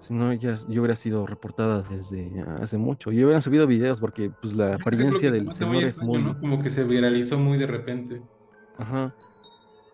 Si 0.00 0.12
no, 0.12 0.32
ya 0.32 0.58
yo 0.68 0.82
hubiera 0.82 0.96
sido 0.96 1.24
reportada 1.24 1.82
desde 1.82 2.44
hace 2.60 2.76
mucho. 2.76 3.12
Y 3.12 3.22
hubieran 3.22 3.40
subido 3.40 3.68
videos 3.68 4.00
porque 4.00 4.30
pues 4.42 4.54
la 4.54 4.74
apariencia 4.74 5.30
del 5.30 5.54
señor 5.54 5.84
es 5.84 6.02
muy... 6.02 6.22
Como 6.40 6.62
que 6.62 6.70
se 6.70 6.82
viralizó 6.82 7.38
muy 7.38 7.58
de 7.58 7.66
repente. 7.66 8.22
Ajá. 8.78 9.14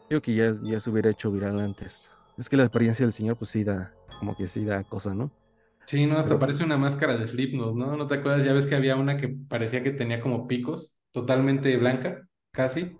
Yo 0.03 0.09
creo 0.09 0.23
que 0.23 0.35
ya, 0.35 0.55
ya 0.63 0.81
se 0.81 0.89
hubiera 0.89 1.11
hecho 1.11 1.31
viral 1.31 1.61
antes. 1.61 2.11
Es 2.39 2.49
que 2.49 2.57
la 2.57 2.65
apariencia 2.65 3.05
del 3.05 3.13
señor 3.13 3.37
pues 3.37 3.51
sí 3.51 3.63
da, 3.63 3.93
como 4.19 4.35
que 4.35 4.49
sí 4.49 4.65
da 4.65 4.83
cosa, 4.85 5.15
¿no? 5.15 5.31
Sí, 5.87 6.07
no, 6.07 6.19
hasta 6.19 6.39
parece 6.39 6.63
una 6.65 6.77
máscara 6.77 7.17
de 7.17 7.27
Slipknot, 7.27 7.75
¿no? 7.75 7.97
¿No 7.97 8.07
te 8.07 8.15
acuerdas? 8.15 8.45
Ya 8.45 8.53
ves 8.53 8.67
que 8.67 8.77
había 8.77 8.97
una 8.97 9.17
que 9.17 9.29
parecía 9.29 9.83
que 9.83 9.91
tenía 9.91 10.21
como 10.21 10.47
picos, 10.47 10.95
totalmente 11.11 11.77
blanca, 11.77 12.29
casi. 12.53 12.97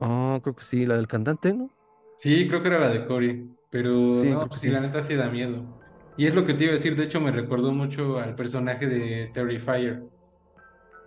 Ah, 0.00 0.40
creo 0.42 0.56
que 0.56 0.64
sí, 0.64 0.86
la 0.86 0.96
del 0.96 1.06
cantante, 1.06 1.52
¿no? 1.52 1.70
Sí, 2.18 2.48
creo 2.48 2.62
que 2.62 2.68
era 2.68 2.80
la 2.80 2.88
de 2.88 3.06
Cory, 3.06 3.56
pero 3.70 4.12
sí, 4.12 4.28
no, 4.30 4.48
pues 4.48 4.60
sí, 4.60 4.68
la 4.70 4.80
neta 4.80 5.02
sí 5.02 5.14
da 5.14 5.28
miedo. 5.28 5.62
Y 6.16 6.26
es 6.26 6.34
lo 6.34 6.44
que 6.44 6.54
te 6.54 6.64
iba 6.64 6.72
a 6.72 6.76
decir, 6.76 6.96
de 6.96 7.04
hecho 7.04 7.20
me 7.20 7.30
recordó 7.30 7.72
mucho 7.72 8.18
al 8.18 8.34
personaje 8.34 8.86
de 8.86 9.30
Terry 9.32 9.60
Fire. 9.60 10.02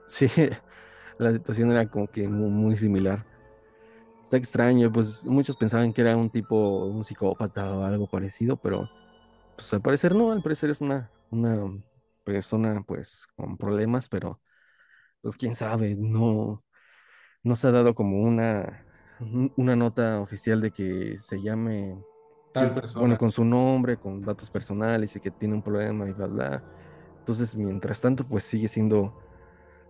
Sí, 0.07 0.27
la 1.17 1.31
situación 1.31 1.71
era 1.71 1.85
como 1.87 2.07
que 2.07 2.27
muy, 2.27 2.49
muy 2.49 2.77
similar. 2.77 3.23
Está 4.23 4.37
extraño, 4.37 4.91
pues 4.91 5.23
muchos 5.25 5.55
pensaban 5.55 5.93
que 5.93 6.01
era 6.01 6.17
un 6.17 6.29
tipo, 6.29 6.85
un 6.85 7.03
psicópata 7.03 7.71
o 7.73 7.83
algo 7.83 8.07
parecido, 8.07 8.57
pero 8.57 8.89
pues 9.57 9.73
al 9.73 9.81
parecer 9.81 10.15
no, 10.15 10.31
al 10.31 10.41
parecer 10.43 10.69
es 10.69 10.81
una, 10.81 11.11
una 11.31 11.81
persona 12.23 12.83
pues 12.85 13.25
con 13.35 13.57
problemas, 13.57 14.07
pero 14.07 14.39
pues 15.21 15.35
quién 15.35 15.55
sabe, 15.55 15.95
no, 15.95 16.63
no 17.43 17.55
se 17.55 17.67
ha 17.67 17.71
dado 17.71 17.95
como 17.95 18.21
una, 18.21 18.85
una 19.57 19.75
nota 19.75 20.21
oficial 20.21 20.61
de 20.61 20.71
que 20.71 21.17
se 21.21 21.41
llame 21.41 21.97
tal 22.53 22.73
persona. 22.75 23.01
Bueno, 23.01 23.17
con 23.17 23.31
su 23.31 23.43
nombre, 23.43 23.97
con 23.97 24.21
datos 24.21 24.51
personales 24.51 25.15
y 25.15 25.19
que 25.19 25.31
tiene 25.31 25.55
un 25.55 25.63
problema 25.63 26.07
y 26.07 26.13
bla, 26.13 26.27
bla. 26.27 26.63
Entonces, 27.19 27.55
mientras 27.55 27.99
tanto, 27.99 28.27
pues 28.27 28.45
sigue 28.45 28.69
siendo 28.69 29.13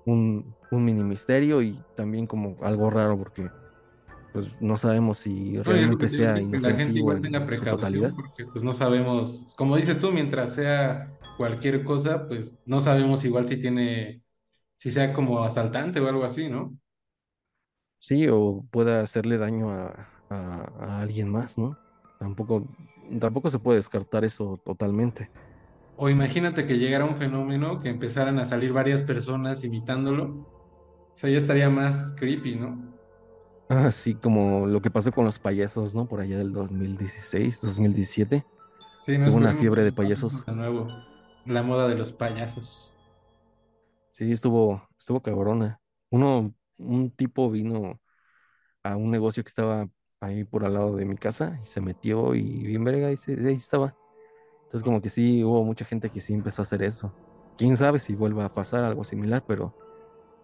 un, 0.05 0.55
un 0.71 0.85
mini 0.85 1.03
misterio 1.03 1.61
y 1.61 1.77
también 1.95 2.25
como 2.25 2.55
algo 2.63 2.89
raro 2.89 3.17
porque 3.17 3.45
pues 4.37 4.55
no 4.59 4.77
sabemos 4.77 5.17
si 5.19 5.57
realmente 5.63 6.09
sea 6.09 6.45
que 6.51 6.59
la 6.59 6.73
gente 6.75 6.99
inofensivo 6.99 6.99
igual 6.99 7.19
tenga 7.21 7.45
precaución, 7.45 8.13
porque 8.15 8.45
pues 8.45 8.63
no 8.63 8.73
sabemos, 8.73 9.49
como 9.55 9.75
dices 9.77 9.99
tú, 9.99 10.11
mientras 10.11 10.53
sea 10.53 11.17
cualquier 11.35 11.83
cosa, 11.83 12.27
pues 12.27 12.55
no 12.65 12.81
sabemos 12.81 13.25
igual 13.25 13.47
si 13.47 13.57
tiene, 13.59 14.21
si 14.77 14.91
sea 14.91 15.13
como 15.13 15.43
asaltante 15.43 15.99
o 16.01 16.07
algo 16.09 16.25
así, 16.25 16.49
¿no? 16.49 16.77
Sí, 17.99 18.27
o 18.29 18.65
pueda 18.71 19.01
hacerle 19.01 19.37
daño 19.37 19.71
a, 19.71 20.07
a- 20.29 20.71
a 20.79 21.01
alguien 21.01 21.29
más, 21.29 21.57
¿no? 21.57 21.77
Tampoco, 22.19 22.67
tampoco 23.19 23.49
se 23.49 23.59
puede 23.59 23.77
descartar 23.77 24.23
eso 24.25 24.61
totalmente. 24.65 25.31
O 25.95 26.09
imagínate 26.09 26.65
que 26.67 26.77
llegara 26.77 27.05
un 27.05 27.17
fenómeno 27.17 27.79
que 27.79 27.89
empezaran 27.89 28.39
a 28.39 28.45
salir 28.45 28.71
varias 28.73 29.01
personas 29.03 29.63
imitándolo, 29.63 30.25
o 30.35 30.47
sea, 31.15 31.29
ya 31.31 31.37
estaría 31.39 31.69
más 31.69 32.15
creepy, 32.17 32.55
¿no? 32.57 32.96
Así 33.69 34.15
como 34.15 34.65
lo 34.65 34.81
que 34.81 34.89
pasó 34.89 35.11
con 35.11 35.25
los 35.25 35.39
payasos, 35.39 35.93
¿no? 35.93 36.07
Por 36.07 36.21
allá 36.21 36.37
del 36.37 36.53
2016, 36.53 37.61
2017. 37.61 38.45
Sí, 39.01 39.17
hubo 39.17 39.35
una 39.35 39.53
fiebre 39.53 39.83
de 39.83 39.91
payasos. 39.91 40.45
De 40.45 40.53
nuevo, 40.53 40.87
la 41.45 41.63
moda 41.63 41.87
de 41.87 41.95
los 41.95 42.13
payasos. 42.13 42.95
Sí, 44.11 44.31
estuvo, 44.31 44.87
estuvo 44.97 45.21
cabrona. 45.21 45.79
Uno, 46.09 46.53
un 46.77 47.11
tipo 47.11 47.51
vino 47.51 47.99
a 48.83 48.95
un 48.95 49.11
negocio 49.11 49.43
que 49.43 49.49
estaba 49.49 49.89
ahí 50.21 50.43
por 50.45 50.65
al 50.65 50.73
lado 50.73 50.95
de 50.95 51.05
mi 51.05 51.15
casa 51.17 51.59
y 51.63 51.67
se 51.67 51.81
metió 51.81 52.35
y 52.35 52.43
bien 52.65 52.83
verga 52.83 53.11
y 53.11 53.17
se- 53.17 53.33
ahí 53.47 53.55
estaba. 53.55 53.93
Entonces 54.65 54.83
como 54.83 55.01
que 55.01 55.09
sí, 55.09 55.43
hubo 55.43 55.63
mucha 55.63 55.85
gente 55.85 56.09
que 56.09 56.21
sí 56.21 56.33
empezó 56.33 56.61
a 56.61 56.63
hacer 56.63 56.83
eso. 56.83 57.13
Quién 57.57 57.77
sabe 57.77 57.99
si 57.99 58.15
vuelva 58.15 58.45
a 58.45 58.53
pasar 58.53 58.83
algo 58.83 59.03
similar, 59.03 59.43
pero 59.47 59.73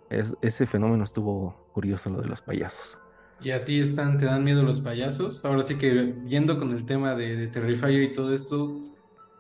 es- 0.10 0.36
ese 0.42 0.66
fenómeno 0.66 1.04
estuvo 1.04 1.56
curioso, 1.74 2.10
lo 2.10 2.22
de 2.22 2.30
los 2.30 2.42
payasos. 2.42 2.98
¿Y 3.40 3.52
a 3.52 3.64
ti 3.66 3.80
están, 3.82 4.18
te 4.18 4.26
dan 4.26 4.44
miedo 4.44 4.64
los 4.64 4.82
payasos? 4.82 5.44
Ahora 5.46 5.64
sí 5.64 5.78
que 5.78 6.16
yendo 6.26 6.58
con 6.60 6.72
el 6.72 6.86
tema 6.86 7.16
de, 7.16 7.36
de 7.36 7.48
Terrifier 7.48 8.02
y 8.04 8.14
todo 8.14 8.34
esto, 8.34 8.82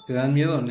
¿te 0.08 0.14
dan 0.14 0.34
miedo? 0.34 0.62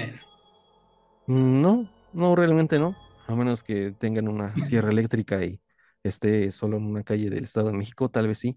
Mm, 1.27 1.63
No, 1.63 1.89
no, 2.13 2.37
realmente 2.37 2.79
no. 2.79 3.01
A 3.27 3.35
menos 3.35 3.63
que 3.63 3.93
tengan 3.93 4.29
una 4.29 4.59
sierra 4.61 4.91
eléctrica 4.91 5.43
y 5.45 5.61
esté 6.03 6.51
solo 6.53 6.77
en 6.77 6.85
una 6.87 7.05
calle 7.05 7.31
del 7.31 7.45
Estado 7.45 7.69
de 7.71 7.79
México, 7.79 8.11
tal 8.11 8.27
vez 8.29 8.39
sí. 8.39 8.57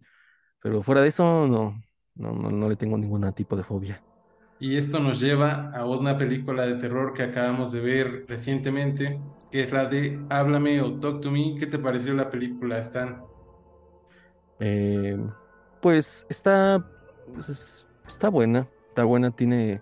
Pero 0.62 0.84
fuera 0.84 1.02
de 1.02 1.10
eso, 1.10 1.48
no, 1.48 1.82
no, 2.16 2.34
no, 2.34 2.52
no 2.52 2.70
le 2.70 2.78
tengo 2.78 2.98
ningún 2.98 3.32
tipo 3.34 3.56
de 3.58 3.64
fobia. 3.64 4.06
Y 4.60 4.76
esto 4.78 5.00
nos 5.00 5.22
lleva 5.22 5.72
a 5.72 5.86
una 5.86 6.18
película 6.18 6.66
de 6.66 6.76
terror 6.76 7.14
que 7.14 7.24
acabamos 7.24 7.72
de 7.72 7.80
ver 7.80 8.26
recientemente, 8.28 9.22
que 9.50 9.64
es 9.64 9.72
la 9.72 9.88
de 9.88 10.26
Háblame 10.30 10.82
o 10.82 11.00
Talk 11.00 11.22
to 11.22 11.32
Me. 11.32 11.56
¿Qué 11.58 11.68
te 11.68 11.80
pareció 11.80 12.14
la 12.14 12.30
película, 12.30 12.80
Stan? 12.80 13.30
Eh, 14.60 15.18
pues 15.82 16.26
está, 16.30 16.80
pues, 17.34 17.50
es- 17.50 17.86
está 18.08 18.30
buena, 18.30 18.68
está 18.90 19.04
buena, 19.04 19.32
tiene, 19.32 19.82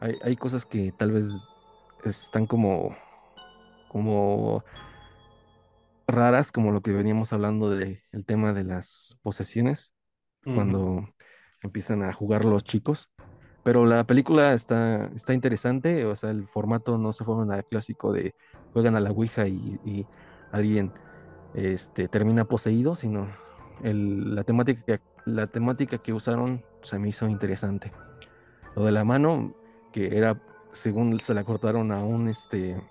hay, 0.00 0.16
hay 0.22 0.36
cosas 0.36 0.66
que 0.66 0.92
tal 0.98 1.12
vez 1.12 1.46
están 2.04 2.46
como, 2.46 2.96
como 3.88 4.64
raras, 6.06 6.52
como 6.52 6.72
lo 6.72 6.82
que 6.82 6.92
veníamos 6.92 7.32
hablando 7.32 7.70
de 7.70 8.02
el 8.12 8.24
tema 8.24 8.52
de 8.52 8.64
las 8.64 9.18
posesiones, 9.22 9.92
cuando 10.42 11.08
empiezan 11.62 12.02
a 12.02 12.12
jugar 12.12 12.44
los 12.44 12.64
chicos. 12.64 13.10
Pero 13.62 13.84
la 13.84 14.04
película 14.04 14.54
está, 14.54 15.06
está 15.14 15.34
interesante, 15.34 16.06
o 16.06 16.16
sea, 16.16 16.30
el 16.30 16.48
formato 16.48 16.96
no 16.98 17.12
se 17.12 17.24
fue 17.24 17.34
al 17.54 17.66
clásico 17.66 18.12
de 18.12 18.34
juegan 18.72 18.96
a 18.96 19.00
la 19.00 19.10
Ouija 19.10 19.46
y, 19.48 19.78
y 19.84 20.06
alguien 20.50 20.92
este, 21.54 22.08
termina 22.08 22.46
poseído, 22.46 22.96
sino 22.96 23.28
el- 23.80 24.34
la 24.34 24.44
temática 24.44 24.82
que, 24.86 25.00
la 25.24 25.46
temática 25.48 25.98
que 25.98 26.12
usaron 26.12 26.66
se 26.82 26.98
me 26.98 27.08
hizo 27.10 27.28
interesante. 27.28 27.96
Lo 28.74 28.84
de 28.84 28.92
la 28.92 29.04
mano, 29.04 29.56
que 29.92 30.16
era, 30.18 30.42
según 30.72 31.20
se 31.20 31.34
la 31.34 31.44
cortaron 31.44 31.92
a 31.92 32.04
un, 32.04 32.28
este, 32.28 32.82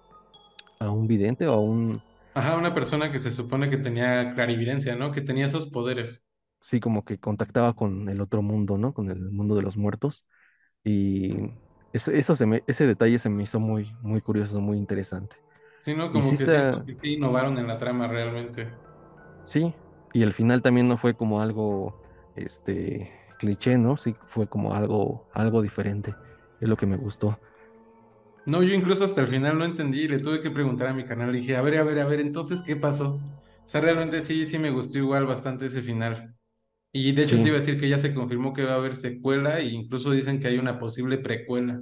a 0.79 0.91
un 0.91 1.07
vidente 1.07 1.47
o 1.47 1.53
a 1.53 1.61
un, 1.61 2.03
Ajá, 2.33 2.57
una 2.57 2.73
persona 2.73 3.11
que 3.11 3.19
se 3.19 3.29
supone 3.31 3.69
que 3.69 3.77
tenía 3.77 4.33
clarividencia, 4.33 4.95
¿no? 4.95 5.11
Que 5.11 5.21
tenía 5.21 5.45
esos 5.45 5.69
poderes. 5.69 6.23
sí, 6.61 6.79
como 6.79 7.03
que 7.05 7.19
contactaba 7.19 7.73
con 7.75 8.09
el 8.09 8.21
otro 8.21 8.41
mundo, 8.41 8.77
¿no? 8.77 8.93
Con 8.93 9.09
el 9.11 9.19
mundo 9.31 9.55
de 9.55 9.61
los 9.61 9.77
muertos. 9.77 10.25
Y 10.83 11.35
ese, 11.93 12.17
eso 12.19 12.35
se 12.35 12.45
me- 12.45 12.63
ese 12.67 12.87
detalle 12.87 13.19
se 13.19 13.29
me 13.29 13.43
hizo 13.43 13.59
muy, 13.59 13.97
muy 14.01 14.21
curioso, 14.21 14.61
muy 14.61 14.77
interesante. 14.77 15.37
Sí, 15.77 15.93
¿no? 15.95 16.11
Como 16.11 16.23
sí 16.23 16.37
que 16.37 16.47
está, 16.47 16.85
que 16.85 16.93
sí 16.95 17.13
innovaron 17.15 17.57
en 17.57 17.67
la 17.67 17.77
trama 17.77 18.07
realmente. 18.07 18.79
sí, 19.43 19.73
y 20.13 20.23
el 20.23 20.33
final 20.33 20.61
también 20.61 20.87
no 20.87 20.97
fue 20.97 21.15
como 21.15 21.41
algo, 21.41 21.95
este, 22.35 23.11
cliché, 23.39 23.77
¿no? 23.77 23.97
Sí, 23.97 24.15
fue 24.27 24.47
como 24.47 24.73
algo, 24.75 25.27
algo 25.33 25.61
diferente. 25.61 26.13
Es 26.59 26.67
lo 26.69 26.77
que 26.77 26.85
me 26.87 26.97
gustó. 26.97 27.37
No, 28.45 28.63
yo 28.63 28.73
incluso 28.73 29.05
hasta 29.05 29.21
el 29.21 29.27
final 29.27 29.57
no 29.59 29.65
entendí, 29.65 30.07
le 30.07 30.19
tuve 30.19 30.41
que 30.41 30.49
preguntar 30.51 30.87
a 30.87 30.93
mi 30.93 31.05
canal, 31.05 31.31
le 31.31 31.39
dije, 31.39 31.55
a 31.55 31.61
ver, 31.61 31.77
a 31.77 31.83
ver, 31.83 31.99
a 31.99 32.05
ver, 32.07 32.19
entonces, 32.19 32.61
¿qué 32.63 32.75
pasó? 32.75 33.15
O 33.17 33.23
sea, 33.65 33.81
realmente 33.81 34.21
sí, 34.23 34.45
sí 34.47 34.57
me 34.57 34.71
gustó 34.71 34.97
igual 34.97 35.25
bastante 35.27 35.67
ese 35.67 35.81
final. 35.83 36.35
Y 36.93 37.13
de 37.13 37.23
hecho 37.23 37.41
te 37.41 37.49
iba 37.49 37.57
a 37.57 37.61
decir 37.61 37.79
que 37.79 37.89
ya 37.89 37.99
se 37.99 38.13
confirmó 38.15 38.53
que 38.53 38.63
va 38.63 38.73
a 38.73 38.75
haber 38.77 38.95
secuela 38.97 39.59
e 39.59 39.67
incluso 39.67 40.11
dicen 40.11 40.39
que 40.41 40.47
hay 40.49 40.59
una 40.59 40.79
posible 40.79 41.19
precuela. 41.19 41.81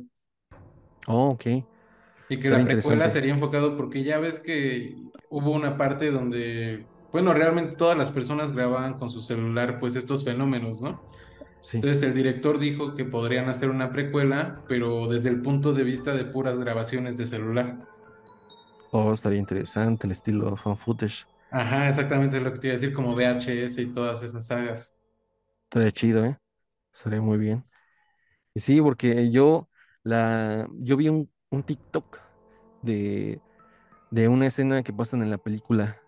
oh, 1.07 1.29
ok, 1.31 1.45
Y 2.29 2.39
que 2.39 2.49
la 2.49 2.63
precuela 2.63 3.09
sería 3.09 3.33
enfocado 3.33 3.77
porque 3.77 4.03
ya 4.03 4.19
ves 4.19 4.39
que 4.39 4.95
hubo 5.29 5.51
una 5.51 5.77
parte 5.77 6.11
donde, 6.11 6.89
bueno, 7.11 7.33
realmente 7.33 7.75
todas 7.77 7.97
las 7.97 8.11
personas 8.11 8.53
grababan 8.53 8.97
con 8.99 9.11
su 9.11 9.21
celular 9.21 9.79
pues 9.79 9.95
estos 9.95 10.23
fenómenos, 10.25 10.81
¿no? 10.81 11.01
Sí, 11.61 11.81
Entonces 11.81 12.03
el 12.03 12.13
director 12.15 12.59
dijo 12.59 12.95
que 12.95 13.05
podrían 13.05 13.49
hacer 13.49 13.69
una 13.69 13.91
precuela, 13.91 14.61
pero 14.69 15.07
desde 15.07 15.29
el 15.29 15.41
punto 15.43 15.73
de 15.73 15.83
vista 15.83 16.15
de 16.15 16.25
puras 16.25 16.57
grabaciones 16.59 17.17
de 17.17 17.27
celular. 17.27 17.77
oh, 18.91 19.13
estaría 19.13 19.39
interesante 19.39 20.07
el 20.07 20.11
estilo 20.11 20.55
fan 20.57 20.77
footage. 20.77 21.25
Ajá, 21.49 21.89
exactamente 21.89 22.37
es 22.37 22.43
lo 22.43 22.53
que 22.53 22.59
te 22.59 22.67
iba 22.67 22.75
a 22.75 22.79
decir, 22.79 22.93
como 22.93 23.13
VHS 23.13 23.81
y 23.81 23.91
todas 23.91 24.23
esas 24.23 24.47
sagas. 24.47 24.95
Estaría 25.65 25.91
chido, 25.91 26.25
¿eh? 26.25 26.37
Estaría 26.93 27.21
muy 27.21 27.37
bien. 27.37 27.65
Y 28.55 28.61
sí, 28.61 28.81
porque 28.81 29.31
yo, 29.31 29.69
la, 30.03 30.67
yo 30.79 30.97
vi 30.97 31.09
un, 31.09 31.31
un 31.51 31.63
TikTok 31.63 32.19
de, 32.81 33.43
de 34.11 34.27
una 34.29 34.47
escena 34.47 34.83
que 34.83 34.93
pasan 34.93 35.21
en 35.23 35.31
la 35.31 35.37
película, 35.39 36.01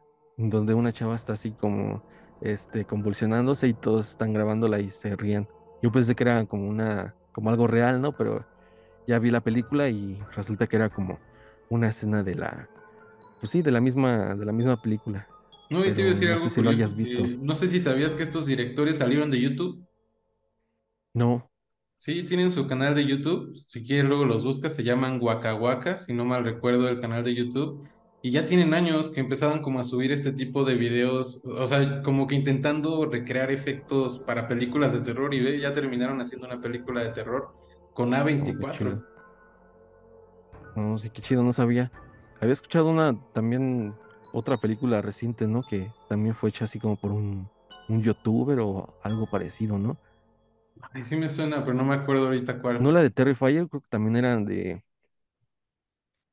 donde 0.47 0.73
una 0.73 0.93
chava 0.93 1.15
está 1.15 1.33
así 1.33 1.51
como, 1.51 2.01
este, 2.41 2.85
convulsionándose 2.85 3.67
y 3.67 3.73
todos 3.73 4.09
están 4.09 4.33
grabándola 4.33 4.79
y 4.79 4.89
se 4.89 5.15
rían. 5.15 5.47
Yo 5.83 5.91
pensé 5.91 6.15
que 6.15 6.23
era 6.23 6.45
como 6.45 6.67
una, 6.67 7.13
como 7.33 7.49
algo 7.49 7.67
real, 7.67 8.01
¿no? 8.01 8.11
Pero 8.13 8.45
ya 9.07 9.19
vi 9.19 9.31
la 9.31 9.41
película 9.41 9.89
y 9.89 10.19
resulta 10.35 10.67
que 10.67 10.77
era 10.77 10.89
como 10.89 11.19
una 11.69 11.89
escena 11.89 12.23
de 12.23 12.35
la, 12.35 12.67
pues 13.39 13.51
sí, 13.51 13.61
de 13.61 13.71
la 13.71 13.81
misma, 13.81 14.35
de 14.35 14.45
la 14.45 14.51
misma 14.51 14.81
película. 14.81 15.27
No, 15.69 15.85
y 15.85 15.93
te 15.93 16.01
iba 16.01 16.11
a 16.11 16.13
decir 16.13 16.29
no 16.29 16.37
sé 16.37 16.43
algo 16.43 16.49
si 16.49 16.61
lo 16.61 16.69
hayas 16.71 16.95
visto. 16.95 17.21
que 17.21 17.37
no 17.37 17.55
sé 17.55 17.69
si 17.69 17.79
sabías 17.81 18.11
que 18.13 18.23
estos 18.23 18.45
directores 18.45 18.97
salieron 18.97 19.29
de 19.29 19.41
YouTube. 19.41 19.85
No, 21.13 21.49
Sí, 21.99 22.23
tienen 22.23 22.53
su 22.53 22.65
canal 22.65 22.95
de 22.95 23.05
YouTube. 23.05 23.53
Si 23.67 23.83
quieres, 23.83 24.05
luego 24.05 24.23
los 24.23 24.43
buscas. 24.45 24.73
Se 24.73 24.83
llaman 24.83 25.19
Waka 25.21 25.53
Waka, 25.53 25.97
si 25.97 26.13
no 26.13 26.23
mal 26.23 26.45
recuerdo 26.45 26.87
el 26.87 27.01
canal 27.01 27.25
de 27.25 27.35
YouTube. 27.35 27.85
Y 28.21 28.31
ya 28.31 28.45
tienen 28.45 28.73
años 28.73 29.09
que 29.11 29.21
empezaban 29.21 29.61
como 29.61 29.79
a 29.79 29.83
subir 29.85 30.11
este 30.11 30.33
tipo 30.33 30.65
de 30.65 30.75
videos. 30.75 31.41
O 31.45 31.67
sea, 31.67 32.01
como 32.01 32.27
que 32.27 32.35
intentando 32.35 33.05
recrear 33.05 33.51
efectos 33.51 34.19
para 34.19 34.47
películas 34.47 34.91
de 34.93 35.01
terror. 35.01 35.33
Y 35.33 35.41
ve, 35.41 35.59
ya 35.59 35.73
terminaron 35.73 36.21
haciendo 36.21 36.47
una 36.47 36.61
película 36.61 37.01
de 37.01 37.09
terror 37.11 37.55
con 37.93 38.13
oh, 38.39 38.53
qué 38.61 38.67
A24. 38.67 38.69
chido. 38.69 39.05
No, 40.75 40.97
sí, 40.97 41.09
qué 41.11 41.21
chido, 41.21 41.43
no 41.43 41.53
sabía. 41.53 41.91
Había 42.39 42.53
escuchado 42.53 42.89
una, 42.89 43.19
también 43.33 43.99
otra 44.31 44.57
película 44.59 45.01
reciente, 45.01 45.47
¿no? 45.47 45.63
Que 45.63 45.95
también 46.07 46.35
fue 46.35 46.49
hecha 46.49 46.65
así 46.65 46.79
como 46.79 46.97
por 46.99 47.11
un, 47.11 47.51
un 47.87 48.01
youtuber 48.03 48.59
o 48.59 48.97
algo 49.01 49.27
parecido, 49.27 49.77
¿no? 49.79 49.99
Ay, 50.91 51.03
sí 51.05 51.15
me 51.15 51.29
suena, 51.29 51.63
pero 51.63 51.73
no 51.75 51.83
me 51.85 51.95
acuerdo 51.95 52.25
ahorita 52.25 52.59
No 52.77 52.91
cuál. 52.91 52.91
la 52.91 53.01
de 53.03 53.09
Terrifier, 53.11 53.67
creo 53.69 53.81
que 53.81 53.87
también 53.89 54.15
era 54.15 54.35
de, 54.37 54.83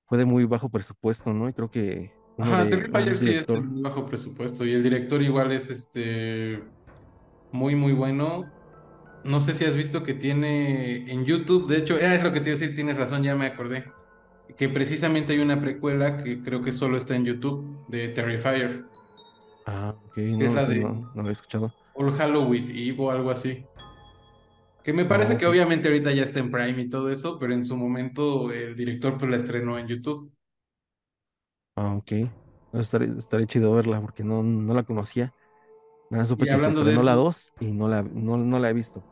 fue 0.07 0.19
de 0.19 0.25
muy 0.25 0.45
bajo 0.45 0.69
presupuesto, 0.69 1.33
¿no? 1.33 1.49
Y 1.49 1.53
creo 1.53 1.71
que 1.71 2.13
Ajá, 2.39 2.65
de 2.65 2.71
Terrifier 2.71 3.19
sí 3.19 3.31
es 3.31 3.47
de 3.47 3.61
bajo 3.83 4.07
presupuesto. 4.07 4.65
Y 4.65 4.73
el 4.73 4.83
director 4.83 5.23
igual 5.23 5.53
es 5.53 5.71
este 5.71 6.63
muy, 7.53 7.75
muy 7.75 7.93
bueno. 7.93 8.45
No 9.25 9.41
sé 9.41 9.55
si 9.55 9.65
has 9.65 9.75
visto 9.75 10.05
que 10.05 10.15
tiene 10.15 11.11
en 11.11 11.25
YouTube, 11.25 11.67
de 11.67 11.79
hecho, 11.79 11.99
es 11.99 12.23
lo 12.23 12.33
que 12.33 12.41
te 12.41 12.51
iba 12.51 12.57
a 12.57 12.61
decir, 12.61 12.77
tienes 12.77 12.97
razón, 12.97 13.23
ya 13.23 13.35
me 13.35 13.47
acordé. 13.47 13.83
Que 14.57 14.69
precisamente 14.69 15.33
hay 15.33 15.41
una 15.41 15.61
precuela 15.61 16.23
que 16.23 16.41
creo 16.43 16.63
que 16.63 16.71
solo 16.71 16.97
está 16.97 17.17
en 17.17 17.25
YouTube 17.25 17.85
de 17.89 18.09
Terrifier, 18.09 18.81
ah, 19.67 19.97
ok, 20.05 20.15
que 20.15 20.31
es 20.31 20.39
no, 20.39 20.55
la 20.55 20.63
ese 20.63 20.71
de 20.71 20.81
no, 20.81 21.01
no 21.15 21.23
lo 21.23 21.29
he 21.29 21.33
escuchado. 21.33 21.73
All 21.95 22.13
Halloween 22.13 22.71
Eve 22.71 22.97
o 22.99 23.11
algo 23.11 23.31
así. 23.31 23.65
Que 24.87 24.95
me 24.95 25.05
Ah, 25.09 25.13
parece 25.13 25.37
que 25.37 25.45
ok, 25.45 25.47
obviamente 25.47 25.89
ahorita 25.89 26.13
ya 26.13 26.23
está 26.23 26.39
en 26.41 26.51
Prime 26.51 26.81
y 26.81 26.89
todo 26.89 27.11
eso, 27.11 27.39
pero 27.39 27.53
en 27.53 27.67
su 27.67 27.77
momento 27.77 28.51
el 28.53 28.75
director 28.75 29.19
pues 29.19 29.31
la 29.31 29.37
estrenó 29.37 29.79
en 29.79 29.87
YouTube. 29.89 30.33
ah, 31.77 31.95
ok. 31.97 32.13
No, 32.73 32.81
Estaría, 32.81 33.09
estaría 33.19 33.47
chido 33.47 33.73
verla 33.75 34.01
porque 34.01 34.25
no, 34.25 34.43
no 34.43 34.75
la 34.75 34.85
conocía. 34.85 35.35
Nada, 36.11 36.27
supe 36.27 36.47
Y 36.47 36.49
que 36.49 36.61
se 36.61 36.71
hablando 36.71 36.85
de 36.85 36.95
estrenó 36.95 37.03
la 37.03 37.15
eso- 37.15 37.15
2 37.15 37.53
y 37.61 37.73
no 37.73 37.89
la, 37.89 38.03
no, 38.05 38.37
no 38.39 38.59
la 38.61 38.71
he 38.71 38.75
visto. 38.75 39.07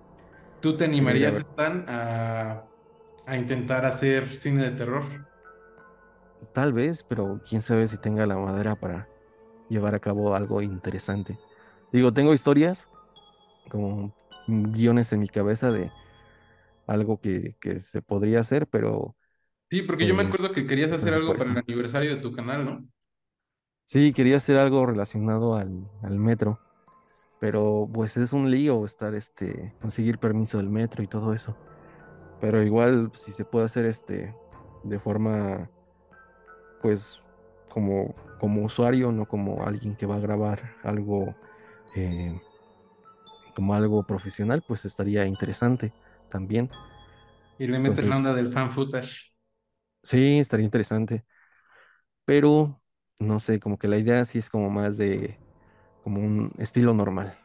¿Tú 0.60 0.76
te 0.76 0.84
animarías. 0.84 1.38
Stan, 1.38 1.84
a, 1.88 2.68
a 3.26 3.36
intentar 3.36 3.84
hacer 3.86 4.34
cine 4.36 4.64
de 4.70 4.76
terror? 4.76 5.04
Tal 6.52 6.72
vez, 6.72 7.04
pero 7.04 7.40
quién 7.44 7.62
sabe 7.62 7.88
si 7.88 7.98
tenga 7.98 8.26
la 8.26 8.36
madera 8.36 8.76
para 8.76 9.10
llevar 9.68 9.94
a 9.94 10.00
cabo 10.00 10.34
algo 10.34 10.62
interesante. 10.62 11.40
Digo, 11.92 12.12
tengo 12.12 12.34
historias, 12.34 12.88
como 13.70 14.14
guiones 14.46 15.12
en 15.12 15.20
mi 15.20 15.28
cabeza 15.28 15.70
de 15.72 15.94
algo 16.86 17.20
que, 17.20 17.56
que 17.60 17.80
se 17.80 18.02
podría 18.02 18.40
hacer, 18.40 18.68
pero 18.68 19.16
Sí, 19.70 19.82
porque 19.82 20.06
yo 20.06 20.14
me 20.14 20.22
acuerdo 20.22 20.52
pues 20.52 20.54
que 20.54 20.66
querías 20.66 20.92
el 21.00 21.02
hacer 21.02 21.12
algo 21.14 21.36
para 21.36 21.50
el 21.50 21.58
aniversario 21.58 22.14
de 22.16 22.22
tu 22.22 22.32
canal, 22.32 22.64
¿no? 22.64 22.88
Sí, 23.84 24.12
quería 24.12 24.38
hacer 24.38 24.56
algo 24.58 24.86
relacionado 24.86 25.56
al, 25.56 25.90
al 26.02 26.18
metro, 26.18 26.58
pero 27.40 27.88
pues 27.92 28.16
es 28.16 28.32
un 28.32 28.50
lío 28.50 28.84
estar, 28.86 29.14
este, 29.14 29.74
conseguir 29.80 30.18
permiso 30.18 30.58
del 30.58 30.70
metro 30.70 31.02
y 31.02 31.08
todo 31.08 31.32
eso. 31.34 31.58
Pero 32.40 32.62
igual, 32.62 33.12
si 33.16 33.32
se 33.32 33.44
puede 33.46 33.66
hacer, 33.66 33.86
este, 33.86 34.34
de 34.84 35.00
forma, 35.00 35.70
pues, 36.80 37.20
como, 37.68 38.14
como 38.40 38.62
usuario, 38.64 39.10
no 39.12 39.26
como 39.26 39.64
alguien 39.66 39.96
que 39.96 40.06
va 40.06 40.16
a 40.16 40.20
grabar 40.20 40.76
algo, 40.82 41.34
eh, 41.96 42.40
como 43.54 43.74
algo 43.74 44.06
profesional, 44.06 44.64
pues 44.66 44.84
estaría 44.84 45.26
interesante 45.26 45.94
también. 46.30 46.70
Y 47.58 47.66
le 47.66 47.80
metes 47.80 48.06
la 48.06 48.16
onda 48.18 48.32
del 48.34 48.52
fan 48.52 48.70
footage. 48.70 49.32
sí, 50.02 50.38
estaría 50.38 50.64
interesante, 50.64 51.24
pero 52.24 52.80
no 53.18 53.40
sé, 53.40 53.60
como 53.60 53.78
que 53.78 53.88
la 53.88 53.98
idea 53.98 54.24
sí 54.24 54.38
es 54.38 54.50
como 54.50 54.70
más 54.70 54.96
de, 54.96 55.40
como 56.02 56.20
un 56.20 56.52
estilo 56.58 56.94
normal, 56.94 57.38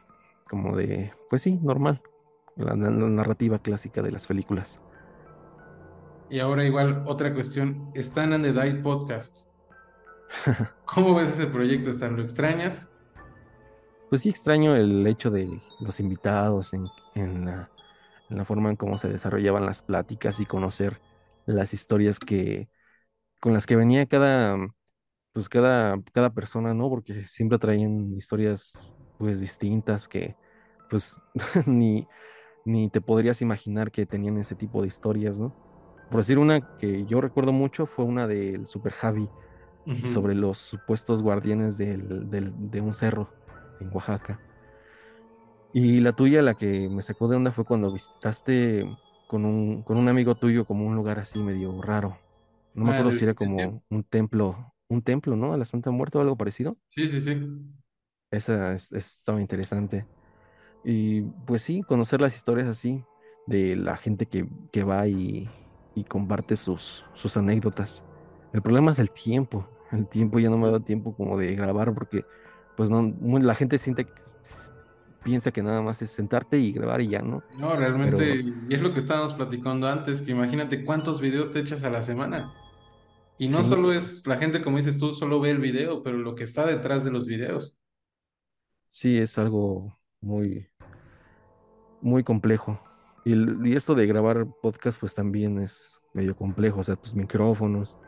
como 0.50 0.76
de, 0.76 1.14
pues 1.30 1.42
sí, 1.42 1.58
normal, 1.62 2.02
la, 2.56 2.74
la- 2.76 2.90
la 2.90 3.08
narrativa 3.10 3.60
clásica 3.60 4.02
de 4.02 4.12
las 4.12 4.26
películas. 4.26 4.80
Y 6.30 6.38
ahora 6.38 6.64
igual, 6.64 7.02
otra 7.04 7.34
cuestión, 7.34 7.90
Stan 7.94 8.32
and 8.32 8.42
the 8.44 8.52
Diet 8.54 8.82
Podcast. 8.82 9.48
¿Cómo 10.84 11.14
ves 11.14 11.30
ese 11.30 11.46
proyecto, 11.46 11.90
Stan? 11.90 12.16
¿Lo 12.16 12.22
extrañas? 12.22 12.89
Pues 14.10 14.22
sí 14.24 14.30
extraño 14.30 14.76
el 14.76 15.06
hecho 15.08 15.30
de 15.32 15.62
los 15.78 16.00
invitados 16.00 16.74
en, 16.74 16.92
en 17.14 17.46
la, 17.46 17.72
en 18.30 18.38
la 18.38 18.46
forma 18.46 18.70
en 18.70 18.76
cómo 18.76 18.98
se 18.98 19.08
desarrollaban 19.10 19.66
las 19.66 19.82
pláticas 19.82 20.40
y 20.40 20.46
conocer 20.46 21.02
las 21.46 21.74
historias 21.74 22.20
que 22.20 22.70
con 23.40 23.54
las 23.54 23.66
que 23.66 23.76
venía 23.76 24.06
cada 24.06 24.58
pues 25.32 25.48
cada 25.48 26.00
cada 26.12 26.30
persona, 26.34 26.74
¿no? 26.74 26.90
Porque 26.90 27.26
siempre 27.28 27.58
traían 27.58 28.14
historias 28.16 28.88
pues 29.18 29.40
distintas 29.40 30.08
que 30.08 30.38
pues 30.88 31.22
ni 31.66 32.08
ni 32.64 32.90
te 32.90 33.00
podrías 33.02 33.42
imaginar 33.42 33.90
que 33.92 34.06
tenían 34.06 34.38
ese 34.38 34.56
tipo 34.56 34.82
de 34.82 34.88
historias, 34.88 35.38
¿no? 35.40 35.56
Por 36.10 36.20
decir 36.22 36.38
una 36.38 36.62
que 36.78 37.06
yo 37.06 37.20
recuerdo 37.22 37.52
mucho 37.52 37.86
fue 37.86 38.04
una 38.06 38.26
del 38.28 38.66
Super 38.68 38.92
Javi 38.94 39.32
sobre 40.04 40.34
los 40.34 40.58
supuestos 40.60 41.22
guardianes 41.22 41.76
del- 41.78 42.30
del- 42.30 42.52
de 42.56 42.80
un 42.80 42.94
cerro 42.94 43.34
en 43.80 43.88
Oaxaca. 43.92 44.42
Y 45.72 46.00
la 46.00 46.12
tuya, 46.12 46.42
la 46.42 46.56
que 46.56 46.88
me 46.88 47.02
sacó 47.02 47.28
de 47.28 47.36
onda 47.36 47.52
fue 47.52 47.64
cuando 47.64 47.92
visitaste 47.92 48.96
con 49.26 49.44
un, 49.44 49.82
con 49.84 49.98
un 49.98 50.08
amigo 50.08 50.36
tuyo 50.36 50.66
como 50.66 50.86
un 50.86 50.96
lugar 50.96 51.18
así 51.20 51.38
medio 51.42 51.80
raro. 51.80 52.18
No 52.74 52.84
me 52.84 52.90
Ah, 52.90 52.92
acuerdo 52.92 53.12
si 53.12 53.24
era 53.24 53.34
como 53.34 53.84
un 53.90 54.02
templo, 54.04 54.74
un 54.88 55.02
templo, 55.02 55.36
¿no? 55.36 55.52
A 55.52 55.56
la 55.58 55.64
Santa 55.64 55.90
Muerte 55.92 56.18
o 56.18 56.20
algo 56.22 56.36
parecido. 56.36 56.76
Sí, 56.88 57.08
sí, 57.08 57.20
sí. 57.20 57.34
Esa 58.30 58.74
es- 58.74 58.92
estaba 58.92 59.40
interesante. 59.40 60.08
Y 60.84 61.22
pues 61.22 61.62
sí, 61.62 61.84
conocer 61.84 62.20
las 62.20 62.36
historias 62.36 62.68
así 62.68 63.06
de 63.46 63.76
la 63.76 63.96
gente 63.96 64.26
que, 64.28 64.48
que 64.72 64.84
va 64.84 65.08
y, 65.08 65.50
y 65.94 66.04
comparte 66.06 66.56
sus, 66.56 67.08
sus 67.14 67.36
anécdotas. 67.36 68.04
El 68.52 68.62
problema 68.62 68.92
es 68.92 68.98
el 69.00 69.12
tiempo. 69.12 69.70
El 69.92 70.08
tiempo 70.08 70.38
ya 70.40 70.50
no 70.50 70.58
me 70.58 70.70
da 70.70 70.80
tiempo 70.80 71.16
como 71.16 71.38
de 71.38 71.54
grabar 71.56 71.94
porque 71.94 72.26
pues 72.80 72.90
no, 72.90 73.02
mu- 73.02 73.38
la 73.40 73.54
gente 73.54 73.78
siente 73.78 74.06
piensa 75.22 75.52
que 75.52 75.62
nada 75.62 75.82
más 75.82 76.02
es 76.02 76.12
sentarte 76.12 76.58
y 76.58 76.72
grabar 76.72 77.00
y 77.00 77.08
ya, 77.08 77.20
¿no? 77.22 77.42
No, 77.52 77.74
realmente, 77.76 78.24
Pero 78.24 78.40
y 78.68 78.74
es 78.74 78.80
lo 78.80 78.92
que 78.92 79.00
estábamos 79.00 79.34
platicando 79.34 79.88
antes, 79.88 80.22
que 80.22 80.30
imagínate 80.30 80.84
cuántos 80.84 81.20
videos 81.20 81.50
te 81.50 81.58
echas 81.60 81.82
a 81.82 81.90
la 81.90 82.02
semana. 82.02 82.56
Y 83.38 83.48
no 83.48 83.64
sí, 83.64 83.64
solo 83.64 83.92
es 83.92 84.26
la 84.26 84.38
gente, 84.38 84.62
como 84.62 84.78
dices 84.78 84.98
tú, 84.98 85.12
solo 85.14 85.40
ve 85.40 85.50
el 85.50 85.58
video, 85.60 86.02
pero 86.02 86.18
lo 86.18 86.34
que 86.36 86.44
está 86.44 86.66
detrás 86.66 87.04
de 87.04 87.10
los 87.12 87.26
videos. 87.26 87.76
sí 88.90 89.18
es 89.18 89.38
algo 89.38 89.98
muy, 90.20 90.70
muy 92.00 92.24
complejo. 92.24 92.80
Y 93.24 93.76
esto 93.76 93.94
de 93.94 94.06
grabar 94.06 94.46
podcast 94.62 94.98
pues 95.00 95.14
también 95.14 95.58
es 95.58 96.00
medio 96.12 96.34
complejo, 96.36 96.80
o 96.80 96.84
sea, 96.84 96.96
tus 96.96 97.14
micrófonos, 97.14 97.98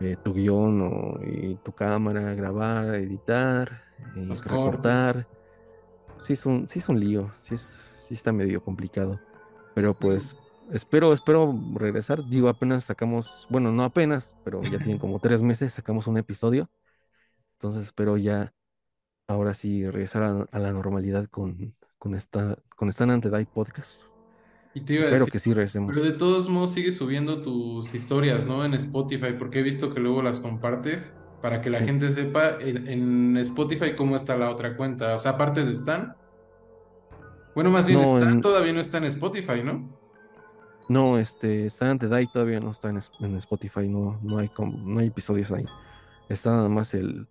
eh, 0.00 0.16
tu 0.24 0.34
guion 0.34 0.82
o- 0.82 1.14
y 1.24 1.58
tu 1.58 1.74
cámara, 1.74 2.34
grabar, 2.34 2.96
editar, 2.96 3.83
y 4.12 4.20
Los 4.28 4.42
cortes. 4.42 4.82
recortar. 4.82 5.28
Sí 6.14 6.34
es 6.34 6.46
un, 6.46 6.68
sí 6.68 6.78
es 6.80 6.88
un 6.88 7.00
lío, 7.00 7.36
sí, 7.40 7.54
es, 7.56 7.84
sí 8.00 8.14
está 8.14 8.32
medio 8.32 8.62
complicado. 8.62 9.22
Pero 9.74 9.98
pues 9.98 10.36
espero, 10.70 11.12
espero 11.12 11.54
regresar. 11.74 12.24
Digo, 12.26 12.48
apenas 12.48 12.84
sacamos, 12.86 13.46
bueno, 13.50 13.72
no 13.72 13.84
apenas, 13.84 14.36
pero 14.44 14.66
ya 14.66 14.80
tienen 14.80 14.98
como 14.98 15.20
tres 15.20 15.42
meses, 15.42 15.74
sacamos 15.74 16.06
un 16.06 16.18
episodio. 16.18 16.70
Entonces 17.54 17.84
espero 17.86 18.16
ya 18.18 18.54
ahora 19.28 19.54
sí 19.54 19.84
regresar 19.90 20.22
a, 20.24 20.42
a 20.52 20.58
la 20.60 20.72
normalidad 20.72 21.28
con, 21.30 21.76
con 21.98 22.14
esta, 22.14 22.58
con 22.76 22.88
esta 22.90 23.04
Ante 23.04 23.30
Die 23.30 23.46
Podcast. 23.46 24.02
Y 24.74 24.80
te 24.82 24.94
iba 24.94 25.04
a 25.06 25.08
Espero 25.08 25.10
decir, 25.10 25.32
que 25.32 25.40
sí 25.40 25.54
regresemos. 25.54 25.94
pero 25.94 26.02
de 26.02 26.12
todos 26.12 26.48
modos 26.48 26.72
sigues 26.72 26.96
subiendo 26.96 27.42
tus 27.42 27.94
historias, 27.94 28.46
¿no? 28.46 28.64
En 28.64 28.74
Spotify, 28.74 29.34
porque 29.38 29.60
he 29.60 29.62
visto 29.62 29.94
que 29.94 30.00
luego 30.00 30.22
las 30.22 30.40
compartes 30.40 31.12
para 31.44 31.60
que 31.60 31.68
la 31.68 31.78
Sí. 31.80 31.84
gente 31.84 32.10
sepa 32.14 32.56
en, 32.58 32.88
en 32.88 33.36
Spotify 33.36 33.94
cómo 33.94 34.16
está 34.16 34.34
la 34.34 34.48
otra 34.48 34.78
cuenta. 34.78 35.14
O 35.14 35.18
sea, 35.18 35.32
aparte 35.32 35.62
de 35.62 35.74
Stan. 35.74 36.14
Bueno, 37.54 37.68
más 37.68 37.86
bien 37.86 38.00
No, 38.00 38.16
Stan 38.16 38.32
en- 38.36 38.40
todavía 38.40 38.72
no 38.72 38.80
está 38.80 38.96
en 38.96 39.04
Spotify, 39.04 39.62
¿no? 39.62 39.94
No, 40.88 41.18
este, 41.18 41.66
está 41.66 41.90
Ante 41.90 42.08
Die 42.08 42.26
todavía 42.32 42.60
no 42.60 42.70
está 42.70 42.88
en, 42.88 42.98
en 43.20 43.36
Spotify, 43.36 43.86
no, 43.86 44.18
no 44.22 44.38
hay, 44.38 44.50
no 44.58 45.00
hay 45.00 45.08
episodios 45.08 45.52
ahí. 45.52 45.66
Está 46.30 46.50
nada 46.52 46.70
más 46.70 46.94
el, 46.94 47.28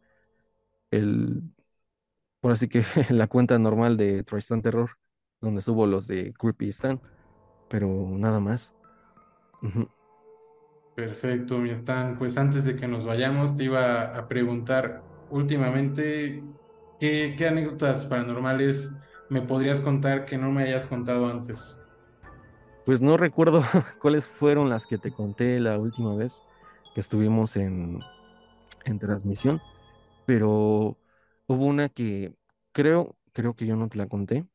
el, 0.92 1.42
por 2.40 2.52
así 2.52 2.68
que 2.68 2.84
la 3.10 3.26
cuenta 3.26 3.58
normal 3.58 3.98
de 3.98 4.22
Tristan 4.24 4.62
Terror, 4.62 4.92
donde 5.42 5.64
subo 5.64 5.88
los 5.88 6.06
de 6.06 6.34
Creepy 6.34 6.70
Stan, 6.70 7.02
pero 7.68 7.88
nada 8.12 8.40
más. 8.40 8.76
Ujú. 9.64 9.88
Perfecto, 10.96 11.58
mi 11.58 11.72
Stan. 11.72 12.18
Pues 12.18 12.38
antes 12.38 12.66
de 12.66 12.76
que 12.76 12.88
nos 12.88 13.04
vayamos, 13.04 13.56
te 13.56 13.64
iba 13.64 14.16
a 14.16 14.28
preguntar 14.28 15.02
últimamente, 15.32 16.44
¿qué, 17.00 17.36
qué 17.38 17.48
anécdotas 17.48 18.06
paranormales 18.06 18.92
me 19.30 19.42
podrías 19.42 19.82
contar 19.82 20.26
que 20.26 20.38
no 20.38 20.52
me 20.52 20.64
hayas 20.64 20.86
contado 20.86 21.28
antes? 21.28 21.76
Pues 22.86 23.02
no 23.02 23.18
recuerdo 23.18 23.64
cuáles 24.02 24.26
fueron 24.26 24.70
las 24.70 24.86
que 24.86 24.98
te 24.98 25.12
conté 25.12 25.60
la 25.60 25.80
última 25.80 26.16
vez 26.16 26.42
que 26.94 27.02
estuvimos 27.02 27.56
en, 27.56 27.98
en 28.86 29.00
transmisión, 29.00 29.60
pero 30.26 30.98
hubo 31.48 31.66
una 31.66 31.90
que 31.90 32.36
creo, 32.72 33.16
creo 33.32 33.56
que 33.56 33.66
yo 33.66 33.76
no 33.76 33.90
te 33.90 33.98
la 33.98 34.08
conté, 34.08 34.46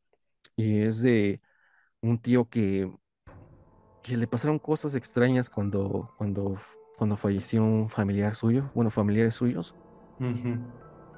y 0.57 0.83
es 0.83 1.03
de 1.03 1.41
un 2.01 2.19
tío 2.21 2.49
que, 2.49 2.93
que 4.03 4.17
le 4.17 4.27
pasaron 4.29 4.59
cosas 4.59 4.95
extrañas 4.95 5.51
cuando, 5.51 6.11
cuando, 6.19 6.59
cuando 6.97 7.17
falleció 7.17 7.63
un 7.65 7.91
familiar 7.91 8.37
suyo, 8.37 8.71
bueno, 8.75 8.91
familiares 8.91 9.37
suyos, 9.37 9.77
Ujú. 10.21 10.55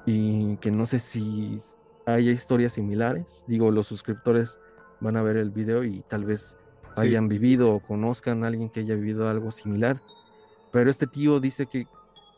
y 0.05 0.57
que 0.57 0.71
no 0.71 0.85
sé 0.85 0.99
si 0.99 1.59
haya 2.05 2.31
historias 2.31 2.73
similares. 2.73 3.43
Digo, 3.47 3.71
los 3.71 3.87
suscriptores 3.87 4.57
van 4.99 5.17
a 5.17 5.23
ver 5.23 5.37
el 5.37 5.51
video 5.51 5.83
y 5.83 6.03
tal 6.03 6.23
vez 6.25 6.57
Sí. 6.95 7.01
hayan 7.01 7.27
vivido 7.27 7.71
o 7.73 7.79
conozcan 7.81 8.43
a 8.43 8.47
alguien 8.47 8.69
que 8.69 8.81
haya 8.81 8.95
vivido 8.95 9.29
algo 9.29 9.51
similar. 9.51 10.03
Pero 10.71 10.91
este 10.91 11.07
tío 11.07 11.39
dice 11.39 11.67
que, 11.67 11.89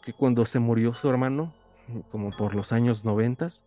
que 0.02 0.14
cuando 0.14 0.46
se 0.46 0.60
murió 0.60 0.94
su 0.94 1.10
hermano, 1.10 1.56
como 2.10 2.34
por 2.36 2.56
los 2.56 2.72
años 2.74 3.06
noventas, 3.06 3.64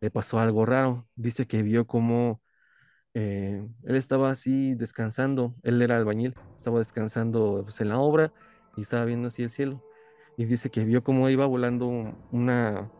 le 0.00 0.10
pasó 0.10 0.40
algo 0.40 0.66
raro. 0.66 1.08
Dice 1.16 1.46
que 1.48 1.62
vio 1.62 1.86
como 1.86 2.42
eh, 3.14 3.66
él 3.84 3.96
estaba 3.96 4.30
así 4.30 4.74
descansando, 4.74 5.54
él 5.62 5.82
era 5.82 5.96
albañil, 5.96 6.36
estaba 6.56 6.78
descansando 6.80 7.62
pues, 7.64 7.80
en 7.80 7.90
la 7.90 7.98
obra 7.98 8.32
y 8.76 8.82
estaba 8.82 9.04
viendo 9.04 9.28
así 9.28 9.42
el 9.42 9.50
cielo. 9.50 9.84
Y 10.36 10.46
dice 10.46 10.70
que 10.70 10.84
vio 10.84 11.04
cómo 11.04 11.28
iba 11.30 11.46
volando 11.46 11.88
una, 12.32 12.92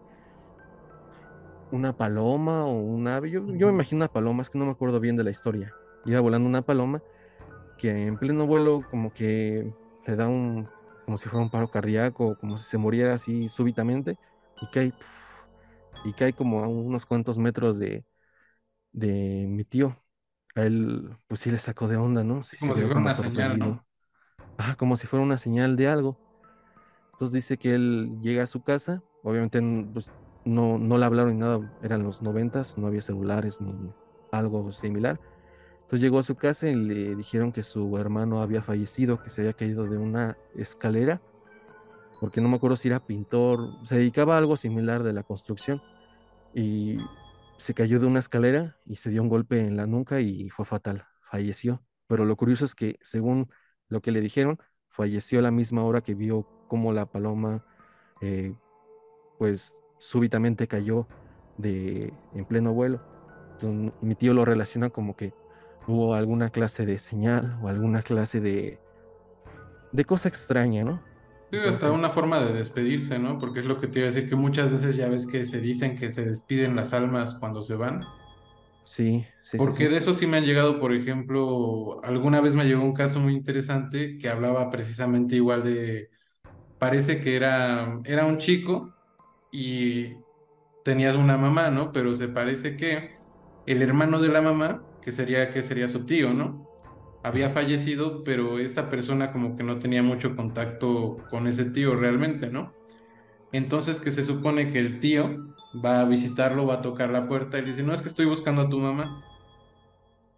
una 1.70 1.96
paloma 1.96 2.64
o 2.66 2.72
un 2.80 3.08
ave. 3.08 3.30
Yo, 3.30 3.40
yo 3.54 3.66
me 3.68 3.72
imagino 3.74 3.98
una 3.98 4.08
paloma, 4.12 4.42
es 4.42 4.50
que 4.50 4.58
no 4.58 4.66
me 4.66 4.72
acuerdo 4.72 5.00
bien 5.00 5.16
de 5.16 5.24
la 5.24 5.30
historia. 5.30 5.74
Iba 6.04 6.20
volando 6.20 6.48
una 6.48 6.62
paloma 6.62 7.02
que 7.78 8.06
en 8.08 8.18
pleno 8.18 8.46
vuelo 8.46 8.84
como 8.90 9.12
que 9.12 9.74
le 10.06 10.16
da 10.16 10.28
un, 10.28 10.66
como 11.06 11.18
si 11.18 11.28
fuera 11.28 11.44
un 11.44 11.50
paro 11.50 11.70
cardíaco, 11.70 12.36
como 12.40 12.58
si 12.58 12.64
se 12.66 12.78
muriera 12.78 13.14
así 13.14 13.48
súbitamente 13.48 14.18
y 14.60 14.68
cae. 14.68 14.94
y 16.04 16.12
cae 16.14 16.32
como 16.34 16.62
a 16.64 16.68
unos 16.68 17.06
cuantos 17.06 17.38
metros 17.38 17.78
de, 17.78 18.04
de 18.92 19.46
mi 19.48 19.64
tío. 19.64 19.96
A 20.54 20.62
él, 20.62 21.16
pues 21.26 21.40
sí 21.40 21.50
le 21.50 21.58
sacó 21.58 21.88
de 21.88 21.96
onda, 21.96 22.22
¿no? 22.22 22.44
Sí, 22.44 22.56
Como 22.58 22.74
si 22.74 22.82
fuera 22.82 22.94
como 22.94 23.06
una 23.06 23.14
señal. 23.14 23.82
Ajá, 24.56 24.76
como 24.76 24.96
si 24.96 25.06
fuera 25.06 25.24
una 25.24 25.38
señal 25.38 25.76
de 25.76 25.88
algo. 25.88 26.16
Entonces 27.12 27.32
dice 27.32 27.58
que 27.58 27.74
él 27.74 28.18
llega 28.20 28.42
a 28.42 28.46
su 28.46 28.62
casa, 28.62 29.02
obviamente 29.22 29.60
pues, 29.92 30.10
no, 30.44 30.78
no 30.78 30.98
le 30.98 31.04
hablaron 31.04 31.32
ni 31.32 31.38
nada, 31.38 31.58
eran 31.82 32.02
los 32.02 32.22
noventas, 32.22 32.76
no 32.76 32.86
había 32.88 33.02
celulares 33.02 33.60
ni 33.60 33.92
algo 34.32 34.70
similar. 34.72 35.18
Entonces 35.82 36.00
llegó 36.00 36.18
a 36.18 36.24
su 36.24 36.34
casa 36.34 36.68
y 36.68 36.74
le 36.74 37.14
dijeron 37.14 37.52
que 37.52 37.62
su 37.62 37.96
hermano 37.98 38.42
había 38.42 38.62
fallecido, 38.62 39.16
que 39.22 39.30
se 39.30 39.42
había 39.42 39.52
caído 39.52 39.84
de 39.84 39.96
una 39.96 40.36
escalera, 40.56 41.20
porque 42.20 42.40
no 42.40 42.48
me 42.48 42.56
acuerdo 42.56 42.76
si 42.76 42.88
era 42.88 43.00
pintor, 43.00 43.70
se 43.86 43.96
dedicaba 43.96 44.34
a 44.34 44.38
algo 44.38 44.56
similar 44.56 45.02
de 45.02 45.12
la 45.12 45.22
construcción, 45.22 45.80
y 46.52 46.96
se 47.58 47.74
cayó 47.74 48.00
de 48.00 48.06
una 48.06 48.20
escalera 48.20 48.76
y 48.84 48.96
se 48.96 49.10
dio 49.10 49.22
un 49.22 49.28
golpe 49.28 49.60
en 49.60 49.76
la 49.76 49.86
nuca 49.86 50.20
y 50.20 50.50
fue 50.50 50.64
fatal, 50.64 51.06
falleció. 51.30 51.82
Pero 52.06 52.24
lo 52.24 52.36
curioso 52.36 52.64
es 52.64 52.74
que, 52.74 52.98
según 53.02 53.50
lo 53.88 54.02
que 54.02 54.12
le 54.12 54.20
dijeron, 54.20 54.58
falleció 54.88 55.38
a 55.38 55.42
la 55.42 55.50
misma 55.50 55.84
hora 55.84 56.02
que 56.02 56.14
vio 56.14 56.46
cómo 56.68 56.92
la 56.92 57.06
paloma, 57.06 57.64
eh, 58.22 58.54
pues 59.38 59.74
súbitamente 59.98 60.68
cayó 60.68 61.06
de, 61.58 62.12
en 62.34 62.44
pleno 62.44 62.72
vuelo. 62.72 62.98
Entonces, 63.54 63.92
mi 64.02 64.14
tío 64.14 64.34
lo 64.34 64.44
relaciona 64.44 64.90
como 64.90 65.16
que 65.16 65.32
hubo 65.86 66.14
alguna 66.14 66.50
clase 66.50 66.86
de 66.86 66.98
señal 66.98 67.58
o 67.62 67.68
alguna 67.68 68.02
clase 68.02 68.40
de, 68.40 68.78
de 69.92 70.04
cosa 70.04 70.28
extraña, 70.28 70.84
¿no? 70.84 71.00
Sí, 71.62 71.68
hasta 71.68 71.90
una 71.92 72.10
forma 72.10 72.40
de 72.44 72.52
despedirse, 72.54 73.18
¿no? 73.18 73.38
Porque 73.38 73.60
es 73.60 73.66
lo 73.66 73.80
que 73.80 73.88
te 73.88 74.00
iba 74.00 74.08
a 74.08 74.12
decir, 74.12 74.28
que 74.28 74.36
muchas 74.36 74.70
veces 74.70 74.96
ya 74.96 75.08
ves 75.08 75.26
que 75.26 75.46
se 75.46 75.60
dicen 75.60 75.96
que 75.96 76.10
se 76.10 76.24
despiden 76.24 76.76
las 76.76 76.92
almas 76.92 77.36
cuando 77.36 77.62
se 77.62 77.76
van. 77.76 78.14
sí, 78.84 79.26
sí, 79.42 79.60
sí, 79.60 79.72
Porque 79.72 79.88
sí. 79.88 79.88
de 79.88 79.98
eso 79.98 80.14
sí 80.14 80.26
me 80.26 80.38
han 80.38 80.44
llegado, 80.46 80.80
por 80.80 80.92
ejemplo, 80.92 82.00
alguna 82.04 82.40
vez 82.40 82.56
me 82.56 82.64
llegó 82.64 82.82
un 82.84 82.92
caso 82.94 83.20
muy 83.20 83.34
interesante 83.34 84.18
que 84.18 84.28
hablaba 84.28 84.68
precisamente 84.70 85.36
igual 85.36 85.62
de, 85.64 86.10
parece 86.78 87.20
que 87.20 87.36
era, 87.36 88.00
era 88.04 88.26
un 88.26 88.38
chico 88.38 88.96
y 89.50 90.24
tenías 90.84 91.16
una 91.16 91.38
mamá, 91.38 91.70
¿no? 91.70 91.92
Pero 91.92 92.14
se 92.16 92.28
parece 92.28 92.76
que 92.76 93.20
el 93.66 93.82
hermano 93.82 94.20
de 94.20 94.28
la 94.30 94.42
mamá, 94.42 94.88
que 95.00 95.12
sería, 95.12 95.50
que 95.52 95.62
sería 95.62 95.88
su 95.88 96.06
tío, 96.06 96.34
¿no? 96.34 96.63
Había 97.24 97.50
fallecido, 97.50 98.24
pero 98.24 98.60
esta 98.60 98.90
persona 98.90 99.32
como 99.32 99.56
que 99.56 99.64
no 99.64 99.80
tenía 99.80 100.02
mucho 100.04 100.36
contacto 100.36 101.26
con 101.30 101.48
ese 101.48 101.66
tío 101.72 101.96
realmente, 101.96 102.50
¿no? 102.50 102.78
Entonces 103.52 104.00
que 104.00 104.12
se 104.12 104.24
supone 104.24 104.70
que 104.72 104.80
el 104.80 105.00
tío 105.00 105.44
va 105.74 106.00
a 106.02 106.06
visitarlo, 106.06 106.66
va 106.66 106.76
a 106.76 106.82
tocar 106.82 107.10
la 107.10 107.28
puerta 107.28 107.58
y 107.58 107.62
le 107.62 107.70
dice, 107.72 107.82
no, 107.84 107.94
es 107.94 108.02
que 108.02 108.08
estoy 108.10 108.26
buscando 108.26 108.62
a 108.62 108.70
tu 108.70 108.78
mamá. 108.80 109.18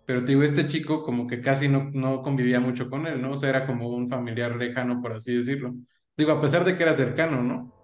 Pero 0.05 0.20
te 0.24 0.32
digo, 0.32 0.43
este 0.45 0.68
chico 0.68 1.03
como 1.03 1.26
que 1.26 1.41
casi 1.41 1.68
no, 1.68 1.91
no 1.93 2.22
convivía 2.22 2.61
mucho 2.61 2.89
con 2.91 3.07
él, 3.07 3.20
¿no? 3.20 3.32
O 3.32 3.39
sea, 3.39 3.49
era 3.51 3.66
como 3.66 3.89
un 3.89 4.09
familiar 4.09 4.55
lejano, 4.57 5.01
por 5.03 5.12
así 5.14 5.34
decirlo. 5.34 5.74
Digo, 6.16 6.32
a 6.32 6.41
pesar 6.41 6.64
de 6.64 6.76
que 6.76 6.82
era 6.84 6.95
cercano, 6.95 7.43
¿no? 7.43 7.74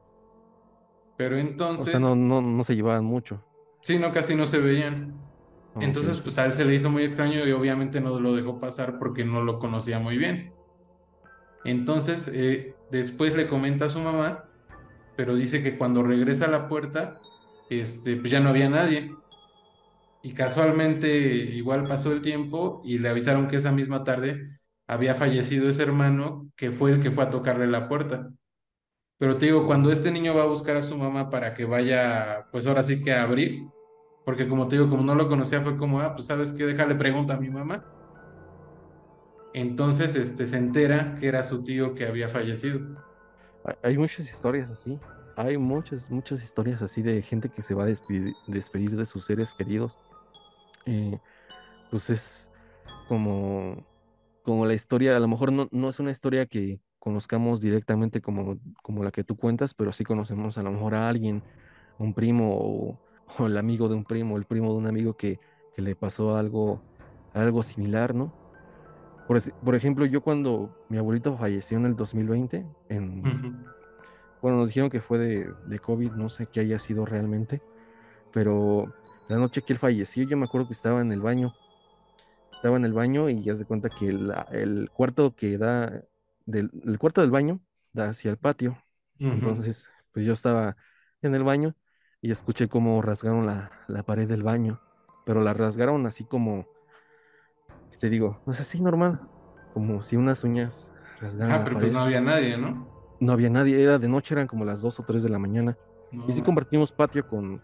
Pero 1.16 1.38
O 1.74 1.84
sea, 1.84 2.00
entonces, 2.00 2.00
no, 2.00 2.14
no, 2.14 2.40
no 2.40 2.64
se 2.64 2.74
llevaban 2.74 3.04
mucho. 3.04 3.44
sí, 3.82 3.98
no, 3.98 4.12
casi 4.12 4.34
no 4.34 4.46
se 4.46 4.58
veían. 4.58 5.31
Entonces, 5.80 6.20
pues 6.20 6.38
a 6.38 6.46
él 6.46 6.52
se 6.52 6.64
le 6.64 6.74
hizo 6.74 6.90
muy 6.90 7.02
extraño 7.02 7.46
y 7.46 7.52
obviamente 7.52 8.00
no 8.00 8.20
lo 8.20 8.34
dejó 8.34 8.60
pasar 8.60 8.98
porque 8.98 9.24
no 9.24 9.42
lo 9.42 9.58
conocía 9.58 9.98
muy 9.98 10.16
bien. 10.16 10.52
Entonces, 11.64 12.30
eh, 12.32 12.74
después 12.90 13.34
le 13.34 13.48
comenta 13.48 13.86
a 13.86 13.90
su 13.90 14.00
mamá, 14.00 14.44
pero 15.16 15.34
dice 15.34 15.62
que 15.62 15.78
cuando 15.78 16.02
regresa 16.02 16.46
a 16.46 16.50
la 16.50 16.68
puerta, 16.68 17.18
este, 17.70 18.16
pues 18.16 18.30
ya 18.30 18.40
no 18.40 18.50
había 18.50 18.68
nadie. 18.68 19.08
Y 20.22 20.34
casualmente 20.34 21.08
igual 21.08 21.84
pasó 21.84 22.12
el 22.12 22.22
tiempo 22.22 22.82
y 22.84 22.98
le 22.98 23.08
avisaron 23.08 23.48
que 23.48 23.56
esa 23.56 23.72
misma 23.72 24.04
tarde 24.04 24.60
había 24.86 25.14
fallecido 25.14 25.68
ese 25.70 25.82
hermano 25.82 26.50
que 26.56 26.70
fue 26.70 26.92
el 26.92 27.00
que 27.00 27.10
fue 27.10 27.24
a 27.24 27.30
tocarle 27.30 27.66
la 27.66 27.88
puerta. 27.88 28.30
Pero 29.18 29.38
te 29.38 29.46
digo, 29.46 29.66
cuando 29.66 29.92
este 29.92 30.10
niño 30.10 30.34
va 30.34 30.42
a 30.42 30.46
buscar 30.46 30.76
a 30.76 30.82
su 30.82 30.96
mamá 30.96 31.30
para 31.30 31.54
que 31.54 31.64
vaya, 31.64 32.44
pues 32.50 32.66
ahora 32.66 32.82
sí 32.82 33.02
que 33.02 33.12
a 33.12 33.22
abrir, 33.22 33.62
porque 34.24 34.48
como 34.48 34.68
te 34.68 34.76
digo, 34.76 34.88
como 34.88 35.02
no 35.02 35.14
lo 35.14 35.28
conocía, 35.28 35.62
fue 35.62 35.76
como, 35.76 36.00
ah, 36.00 36.14
pues 36.14 36.26
sabes 36.26 36.52
qué, 36.52 36.64
déjale 36.64 36.94
pregunta 36.94 37.34
a 37.34 37.40
mi 37.40 37.50
mamá. 37.50 37.80
Entonces, 39.54 40.14
este, 40.14 40.46
se 40.46 40.56
entera 40.56 41.18
que 41.18 41.28
era 41.28 41.44
su 41.44 41.62
tío 41.62 41.94
que 41.94 42.06
había 42.06 42.28
fallecido. 42.28 42.80
Hay 43.82 43.98
muchas 43.98 44.28
historias 44.28 44.70
así. 44.70 44.98
Hay 45.36 45.56
muchas, 45.58 46.10
muchas 46.10 46.42
historias 46.42 46.82
así 46.82 47.02
de 47.02 47.22
gente 47.22 47.48
que 47.48 47.62
se 47.62 47.74
va 47.74 47.84
a 47.84 47.86
despedir, 47.86 48.34
despedir 48.46 48.96
de 48.96 49.06
sus 49.06 49.24
seres 49.24 49.54
queridos. 49.54 49.96
Eh, 50.86 51.18
pues 51.90 52.10
es 52.10 52.50
como, 53.08 53.84
como 54.42 54.66
la 54.66 54.74
historia, 54.74 55.16
a 55.16 55.20
lo 55.20 55.28
mejor 55.28 55.52
no, 55.52 55.68
no 55.70 55.88
es 55.88 56.00
una 56.00 56.10
historia 56.10 56.46
que 56.46 56.80
conozcamos 56.98 57.60
directamente 57.60 58.20
como, 58.20 58.58
como 58.82 59.04
la 59.04 59.10
que 59.10 59.24
tú 59.24 59.36
cuentas, 59.36 59.74
pero 59.74 59.92
sí 59.92 60.04
conocemos 60.04 60.56
a 60.56 60.62
lo 60.62 60.70
mejor 60.70 60.94
a 60.94 61.08
alguien, 61.08 61.42
un 61.98 62.14
primo 62.14 62.56
o, 62.56 63.00
o 63.38 63.46
el 63.46 63.56
amigo 63.58 63.88
de 63.88 63.94
un 63.96 64.06
primo, 64.06 64.36
el 64.36 64.46
primo 64.46 64.72
de 64.72 64.78
un 64.78 64.86
amigo 64.86 65.16
que, 65.16 65.40
que 65.74 65.82
le 65.82 65.96
pasó 65.96 66.36
algo, 66.36 66.84
algo 67.32 67.62
similar, 67.62 68.14
¿no? 68.14 68.36
Por, 69.26 69.36
ej- 69.38 69.54
por 69.64 69.74
ejemplo, 69.76 70.06
yo 70.06 70.22
cuando 70.22 70.76
mi 70.88 70.98
abuelito 70.98 71.36
falleció 71.38 71.78
en 71.78 71.86
el 71.86 71.96
2020, 71.96 72.70
en, 72.88 73.36
bueno, 74.40 74.58
nos 74.58 74.68
dijeron 74.68 74.90
que 74.90 75.00
fue 75.00 75.18
de, 75.18 75.56
de 75.64 75.80
COVID, 75.80 76.12
no 76.14 76.30
sé 76.30 76.48
qué 76.48 76.60
haya 76.60 76.78
sido 76.78 77.06
realmente, 77.06 77.64
pero 78.32 78.94
la 79.28 79.38
noche 79.38 79.62
que 79.64 79.72
él 79.74 79.78
falleció, 79.80 80.24
yo 80.24 80.36
me 80.38 80.44
acuerdo 80.46 80.68
que 80.68 80.74
estaba 80.74 81.00
en 81.02 81.12
el 81.12 81.22
baño, 81.22 81.56
estaba 82.56 82.76
en 82.76 82.84
el 82.84 82.92
baño 82.92 83.28
y 83.28 83.42
ya 83.42 83.54
se 83.56 83.64
cuenta 83.66 83.90
que 83.90 84.08
el, 84.08 84.32
el 84.50 84.90
cuarto 84.92 85.34
que 85.34 85.58
da, 85.58 86.04
del, 86.46 86.70
el 86.84 86.98
cuarto 86.98 87.20
del 87.20 87.30
baño 87.30 87.60
da 87.92 88.10
hacia 88.10 88.30
el 88.30 88.38
patio. 88.38 88.78
Entonces, 89.30 89.90
pues 90.12 90.26
yo 90.26 90.32
estaba 90.34 90.76
en 91.22 91.34
el 91.34 91.44
baño 91.44 91.74
y 92.22 92.30
escuché 92.30 92.68
cómo 92.68 93.02
rasgaron 93.02 93.44
la, 93.44 93.72
la 93.88 94.04
pared 94.04 94.28
del 94.28 94.44
baño, 94.44 94.78
pero 95.26 95.42
la 95.42 95.52
rasgaron 95.52 96.06
así 96.06 96.24
como, 96.24 96.66
¿qué 97.90 97.98
te 97.98 98.08
digo? 98.08 98.40
No 98.46 98.54
sé, 98.54 98.62
así 98.62 98.80
normal, 98.80 99.20
como 99.74 100.04
si 100.04 100.16
unas 100.16 100.44
uñas 100.44 100.88
rasgaran 101.20 101.58
la 101.58 101.64
pero 101.64 101.80
pues 101.80 101.92
no 101.92 102.00
había 102.00 102.20
nadie, 102.20 102.56
¿no? 102.56 102.70
No 103.20 103.32
había 103.32 103.50
nadie, 103.50 103.82
era 103.82 103.98
de 103.98 104.08
noche, 104.08 104.34
eran 104.34 104.46
como 104.46 104.64
las 104.64 104.80
2 104.80 105.00
o 105.00 105.02
3 105.02 105.22
de 105.22 105.28
la 105.28 105.38
mañana. 105.38 105.76
Y 106.28 106.32
sí 106.32 106.42
compartimos 106.42 106.92
patio 106.92 107.26
con, 107.28 107.60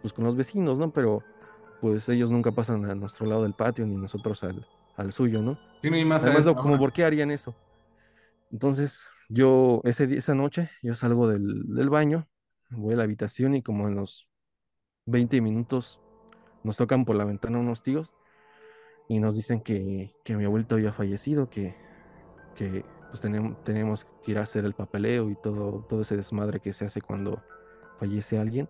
pues, 0.00 0.12
con 0.12 0.24
los 0.24 0.36
vecinos, 0.36 0.78
¿no? 0.78 0.90
Pero 0.90 1.18
pues 1.80 2.08
ellos 2.08 2.30
nunca 2.30 2.52
pasan 2.52 2.84
a 2.84 2.94
nuestro 2.94 3.26
lado 3.26 3.42
del 3.42 3.54
patio 3.54 3.86
ni 3.86 3.96
nosotros 3.96 4.44
al, 4.44 4.66
al 4.96 5.12
suyo, 5.12 5.40
¿no? 5.40 5.56
y 5.82 5.92
hay 5.92 6.04
más 6.04 6.24
Además, 6.24 6.46
como. 6.54 6.78
¿por 6.78 6.92
qué 6.92 7.04
harían 7.04 7.30
eso? 7.30 7.54
Entonces, 8.52 9.02
yo, 9.28 9.80
ese, 9.84 10.04
esa 10.16 10.34
noche, 10.34 10.70
yo 10.82 10.94
salgo 10.94 11.28
del, 11.28 11.74
del 11.74 11.88
baño, 11.88 12.28
voy 12.70 12.94
a 12.94 12.96
la 12.98 13.04
habitación 13.04 13.54
y 13.54 13.62
como 13.62 13.88
en 13.88 13.96
los 13.96 14.28
20 15.06 15.40
minutos 15.40 16.00
nos 16.64 16.76
tocan 16.76 17.04
por 17.04 17.16
la 17.16 17.24
ventana 17.24 17.58
unos 17.58 17.82
tíos 17.82 18.12
y 19.08 19.18
nos 19.18 19.36
dicen 19.36 19.60
que, 19.60 20.14
que 20.24 20.36
mi 20.36 20.44
abuelito 20.44 20.76
había 20.76 20.92
fallecido, 20.92 21.50
que, 21.50 21.74
que 22.56 22.84
pues 23.10 23.20
tenemos, 23.20 23.62
tenemos 23.64 24.06
que 24.24 24.32
ir 24.32 24.38
a 24.38 24.42
hacer 24.42 24.64
el 24.64 24.74
papeleo 24.74 25.30
y 25.30 25.36
todo, 25.36 25.84
todo 25.88 26.02
ese 26.02 26.16
desmadre 26.16 26.60
que 26.60 26.72
se 26.72 26.84
hace 26.84 27.00
cuando 27.00 27.38
fallece 27.98 28.38
alguien. 28.38 28.68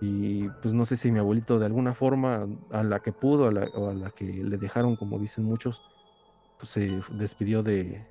Y 0.00 0.48
pues 0.62 0.74
no 0.74 0.84
sé 0.86 0.96
si 0.96 1.12
mi 1.12 1.18
abuelito 1.18 1.58
de 1.58 1.66
alguna 1.66 1.94
forma, 1.94 2.46
a 2.70 2.82
la 2.82 3.00
que 3.00 3.12
pudo 3.12 3.48
a 3.48 3.52
la- 3.52 3.68
o 3.74 3.90
a 3.90 3.94
la 3.94 4.10
que 4.10 4.24
le 4.26 4.56
dejaron, 4.58 4.96
como 4.96 5.18
dicen 5.18 5.44
muchos, 5.44 5.91
pues 6.62 6.70
se 6.70 7.02
despidió 7.10 7.64
de, 7.64 8.06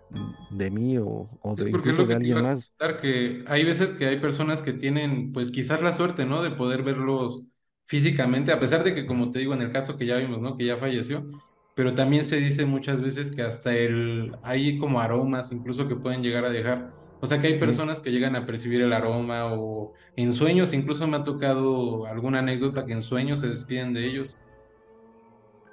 de 0.49 0.69
mí 0.69 0.97
o, 0.97 1.29
de 1.55 1.69
incluso 1.69 2.03
de 2.03 2.15
alguien 2.15 2.41
más. 2.41 2.73
que 2.99 3.45
hay 3.47 3.63
veces 3.63 3.91
que 3.91 4.07
hay 4.07 4.19
personas 4.19 4.61
que 4.61 4.73
tienen, 4.73 5.31
pues 5.31 5.51
quizás 5.51 5.81
la 5.81 5.93
suerte, 5.93 6.25
¿no? 6.25 6.43
De 6.43 6.51
poder 6.51 6.83
verlos 6.83 7.43
físicamente, 7.85 8.51
a 8.51 8.59
pesar 8.59 8.83
de 8.83 8.93
que, 8.93 9.05
como 9.05 9.31
te 9.31 9.39
digo, 9.39 9.53
en 9.53 9.61
el 9.61 9.71
caso 9.71 9.95
que 9.95 10.05
ya 10.05 10.17
vimos, 10.17 10.41
¿no? 10.41 10.57
Que 10.57 10.65
ya 10.65 10.75
falleció, 10.75 11.23
pero 11.75 11.95
también 11.95 12.25
se 12.25 12.41
dice 12.41 12.65
muchas 12.65 12.99
veces 12.99 13.31
que 13.31 13.41
hasta 13.41 13.73
el, 13.73 14.35
hay 14.43 14.77
como 14.77 14.99
aromas 14.99 15.53
incluso 15.53 15.87
que 15.87 15.95
pueden 15.95 16.21
llegar 16.21 16.43
a 16.43 16.49
dejar. 16.49 16.91
O 17.21 17.27
sea 17.27 17.39
que 17.39 17.47
hay 17.47 17.57
personas 17.57 18.01
que 18.01 18.11
llegan 18.11 18.35
a 18.35 18.45
percibir 18.45 18.81
el 18.81 18.91
aroma 18.91 19.45
o 19.53 19.93
en 20.17 20.33
sueños, 20.33 20.73
incluso 20.73 21.07
me 21.07 21.15
ha 21.15 21.23
tocado 21.23 22.05
alguna 22.05 22.39
anécdota 22.39 22.85
que 22.85 22.91
en 22.93 23.03
sueños 23.03 23.39
se 23.39 23.47
despiden 23.47 23.93
de 23.93 24.07
ellos. 24.07 24.41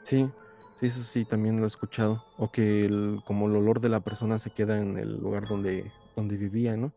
sí, 0.04 0.32
sí, 0.80 0.86
eso 0.86 1.02
sí, 1.02 1.24
también 1.26 1.58
lo 1.58 1.64
he 1.64 1.66
escuchado. 1.68 2.26
O 2.36 2.50
que 2.50 2.84
el- 2.86 3.20
como 3.24 3.46
el 3.48 3.56
olor 3.56 3.80
de 3.80 3.88
la 3.88 4.00
persona 4.00 4.38
se 4.38 4.50
queda 4.50 4.78
en 4.78 4.98
el 4.98 5.16
lugar 5.18 5.46
donde, 5.46 5.94
donde 6.14 6.36
vivía, 6.36 6.76
¿no? 6.76 6.94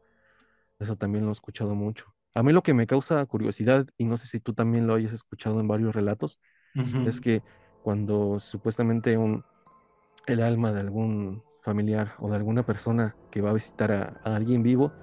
Eso 0.80 0.98
también 0.98 1.26
lo 1.26 1.32
he 1.32 1.34
escuchado 1.34 1.76
mucho. 1.76 2.16
A 2.36 2.44
mí 2.44 2.54
lo 2.54 2.64
que 2.64 2.74
me 2.74 2.88
causa 2.88 3.26
curiosidad, 3.28 3.88
y 3.98 4.06
no 4.06 4.18
sé 4.18 4.28
si 4.28 4.40
tú 4.40 4.54
también 4.54 4.88
lo 4.88 4.96
hayas 4.96 5.14
escuchado 5.14 5.60
en 5.62 5.68
varios 5.68 5.96
relatos, 5.96 6.40
es 7.04 7.22
que 7.22 7.44
cuando 7.82 8.40
supuestamente 8.40 9.18
un, 9.18 9.46
el 10.28 10.42
alma 10.42 10.72
de 10.74 10.82
algún 10.82 11.46
familiar 11.62 12.16
o 12.20 12.30
de 12.30 12.36
alguna 12.38 12.64
persona 12.64 13.18
que 13.30 13.42
va 13.42 13.52
a 13.52 13.54
visitar 13.54 13.92
a, 13.92 14.20
a 14.24 14.36
alguien 14.36 14.64
vivo 14.64 14.96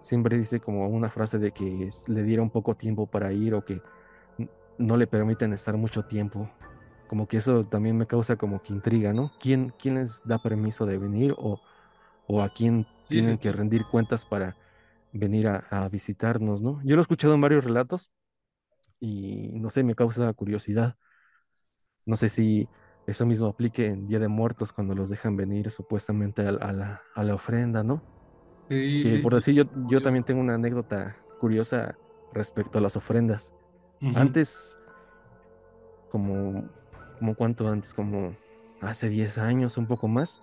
siempre 0.00 0.38
dice 0.38 0.60
como 0.60 0.88
una 0.88 1.10
frase 1.10 1.38
de 1.38 1.52
que 1.52 1.90
le 2.08 2.22
diera 2.24 2.42
un 2.42 2.50
poco 2.50 2.76
tiempo 2.76 3.08
para 3.08 3.32
ir 3.32 3.54
o 3.54 3.64
que 3.64 3.84
no 4.78 4.96
le 4.96 5.06
permiten 5.06 5.52
estar 5.52 5.76
mucho 5.76 6.04
tiempo. 6.04 6.50
Como 7.08 7.28
que 7.28 7.36
eso 7.36 7.64
también 7.64 7.96
me 7.96 8.06
causa 8.06 8.36
como 8.36 8.60
que 8.60 8.72
intriga, 8.72 9.12
¿no? 9.12 9.32
¿Quién, 9.40 9.72
quién 9.78 9.96
les 9.96 10.22
da 10.24 10.38
permiso 10.38 10.86
de 10.86 10.98
venir 10.98 11.34
o, 11.38 11.60
o 12.26 12.42
a 12.42 12.48
quién 12.48 12.86
tienen 13.08 13.38
que 13.38 13.52
rendir 13.52 13.82
cuentas 13.90 14.24
para 14.24 14.56
venir 15.12 15.48
a, 15.48 15.88
visitarnos, 15.88 16.62
¿no? 16.62 16.80
Yo 16.84 16.96
lo 16.96 17.00
he 17.00 17.02
escuchado 17.02 17.34
en 17.34 17.40
varios 17.40 17.64
relatos 17.64 18.10
y 19.00 19.58
no 19.58 19.70
sé, 19.70 19.82
me 19.82 19.94
causa 19.94 20.32
curiosidad. 20.32 20.96
No 22.04 22.16
sé 22.16 22.28
si 22.28 22.68
eso 23.06 23.26
mismo 23.26 23.46
aplique 23.46 23.86
en 23.86 24.06
Día 24.06 24.18
de 24.18 24.28
Muertos 24.28 24.72
cuando 24.72 24.94
los 24.94 25.08
dejan 25.08 25.36
venir 25.36 25.70
supuestamente 25.70 26.42
a, 26.42 26.52
la, 26.52 27.02
a 27.14 27.22
la, 27.22 27.34
ofrenda, 27.34 27.82
¿no? 27.82 28.02
Sí, 28.68 29.02
que 29.04 29.18
por 29.22 29.34
decir, 29.34 29.54
yo, 29.54 29.64
yo 29.88 30.02
también 30.02 30.24
tengo 30.24 30.40
una 30.40 30.54
anécdota 30.54 31.16
curiosa 31.40 31.96
respecto 32.32 32.78
a 32.78 32.80
las 32.80 32.96
ofrendas. 32.96 33.52
Antes, 34.14 34.76
como, 36.10 36.64
como 37.18 37.34
cuánto 37.34 37.68
antes, 37.68 37.94
como 37.94 38.34
hace 38.80 39.08
10 39.08 39.38
años, 39.38 39.78
un 39.78 39.86
poco 39.86 40.08
más, 40.08 40.40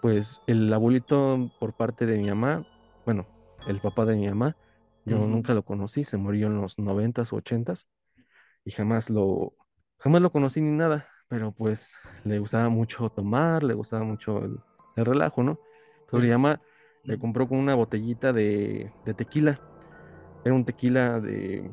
pues 0.00 0.40
el 0.46 0.72
abuelito 0.72 1.50
por 1.58 1.74
parte 1.74 2.06
de 2.06 2.18
mi 2.18 2.28
mamá, 2.28 2.64
bueno, 3.04 3.26
el 3.66 3.78
papá 3.78 4.04
de 4.04 4.16
mi 4.16 4.28
mamá, 4.28 4.56
yo 5.04 5.18
nunca 5.18 5.54
lo 5.54 5.64
conocí, 5.64 6.04
se 6.04 6.18
murió 6.18 6.48
en 6.48 6.60
los 6.60 6.78
noventas 6.78 7.32
o 7.32 7.36
ochentas 7.36 7.86
y 8.64 8.70
jamás 8.70 9.08
lo, 9.08 9.54
jamás 9.98 10.20
lo 10.20 10.30
conocí 10.30 10.60
ni 10.60 10.76
nada, 10.76 11.08
pero 11.28 11.52
pues 11.52 11.94
le 12.24 12.38
gustaba 12.38 12.68
mucho 12.68 13.08
tomar, 13.08 13.62
le 13.62 13.74
gustaba 13.74 14.04
mucho 14.04 14.38
el, 14.38 14.58
relajo, 14.96 15.42
¿no? 15.42 15.58
Entonces 16.00 16.28
mi 16.28 16.32
mamá 16.32 16.60
le 17.04 17.18
compró 17.18 17.48
con 17.48 17.58
una 17.58 17.74
botellita 17.74 18.32
de, 18.32 18.92
de 19.04 19.14
tequila, 19.14 19.58
era 20.44 20.54
un 20.54 20.64
tequila 20.64 21.20
de 21.20 21.70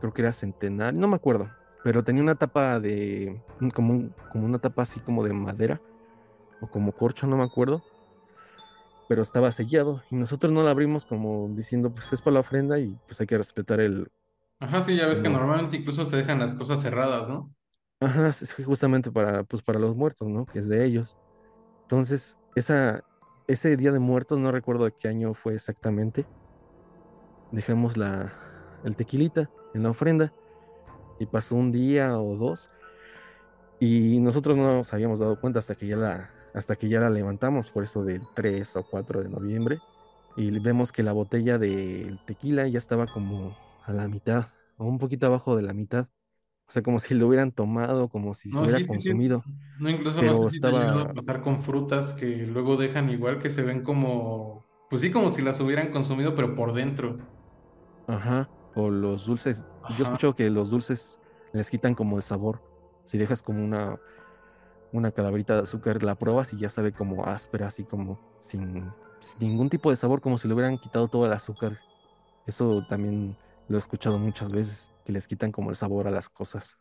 creo 0.00 0.12
que 0.12 0.22
era 0.22 0.32
centenario, 0.32 1.00
no 1.00 1.08
me 1.08 1.16
acuerdo, 1.16 1.46
pero 1.84 2.02
tenía 2.02 2.22
una 2.22 2.34
tapa 2.34 2.80
de, 2.80 3.40
como, 3.74 4.10
como 4.32 4.44
una 4.44 4.58
tapa 4.58 4.82
así 4.82 5.00
como 5.00 5.24
de 5.24 5.32
madera, 5.32 5.80
o 6.60 6.66
como 6.66 6.92
corcho, 6.92 7.26
no 7.26 7.36
me 7.36 7.44
acuerdo, 7.44 7.82
pero 9.08 9.22
estaba 9.22 9.52
sellado 9.52 10.02
y 10.10 10.16
nosotros 10.16 10.52
no 10.52 10.62
la 10.62 10.70
abrimos 10.70 11.06
como 11.06 11.48
diciendo, 11.50 11.90
pues 11.90 12.12
es 12.12 12.20
para 12.20 12.34
la 12.34 12.40
ofrenda 12.40 12.78
y 12.78 12.96
pues 13.06 13.20
hay 13.20 13.26
que 13.26 13.38
respetar 13.38 13.80
el... 13.80 14.10
Ajá, 14.60 14.82
sí, 14.82 14.96
ya 14.96 15.06
ves 15.06 15.20
que 15.20 15.28
normalmente 15.28 15.76
incluso 15.76 16.04
se 16.04 16.16
dejan 16.16 16.40
las 16.40 16.54
cosas 16.54 16.82
cerradas, 16.82 17.28
¿no? 17.28 17.54
Ajá, 18.00 18.28
es 18.28 18.54
justamente 18.54 19.10
para, 19.10 19.44
pues 19.44 19.62
para 19.62 19.78
los 19.78 19.96
muertos, 19.96 20.28
¿no? 20.28 20.46
Que 20.46 20.58
es 20.58 20.68
de 20.68 20.84
ellos. 20.84 21.16
Entonces, 21.82 22.36
esa, 22.54 23.00
ese 23.46 23.76
día 23.76 23.92
de 23.92 23.98
muertos, 23.98 24.38
no 24.38 24.52
recuerdo 24.52 24.84
de 24.84 24.92
qué 24.92 25.08
año 25.08 25.32
fue 25.34 25.54
exactamente, 25.54 26.26
dejamos 27.50 27.96
la, 27.96 28.32
el 28.84 28.94
tequilita 28.94 29.50
en 29.74 29.84
la 29.84 29.90
ofrenda. 29.90 30.32
Y 31.18 31.26
pasó 31.26 31.56
un 31.56 31.72
día 31.72 32.18
o 32.18 32.36
dos. 32.36 32.68
Y 33.80 34.18
nosotros 34.20 34.56
no 34.56 34.78
nos 34.78 34.92
habíamos 34.92 35.20
dado 35.20 35.40
cuenta 35.40 35.58
hasta 35.58 35.74
que 35.74 35.86
ya 35.86 35.96
la, 35.96 36.30
hasta 36.54 36.76
que 36.76 36.88
ya 36.88 37.00
la 37.00 37.10
levantamos, 37.10 37.70
por 37.70 37.84
eso 37.84 38.04
del 38.04 38.22
3 38.34 38.76
o 38.76 38.84
4 38.84 39.22
de 39.22 39.28
noviembre. 39.28 39.78
Y 40.36 40.56
vemos 40.58 40.92
que 40.92 41.02
la 41.02 41.12
botella 41.12 41.58
de 41.58 42.16
tequila 42.26 42.66
ya 42.66 42.78
estaba 42.78 43.06
como 43.06 43.56
a 43.84 43.92
la 43.92 44.08
mitad, 44.08 44.48
o 44.76 44.86
un 44.86 44.98
poquito 44.98 45.26
abajo 45.26 45.56
de 45.56 45.62
la 45.62 45.72
mitad. 45.72 46.08
O 46.68 46.70
sea, 46.70 46.82
como 46.82 47.00
si 47.00 47.14
lo 47.14 47.26
hubieran 47.26 47.50
tomado, 47.50 48.08
como 48.08 48.34
si 48.34 48.50
se 48.50 48.58
hubiera 48.58 48.86
consumido. 48.86 49.42
No, 49.80 49.88
incluso 49.88 50.20
no 50.20 50.44
sé 50.44 50.50
si 50.50 50.56
estaba... 50.56 51.00
a 51.00 51.14
pasar 51.14 51.40
con 51.40 51.62
frutas 51.62 52.12
que 52.12 52.26
luego 52.26 52.76
dejan 52.76 53.08
igual 53.08 53.38
que 53.38 53.48
se 53.48 53.62
ven 53.62 53.82
como, 53.82 54.64
pues 54.90 55.00
sí, 55.00 55.10
como 55.10 55.30
si 55.30 55.40
las 55.40 55.60
hubieran 55.60 55.90
consumido, 55.90 56.34
pero 56.36 56.54
por 56.54 56.74
dentro. 56.74 57.18
Ajá 58.06 58.50
o 58.78 58.90
los 58.90 59.26
dulces. 59.26 59.64
Yo 59.90 60.00
he 60.00 60.02
escuchado 60.02 60.34
que 60.34 60.50
los 60.50 60.70
dulces 60.70 61.18
les 61.52 61.70
quitan 61.70 61.94
como 61.94 62.16
el 62.16 62.22
sabor. 62.22 62.60
Si 63.06 63.16
dejas 63.16 63.42
como 63.42 63.64
una, 63.64 63.96
una 64.92 65.10
calaverita 65.12 65.54
de 65.54 65.60
azúcar, 65.60 66.02
la 66.02 66.14
pruebas 66.14 66.52
y 66.52 66.58
ya 66.58 66.70
sabe 66.70 66.92
como 66.92 67.24
áspera, 67.24 67.68
así 67.68 67.84
como 67.84 68.18
sin, 68.40 68.78
ningún 69.40 69.70
tipo 69.70 69.90
de 69.90 69.96
sabor, 69.96 70.20
como 70.20 70.38
si 70.38 70.48
le 70.48 70.54
hubieran 70.54 70.78
quitado 70.78 71.08
todo 71.08 71.26
el 71.26 71.32
azúcar. 71.32 71.78
Eso 72.46 72.84
también 72.88 73.36
lo 73.68 73.76
he 73.76 73.80
escuchado 73.80 74.18
muchas 74.18 74.52
veces, 74.52 74.90
que 75.04 75.12
les 75.12 75.26
quitan 75.26 75.52
como 75.52 75.70
el 75.70 75.76
sabor 75.76 76.06
a 76.06 76.10
las 76.10 76.28
cosas. 76.28 76.76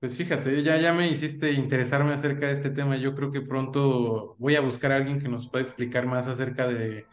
Pues 0.00 0.16
fíjate, 0.16 0.62
ya, 0.62 0.76
ya 0.76 0.92
me 0.92 1.08
hiciste 1.08 1.52
interesarme 1.52 2.12
acerca 2.12 2.46
de 2.46 2.52
este 2.52 2.70
tema. 2.70 2.96
Yo 2.96 3.16
creo 3.16 3.32
que 3.32 3.40
pronto 3.40 4.36
voy 4.38 4.54
a 4.54 4.60
buscar 4.60 4.92
a 4.92 4.96
alguien 4.96 5.20
que 5.20 5.28
nos 5.28 5.48
pueda 5.48 5.64
explicar 5.64 6.06
más 6.06 6.28
acerca 6.28 6.68
de, 6.68 7.04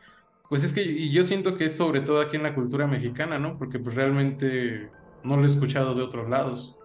pues 0.49 0.63
es 0.63 0.73
que 0.73 0.83
y 0.83 1.11
yo 1.11 1.23
siento 1.23 1.57
que 1.57 1.65
es 1.65 1.75
sobre 1.75 2.01
todo 2.01 2.21
aquí 2.21 2.35
en 2.37 2.43
la 2.43 2.55
cultura 2.55 2.87
mexicana, 2.87 3.39
¿no? 3.39 3.57
Porque 3.57 3.79
pues 3.79 3.95
realmente 3.95 4.89
no 5.23 5.37
lo 5.37 5.43
he 5.43 5.47
escuchado 5.47 5.95
de 5.95 6.03
otros 6.03 6.29
lados. 6.29 6.75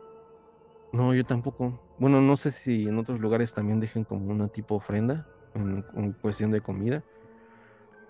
No, 0.92 1.14
yo 1.14 1.22
tampoco. 1.24 1.78
Bueno, 1.98 2.20
no 2.20 2.36
sé 2.36 2.50
si 2.50 2.88
en 2.88 2.98
otros 2.98 3.20
lugares 3.20 3.52
también 3.52 3.80
dejen 3.80 4.04
como 4.04 4.30
una 4.30 4.48
tipo 4.48 4.74
ofrenda 4.74 5.26
en, 5.54 6.12
cuestión 6.14 6.50
de 6.50 6.60
comida, 6.60 7.04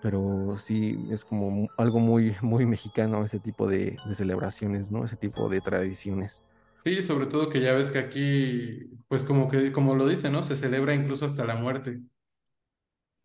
pero 0.01 0.57
sí 0.59 1.07
es 1.11 1.25
como 1.25 1.67
algo 1.77 1.99
muy, 1.99 2.35
muy 2.41 2.65
mexicano 2.65 3.23
ese 3.23 3.39
tipo 3.39 3.67
de, 3.67 3.95
celebraciones, 4.15 4.91
¿no? 4.91 5.05
Ese 5.05 5.17
tipo 5.17 5.49
de 5.49 5.61
tradiciones. 5.61 6.41
Sí, 6.83 7.03
sobre 7.03 7.27
todo 7.27 7.49
que 7.49 7.61
ya 7.61 7.73
ves 7.73 7.91
que 7.91 7.99
aquí, 7.99 8.89
pues 9.07 9.23
como 9.23 9.49
que, 9.49 9.71
como 9.71 9.95
lo 9.95 10.07
dice, 10.07 10.31
¿no? 10.31 10.43
Se 10.43 10.55
celebra 10.55 10.95
incluso 10.95 11.25
hasta 11.25 11.45
la 11.45 11.55
muerte. 11.55 11.99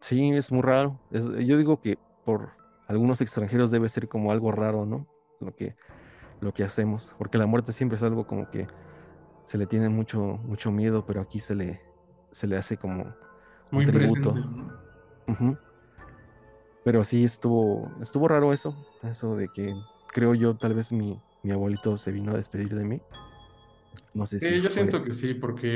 Sí, 0.00 0.30
es 0.32 0.52
muy 0.52 0.62
raro. 0.62 1.00
yo 1.10 1.56
digo 1.56 1.80
que 1.80 1.98
por 2.26 2.50
algunos 2.88 3.22
extranjeros 3.22 3.70
debe 3.70 3.88
ser 3.88 4.08
como 4.08 4.32
algo 4.32 4.52
raro, 4.52 4.84
¿no? 4.84 5.06
Lo 5.40 5.54
que, 5.54 5.76
lo 6.40 6.52
que 6.52 6.64
hacemos, 6.64 7.14
porque 7.16 7.38
la 7.38 7.46
muerte 7.46 7.72
siempre 7.72 7.96
es 7.96 8.02
algo 8.02 8.26
como 8.26 8.50
que 8.50 8.66
se 9.46 9.56
le 9.56 9.66
tiene 9.66 9.88
mucho, 9.88 10.20
mucho 10.44 10.70
miedo, 10.70 11.04
pero 11.06 11.20
aquí 11.20 11.38
se 11.40 11.54
le, 11.54 11.80
se 12.32 12.46
le 12.46 12.56
hace 12.56 12.76
como 12.76 13.04
muy 13.70 13.86
tributo. 13.86 14.34
Pero 16.84 17.04
sí 17.04 17.24
estuvo, 17.24 17.82
estuvo 18.02 18.28
raro 18.28 18.52
eso, 18.52 18.76
eso 19.02 19.36
de 19.36 19.48
que 19.54 19.72
creo 20.12 20.34
yo 20.34 20.54
tal 20.54 20.74
vez 20.74 20.92
mi, 20.92 21.20
mi 21.42 21.52
abuelito 21.52 21.96
se 21.96 22.10
vino 22.10 22.32
a 22.32 22.36
despedir 22.36 22.74
de 22.74 22.84
mí. 22.84 23.00
No 24.14 24.26
sé 24.26 24.40
si. 24.40 24.60
yo 24.60 24.70
siento 24.70 25.02
que 25.04 25.12
sí, 25.12 25.34
porque 25.34 25.68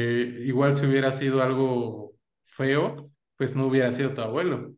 igual 0.44 0.74
si 0.74 0.86
hubiera 0.86 1.12
sido 1.12 1.42
algo 1.42 2.12
feo, 2.44 3.10
pues 3.36 3.54
no 3.54 3.66
hubiera 3.66 3.92
sido 3.92 4.14
tu 4.14 4.20
abuelo. 4.20 4.74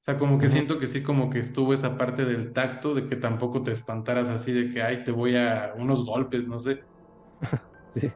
O 0.00 0.02
sea, 0.02 0.16
como 0.16 0.38
que 0.38 0.48
siento 0.48 0.78
que 0.78 0.86
sí, 0.86 1.02
como 1.02 1.28
que 1.28 1.40
estuvo 1.40 1.74
esa 1.74 1.98
parte 1.98 2.24
del 2.24 2.54
tacto, 2.54 2.94
de 2.94 3.06
que 3.06 3.16
tampoco 3.16 3.62
te 3.62 3.72
espantaras 3.72 4.30
así 4.30 4.50
de 4.50 4.70
que, 4.70 4.82
ay, 4.82 5.04
te 5.04 5.10
voy 5.10 5.36
a 5.36 5.74
unos 5.76 6.06
golpes, 6.06 6.46
no 6.48 6.58
sé. 6.58 6.80
sí. 7.94 8.10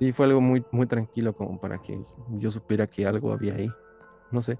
Sí, 0.00 0.10
fue 0.10 0.26
algo 0.26 0.40
muy, 0.40 0.64
muy 0.72 0.88
tranquilo 0.88 1.32
como 1.32 1.60
para 1.60 1.78
que 1.78 1.96
yo 2.30 2.50
supiera 2.50 2.88
que 2.88 3.06
algo 3.06 3.32
había 3.32 3.54
ahí. 3.54 3.68
No 4.32 4.42
sé. 4.42 4.58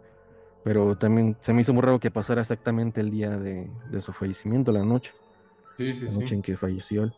Pero 0.63 0.97
también 0.97 1.37
se 1.43 1.53
me 1.53 1.63
hizo 1.63 1.73
muy 1.73 1.83
raro 1.83 1.99
que 1.99 2.13
pasara 2.13 2.43
exactamente 2.43 3.01
el 3.01 3.11
día 3.11 3.31
de, 3.31 3.69
su 4.01 4.13
fallecimiento, 4.13 4.71
la 4.71 4.85
noche. 4.85 5.13
Sí, 5.77 5.93
sí, 5.95 6.07
la 6.07 6.13
noche 6.13 6.37
en 6.37 6.43
que 6.43 6.57
falleció 6.57 7.03
él. 7.03 7.13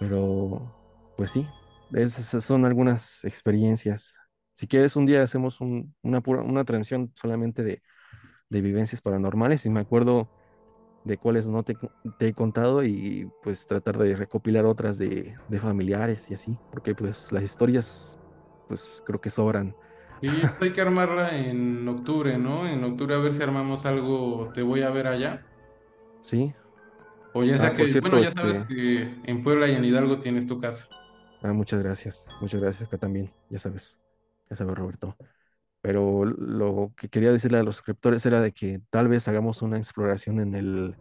Pero, 0.00 0.74
pues 1.18 1.32
sí, 1.32 1.46
esas 1.92 2.42
son 2.42 2.64
algunas 2.64 3.22
experiencias. 3.24 4.14
Si 4.54 4.66
quieres, 4.66 4.96
un 4.96 5.04
día 5.04 5.22
hacemos 5.22 5.60
una, 5.60 6.20
pura, 6.22 6.40
una 6.40 6.64
transmisión 6.64 7.12
solamente 7.14 7.62
de 7.62 7.82
de 8.50 8.60
vivencias 8.60 9.00
paranormales 9.00 9.66
y 9.66 9.70
me 9.70 9.80
acuerdo 9.80 10.28
de 11.06 11.18
cuáles 11.18 11.48
no 11.48 11.62
te, 11.62 11.74
he 12.18 12.32
contado 12.32 12.82
y 12.82 13.30
pues 13.42 13.66
tratar 13.66 13.96
de 13.96 14.16
recopilar 14.16 14.66
otras 14.66 14.98
de, 14.98 15.36
familiares 15.60 16.28
y 16.30 16.34
así, 16.34 16.58
porque 16.72 16.94
pues 16.94 17.30
las 17.30 17.44
historias 17.44 18.18
pues 18.68 19.02
creo 19.06 19.20
que 19.20 19.30
sobran. 19.30 19.74
Y 20.20 20.28
hay 20.60 20.72
que 20.72 20.80
armarla 20.80 21.38
en 21.38 21.86
octubre, 21.86 22.38
¿no? 22.38 22.66
En 22.66 22.82
octubre 22.82 23.14
a 23.14 23.18
ver 23.18 23.34
si 23.34 23.42
armamos 23.42 23.86
algo, 23.86 24.48
te 24.54 24.62
voy 24.62 24.82
a 24.82 24.90
ver 24.90 25.06
allá. 25.06 25.40
Sí. 26.24 26.52
O 27.34 27.44
ya 27.44 27.64
ah, 27.64 27.74
que, 27.74 28.00
bueno, 28.00 28.20
ya 28.20 28.32
sabes 28.32 28.58
este 28.58 28.74
que 28.74 29.14
en 29.24 29.44
Puebla 29.44 29.68
y 29.68 29.76
en 29.76 29.84
Hidalgo 29.84 30.18
tienes 30.18 30.46
tu 30.46 30.58
casa. 30.58 30.88
Ah, 31.42 31.52
muchas 31.52 31.80
gracias, 31.82 32.24
muchas 32.40 32.60
gracias 32.60 32.88
acá 32.88 32.98
también, 32.98 33.30
ya 33.50 33.60
sabes, 33.60 33.96
ya 34.50 34.56
sabes 34.56 34.76
Roberto. 34.76 35.16
Pero 35.86 36.24
lo 36.24 36.90
que 36.96 37.08
quería 37.08 37.30
decirle 37.30 37.58
a 37.58 37.62
los 37.62 37.76
suscriptores 37.76 38.26
era 38.26 38.40
de 38.40 38.50
que 38.50 38.80
tal 38.90 39.06
vez 39.06 39.28
hagamos 39.28 39.62
una 39.62 39.78
exploración 39.78 40.40
en 40.40 40.56
el, 40.56 40.96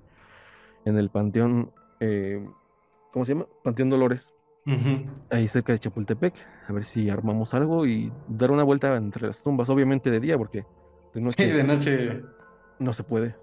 en 0.86 1.00
el 1.00 1.10
Panteón, 1.10 1.72
eh, 2.00 2.46
¿cómo 3.12 3.26
se 3.26 3.34
llama? 3.34 3.48
Panteón 3.64 3.90
Dolores. 3.90 4.32
Ahí 5.32 5.48
cerca 5.48 5.74
de 5.74 5.80
Chapultepec, 5.80 6.36
a 6.68 6.72
ver 6.72 6.86
si 6.86 7.10
armamos 7.10 7.56
algo 7.56 7.88
y 7.88 8.14
dar 8.28 8.52
una 8.52 8.62
vuelta 8.62 8.96
entre 8.96 9.26
las 9.26 9.42
tumbas, 9.42 9.70
obviamente 9.70 10.12
de 10.12 10.20
día, 10.20 10.38
porque 10.38 10.64
de 11.16 11.22
noche. 11.22 11.48
Sí, 11.48 11.52
de 11.52 11.64
noche. 11.64 12.22
No 12.78 12.94
se 12.94 13.02
puede. 13.02 13.36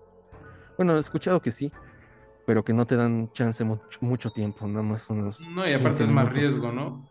Bueno, 0.77 0.97
he 0.97 1.01
escuchado 1.01 1.41
que 1.41 1.51
sí, 1.51 1.73
pero 2.47 2.65
que 2.65 2.73
no 2.73 2.87
te 2.87 2.95
dan 2.95 3.33
chance 3.33 3.65
mucho, 4.01 4.31
tiempo, 4.31 4.69
nada 4.69 4.85
más 4.85 5.11
unos. 5.11 5.41
No, 5.49 5.69
y 5.69 5.73
aparte 5.73 6.05
es 6.05 6.09
más 6.09 6.33
riesgo, 6.33 6.71
¿no? 6.71 7.05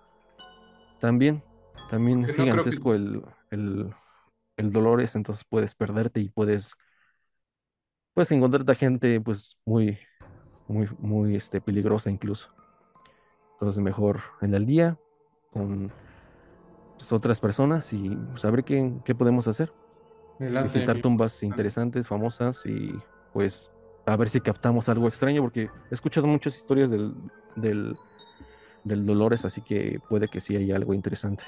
También, 1.01 1.43
también 1.89 2.23
es 2.23 2.33
gigantesco 2.33 2.93
el, 2.93 3.25
el 3.49 3.93
Dolores, 4.69 5.15
entonces 5.15 5.43
puedes 5.49 5.73
perderte 5.73 6.19
y 6.19 6.29
puedes 6.29 6.75
puedes 8.13 8.31
encontrarte 8.31 8.71
a 8.71 8.75
gente 8.75 9.21
pues 9.21 9.57
muy, 9.65 9.97
muy, 10.67 10.87
muy 10.99 11.35
este, 11.35 11.61
peligrosa 11.61 12.09
incluso. 12.09 12.49
Entonces 13.53 13.81
mejor 13.81 14.21
en 14.41 14.53
el 14.53 14.65
día 14.65 14.97
con 15.51 15.91
pues, 16.97 17.11
otras 17.11 17.39
personas 17.39 17.91
y 17.93 18.17
saber 18.37 18.63
qué, 18.63 18.93
qué 19.05 19.15
podemos 19.15 19.47
hacer. 19.47 19.71
Adelante, 20.39 20.73
Visitar 20.73 21.01
tumbas 21.01 21.43
interesantes, 21.43 22.07
famosas 22.07 22.65
y 22.65 22.91
pues 23.33 23.69
a 24.05 24.15
ver 24.15 24.29
si 24.29 24.41
captamos 24.41 24.89
algo 24.89 25.07
extraño 25.07 25.41
porque 25.41 25.63
he 25.63 25.93
escuchado 25.93 26.25
muchas 26.27 26.55
historias 26.55 26.89
del, 26.89 27.13
del, 27.57 27.95
del 28.83 29.05
Dolores, 29.05 29.45
así 29.45 29.61
que 29.61 29.99
puede 30.09 30.27
que 30.27 30.41
sí 30.41 30.55
haya 30.55 30.75
algo 30.75 30.93
interesante. 30.93 31.43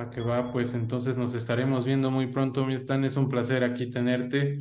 Va 0.00 0.10
que 0.10 0.22
va, 0.22 0.50
pues 0.52 0.72
entonces 0.72 1.16
nos 1.18 1.34
estaremos 1.34 1.84
viendo 1.84 2.10
muy 2.10 2.26
pronto, 2.28 2.64
mi 2.64 2.74
Stan. 2.74 3.04
Es 3.04 3.16
un 3.16 3.28
placer 3.28 3.64
aquí 3.64 3.90
tenerte. 3.90 4.60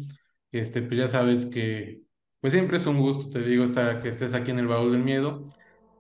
Este, 0.52 0.82
pues 0.82 0.98
ya 0.98 1.08
sabes 1.08 1.46
que, 1.46 2.02
pues 2.42 2.54
siempre 2.54 2.78
es 2.78 2.86
un 2.86 3.00
gusto, 3.00 3.30
te 3.30 3.42
digo, 3.42 3.64
estar, 3.64 4.02
que 4.02 4.10
estés 4.10 4.34
aquí 4.34 4.52
en 4.52 4.60
el 4.60 4.68
Baúl 4.68 4.92
del 4.92 5.04
Miedo. 5.04 5.46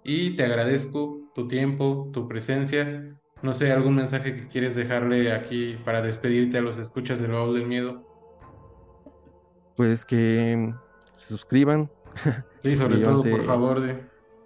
Y 0.03 0.35
te 0.35 0.43
agradezco 0.43 1.31
tu 1.33 1.47
tiempo, 1.47 2.09
tu 2.13 2.27
presencia. 2.27 3.17
No 3.41 3.53
sé, 3.53 3.71
algún 3.71 3.95
mensaje 3.95 4.35
que 4.35 4.47
quieres 4.49 4.75
dejarle 4.75 5.31
aquí 5.31 5.77
para 5.85 6.01
despedirte 6.01 6.57
a 6.57 6.61
los 6.61 6.77
escuchas 6.77 7.21
del 7.21 7.31
Baúl 7.31 7.55
del 7.59 7.67
Miedo. 7.67 8.05
Pues 9.75 10.03
que 10.03 10.67
se 11.15 11.27
suscriban, 11.27 11.89
Sí, 12.63 12.75
sobre 12.75 12.99
todo, 12.99 13.29
por 13.29 13.45
favor, 13.45 13.79
de... 13.79 13.95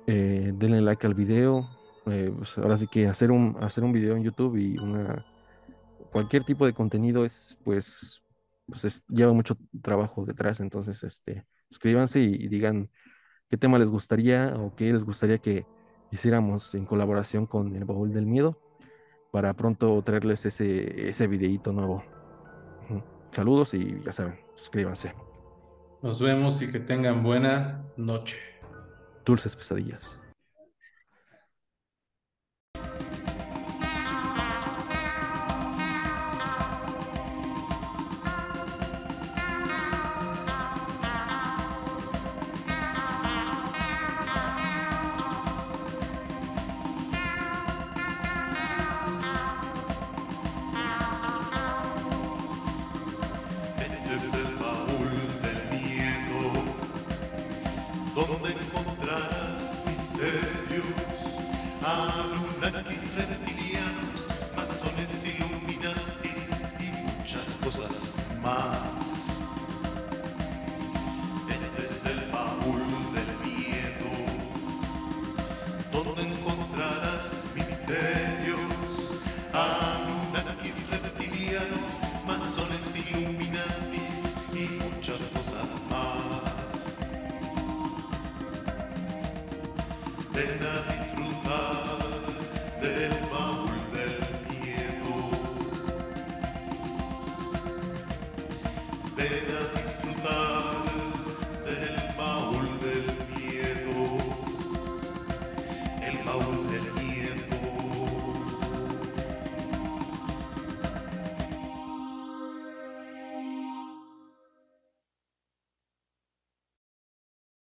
eh, 0.06 0.52
denle 0.54 0.82
like 0.82 1.08
al 1.08 1.16
video. 1.16 1.68
Eh, 2.08 2.32
pues 2.36 2.58
ahora 2.58 2.78
sí 2.78 2.88
que 2.88 3.08
hacer 3.08 3.32
un, 3.32 3.58
hacer 3.62 3.84
un 3.84 3.94
video 3.94 4.16
en 4.16 4.24
YouTube 4.24 4.58
y 4.58 4.78
una 4.80 5.26
cualquier 6.12 6.44
tipo 6.44 6.66
de 6.66 6.74
contenido 6.74 7.26
es 7.26 7.58
pues, 7.64 8.24
pues 8.66 8.86
es- 8.86 9.06
lleva 9.08 9.34
mucho 9.34 9.58
trabajo 9.82 10.26
detrás. 10.26 10.60
Entonces, 10.60 11.04
este, 11.04 11.46
suscríbanse 11.70 12.20
y, 12.22 12.36
y 12.36 12.48
digan 12.48 12.90
qué 13.50 13.58
tema 13.58 13.80
les 13.80 13.88
gustaría 13.90 14.54
o 14.58 14.76
qué 14.76 14.92
les 14.94 15.04
gustaría 15.04 15.38
que 15.40 15.66
hiciéramos 16.12 16.76
en 16.76 16.86
colaboración 16.86 17.46
con 17.48 17.76
el 17.76 17.86
Baúl 17.86 18.14
del 18.14 18.26
Miedo 18.26 18.58
para 19.32 19.54
pronto 19.54 20.02
traerles 20.04 20.46
ese, 20.46 21.10
ese 21.10 21.28
videíto 21.28 21.74
nuevo. 21.74 22.04
Saludos 23.32 23.74
y 23.74 24.00
ya 24.04 24.12
saben, 24.12 24.40
suscríbanse. 24.56 25.12
Nos 26.04 26.22
vemos 26.22 26.62
y 26.62 26.72
que 26.72 26.80
tengan 26.80 27.24
buena 27.24 27.84
noche. 27.98 28.38
Dulces 29.26 29.56
pesadillas. 29.56 30.23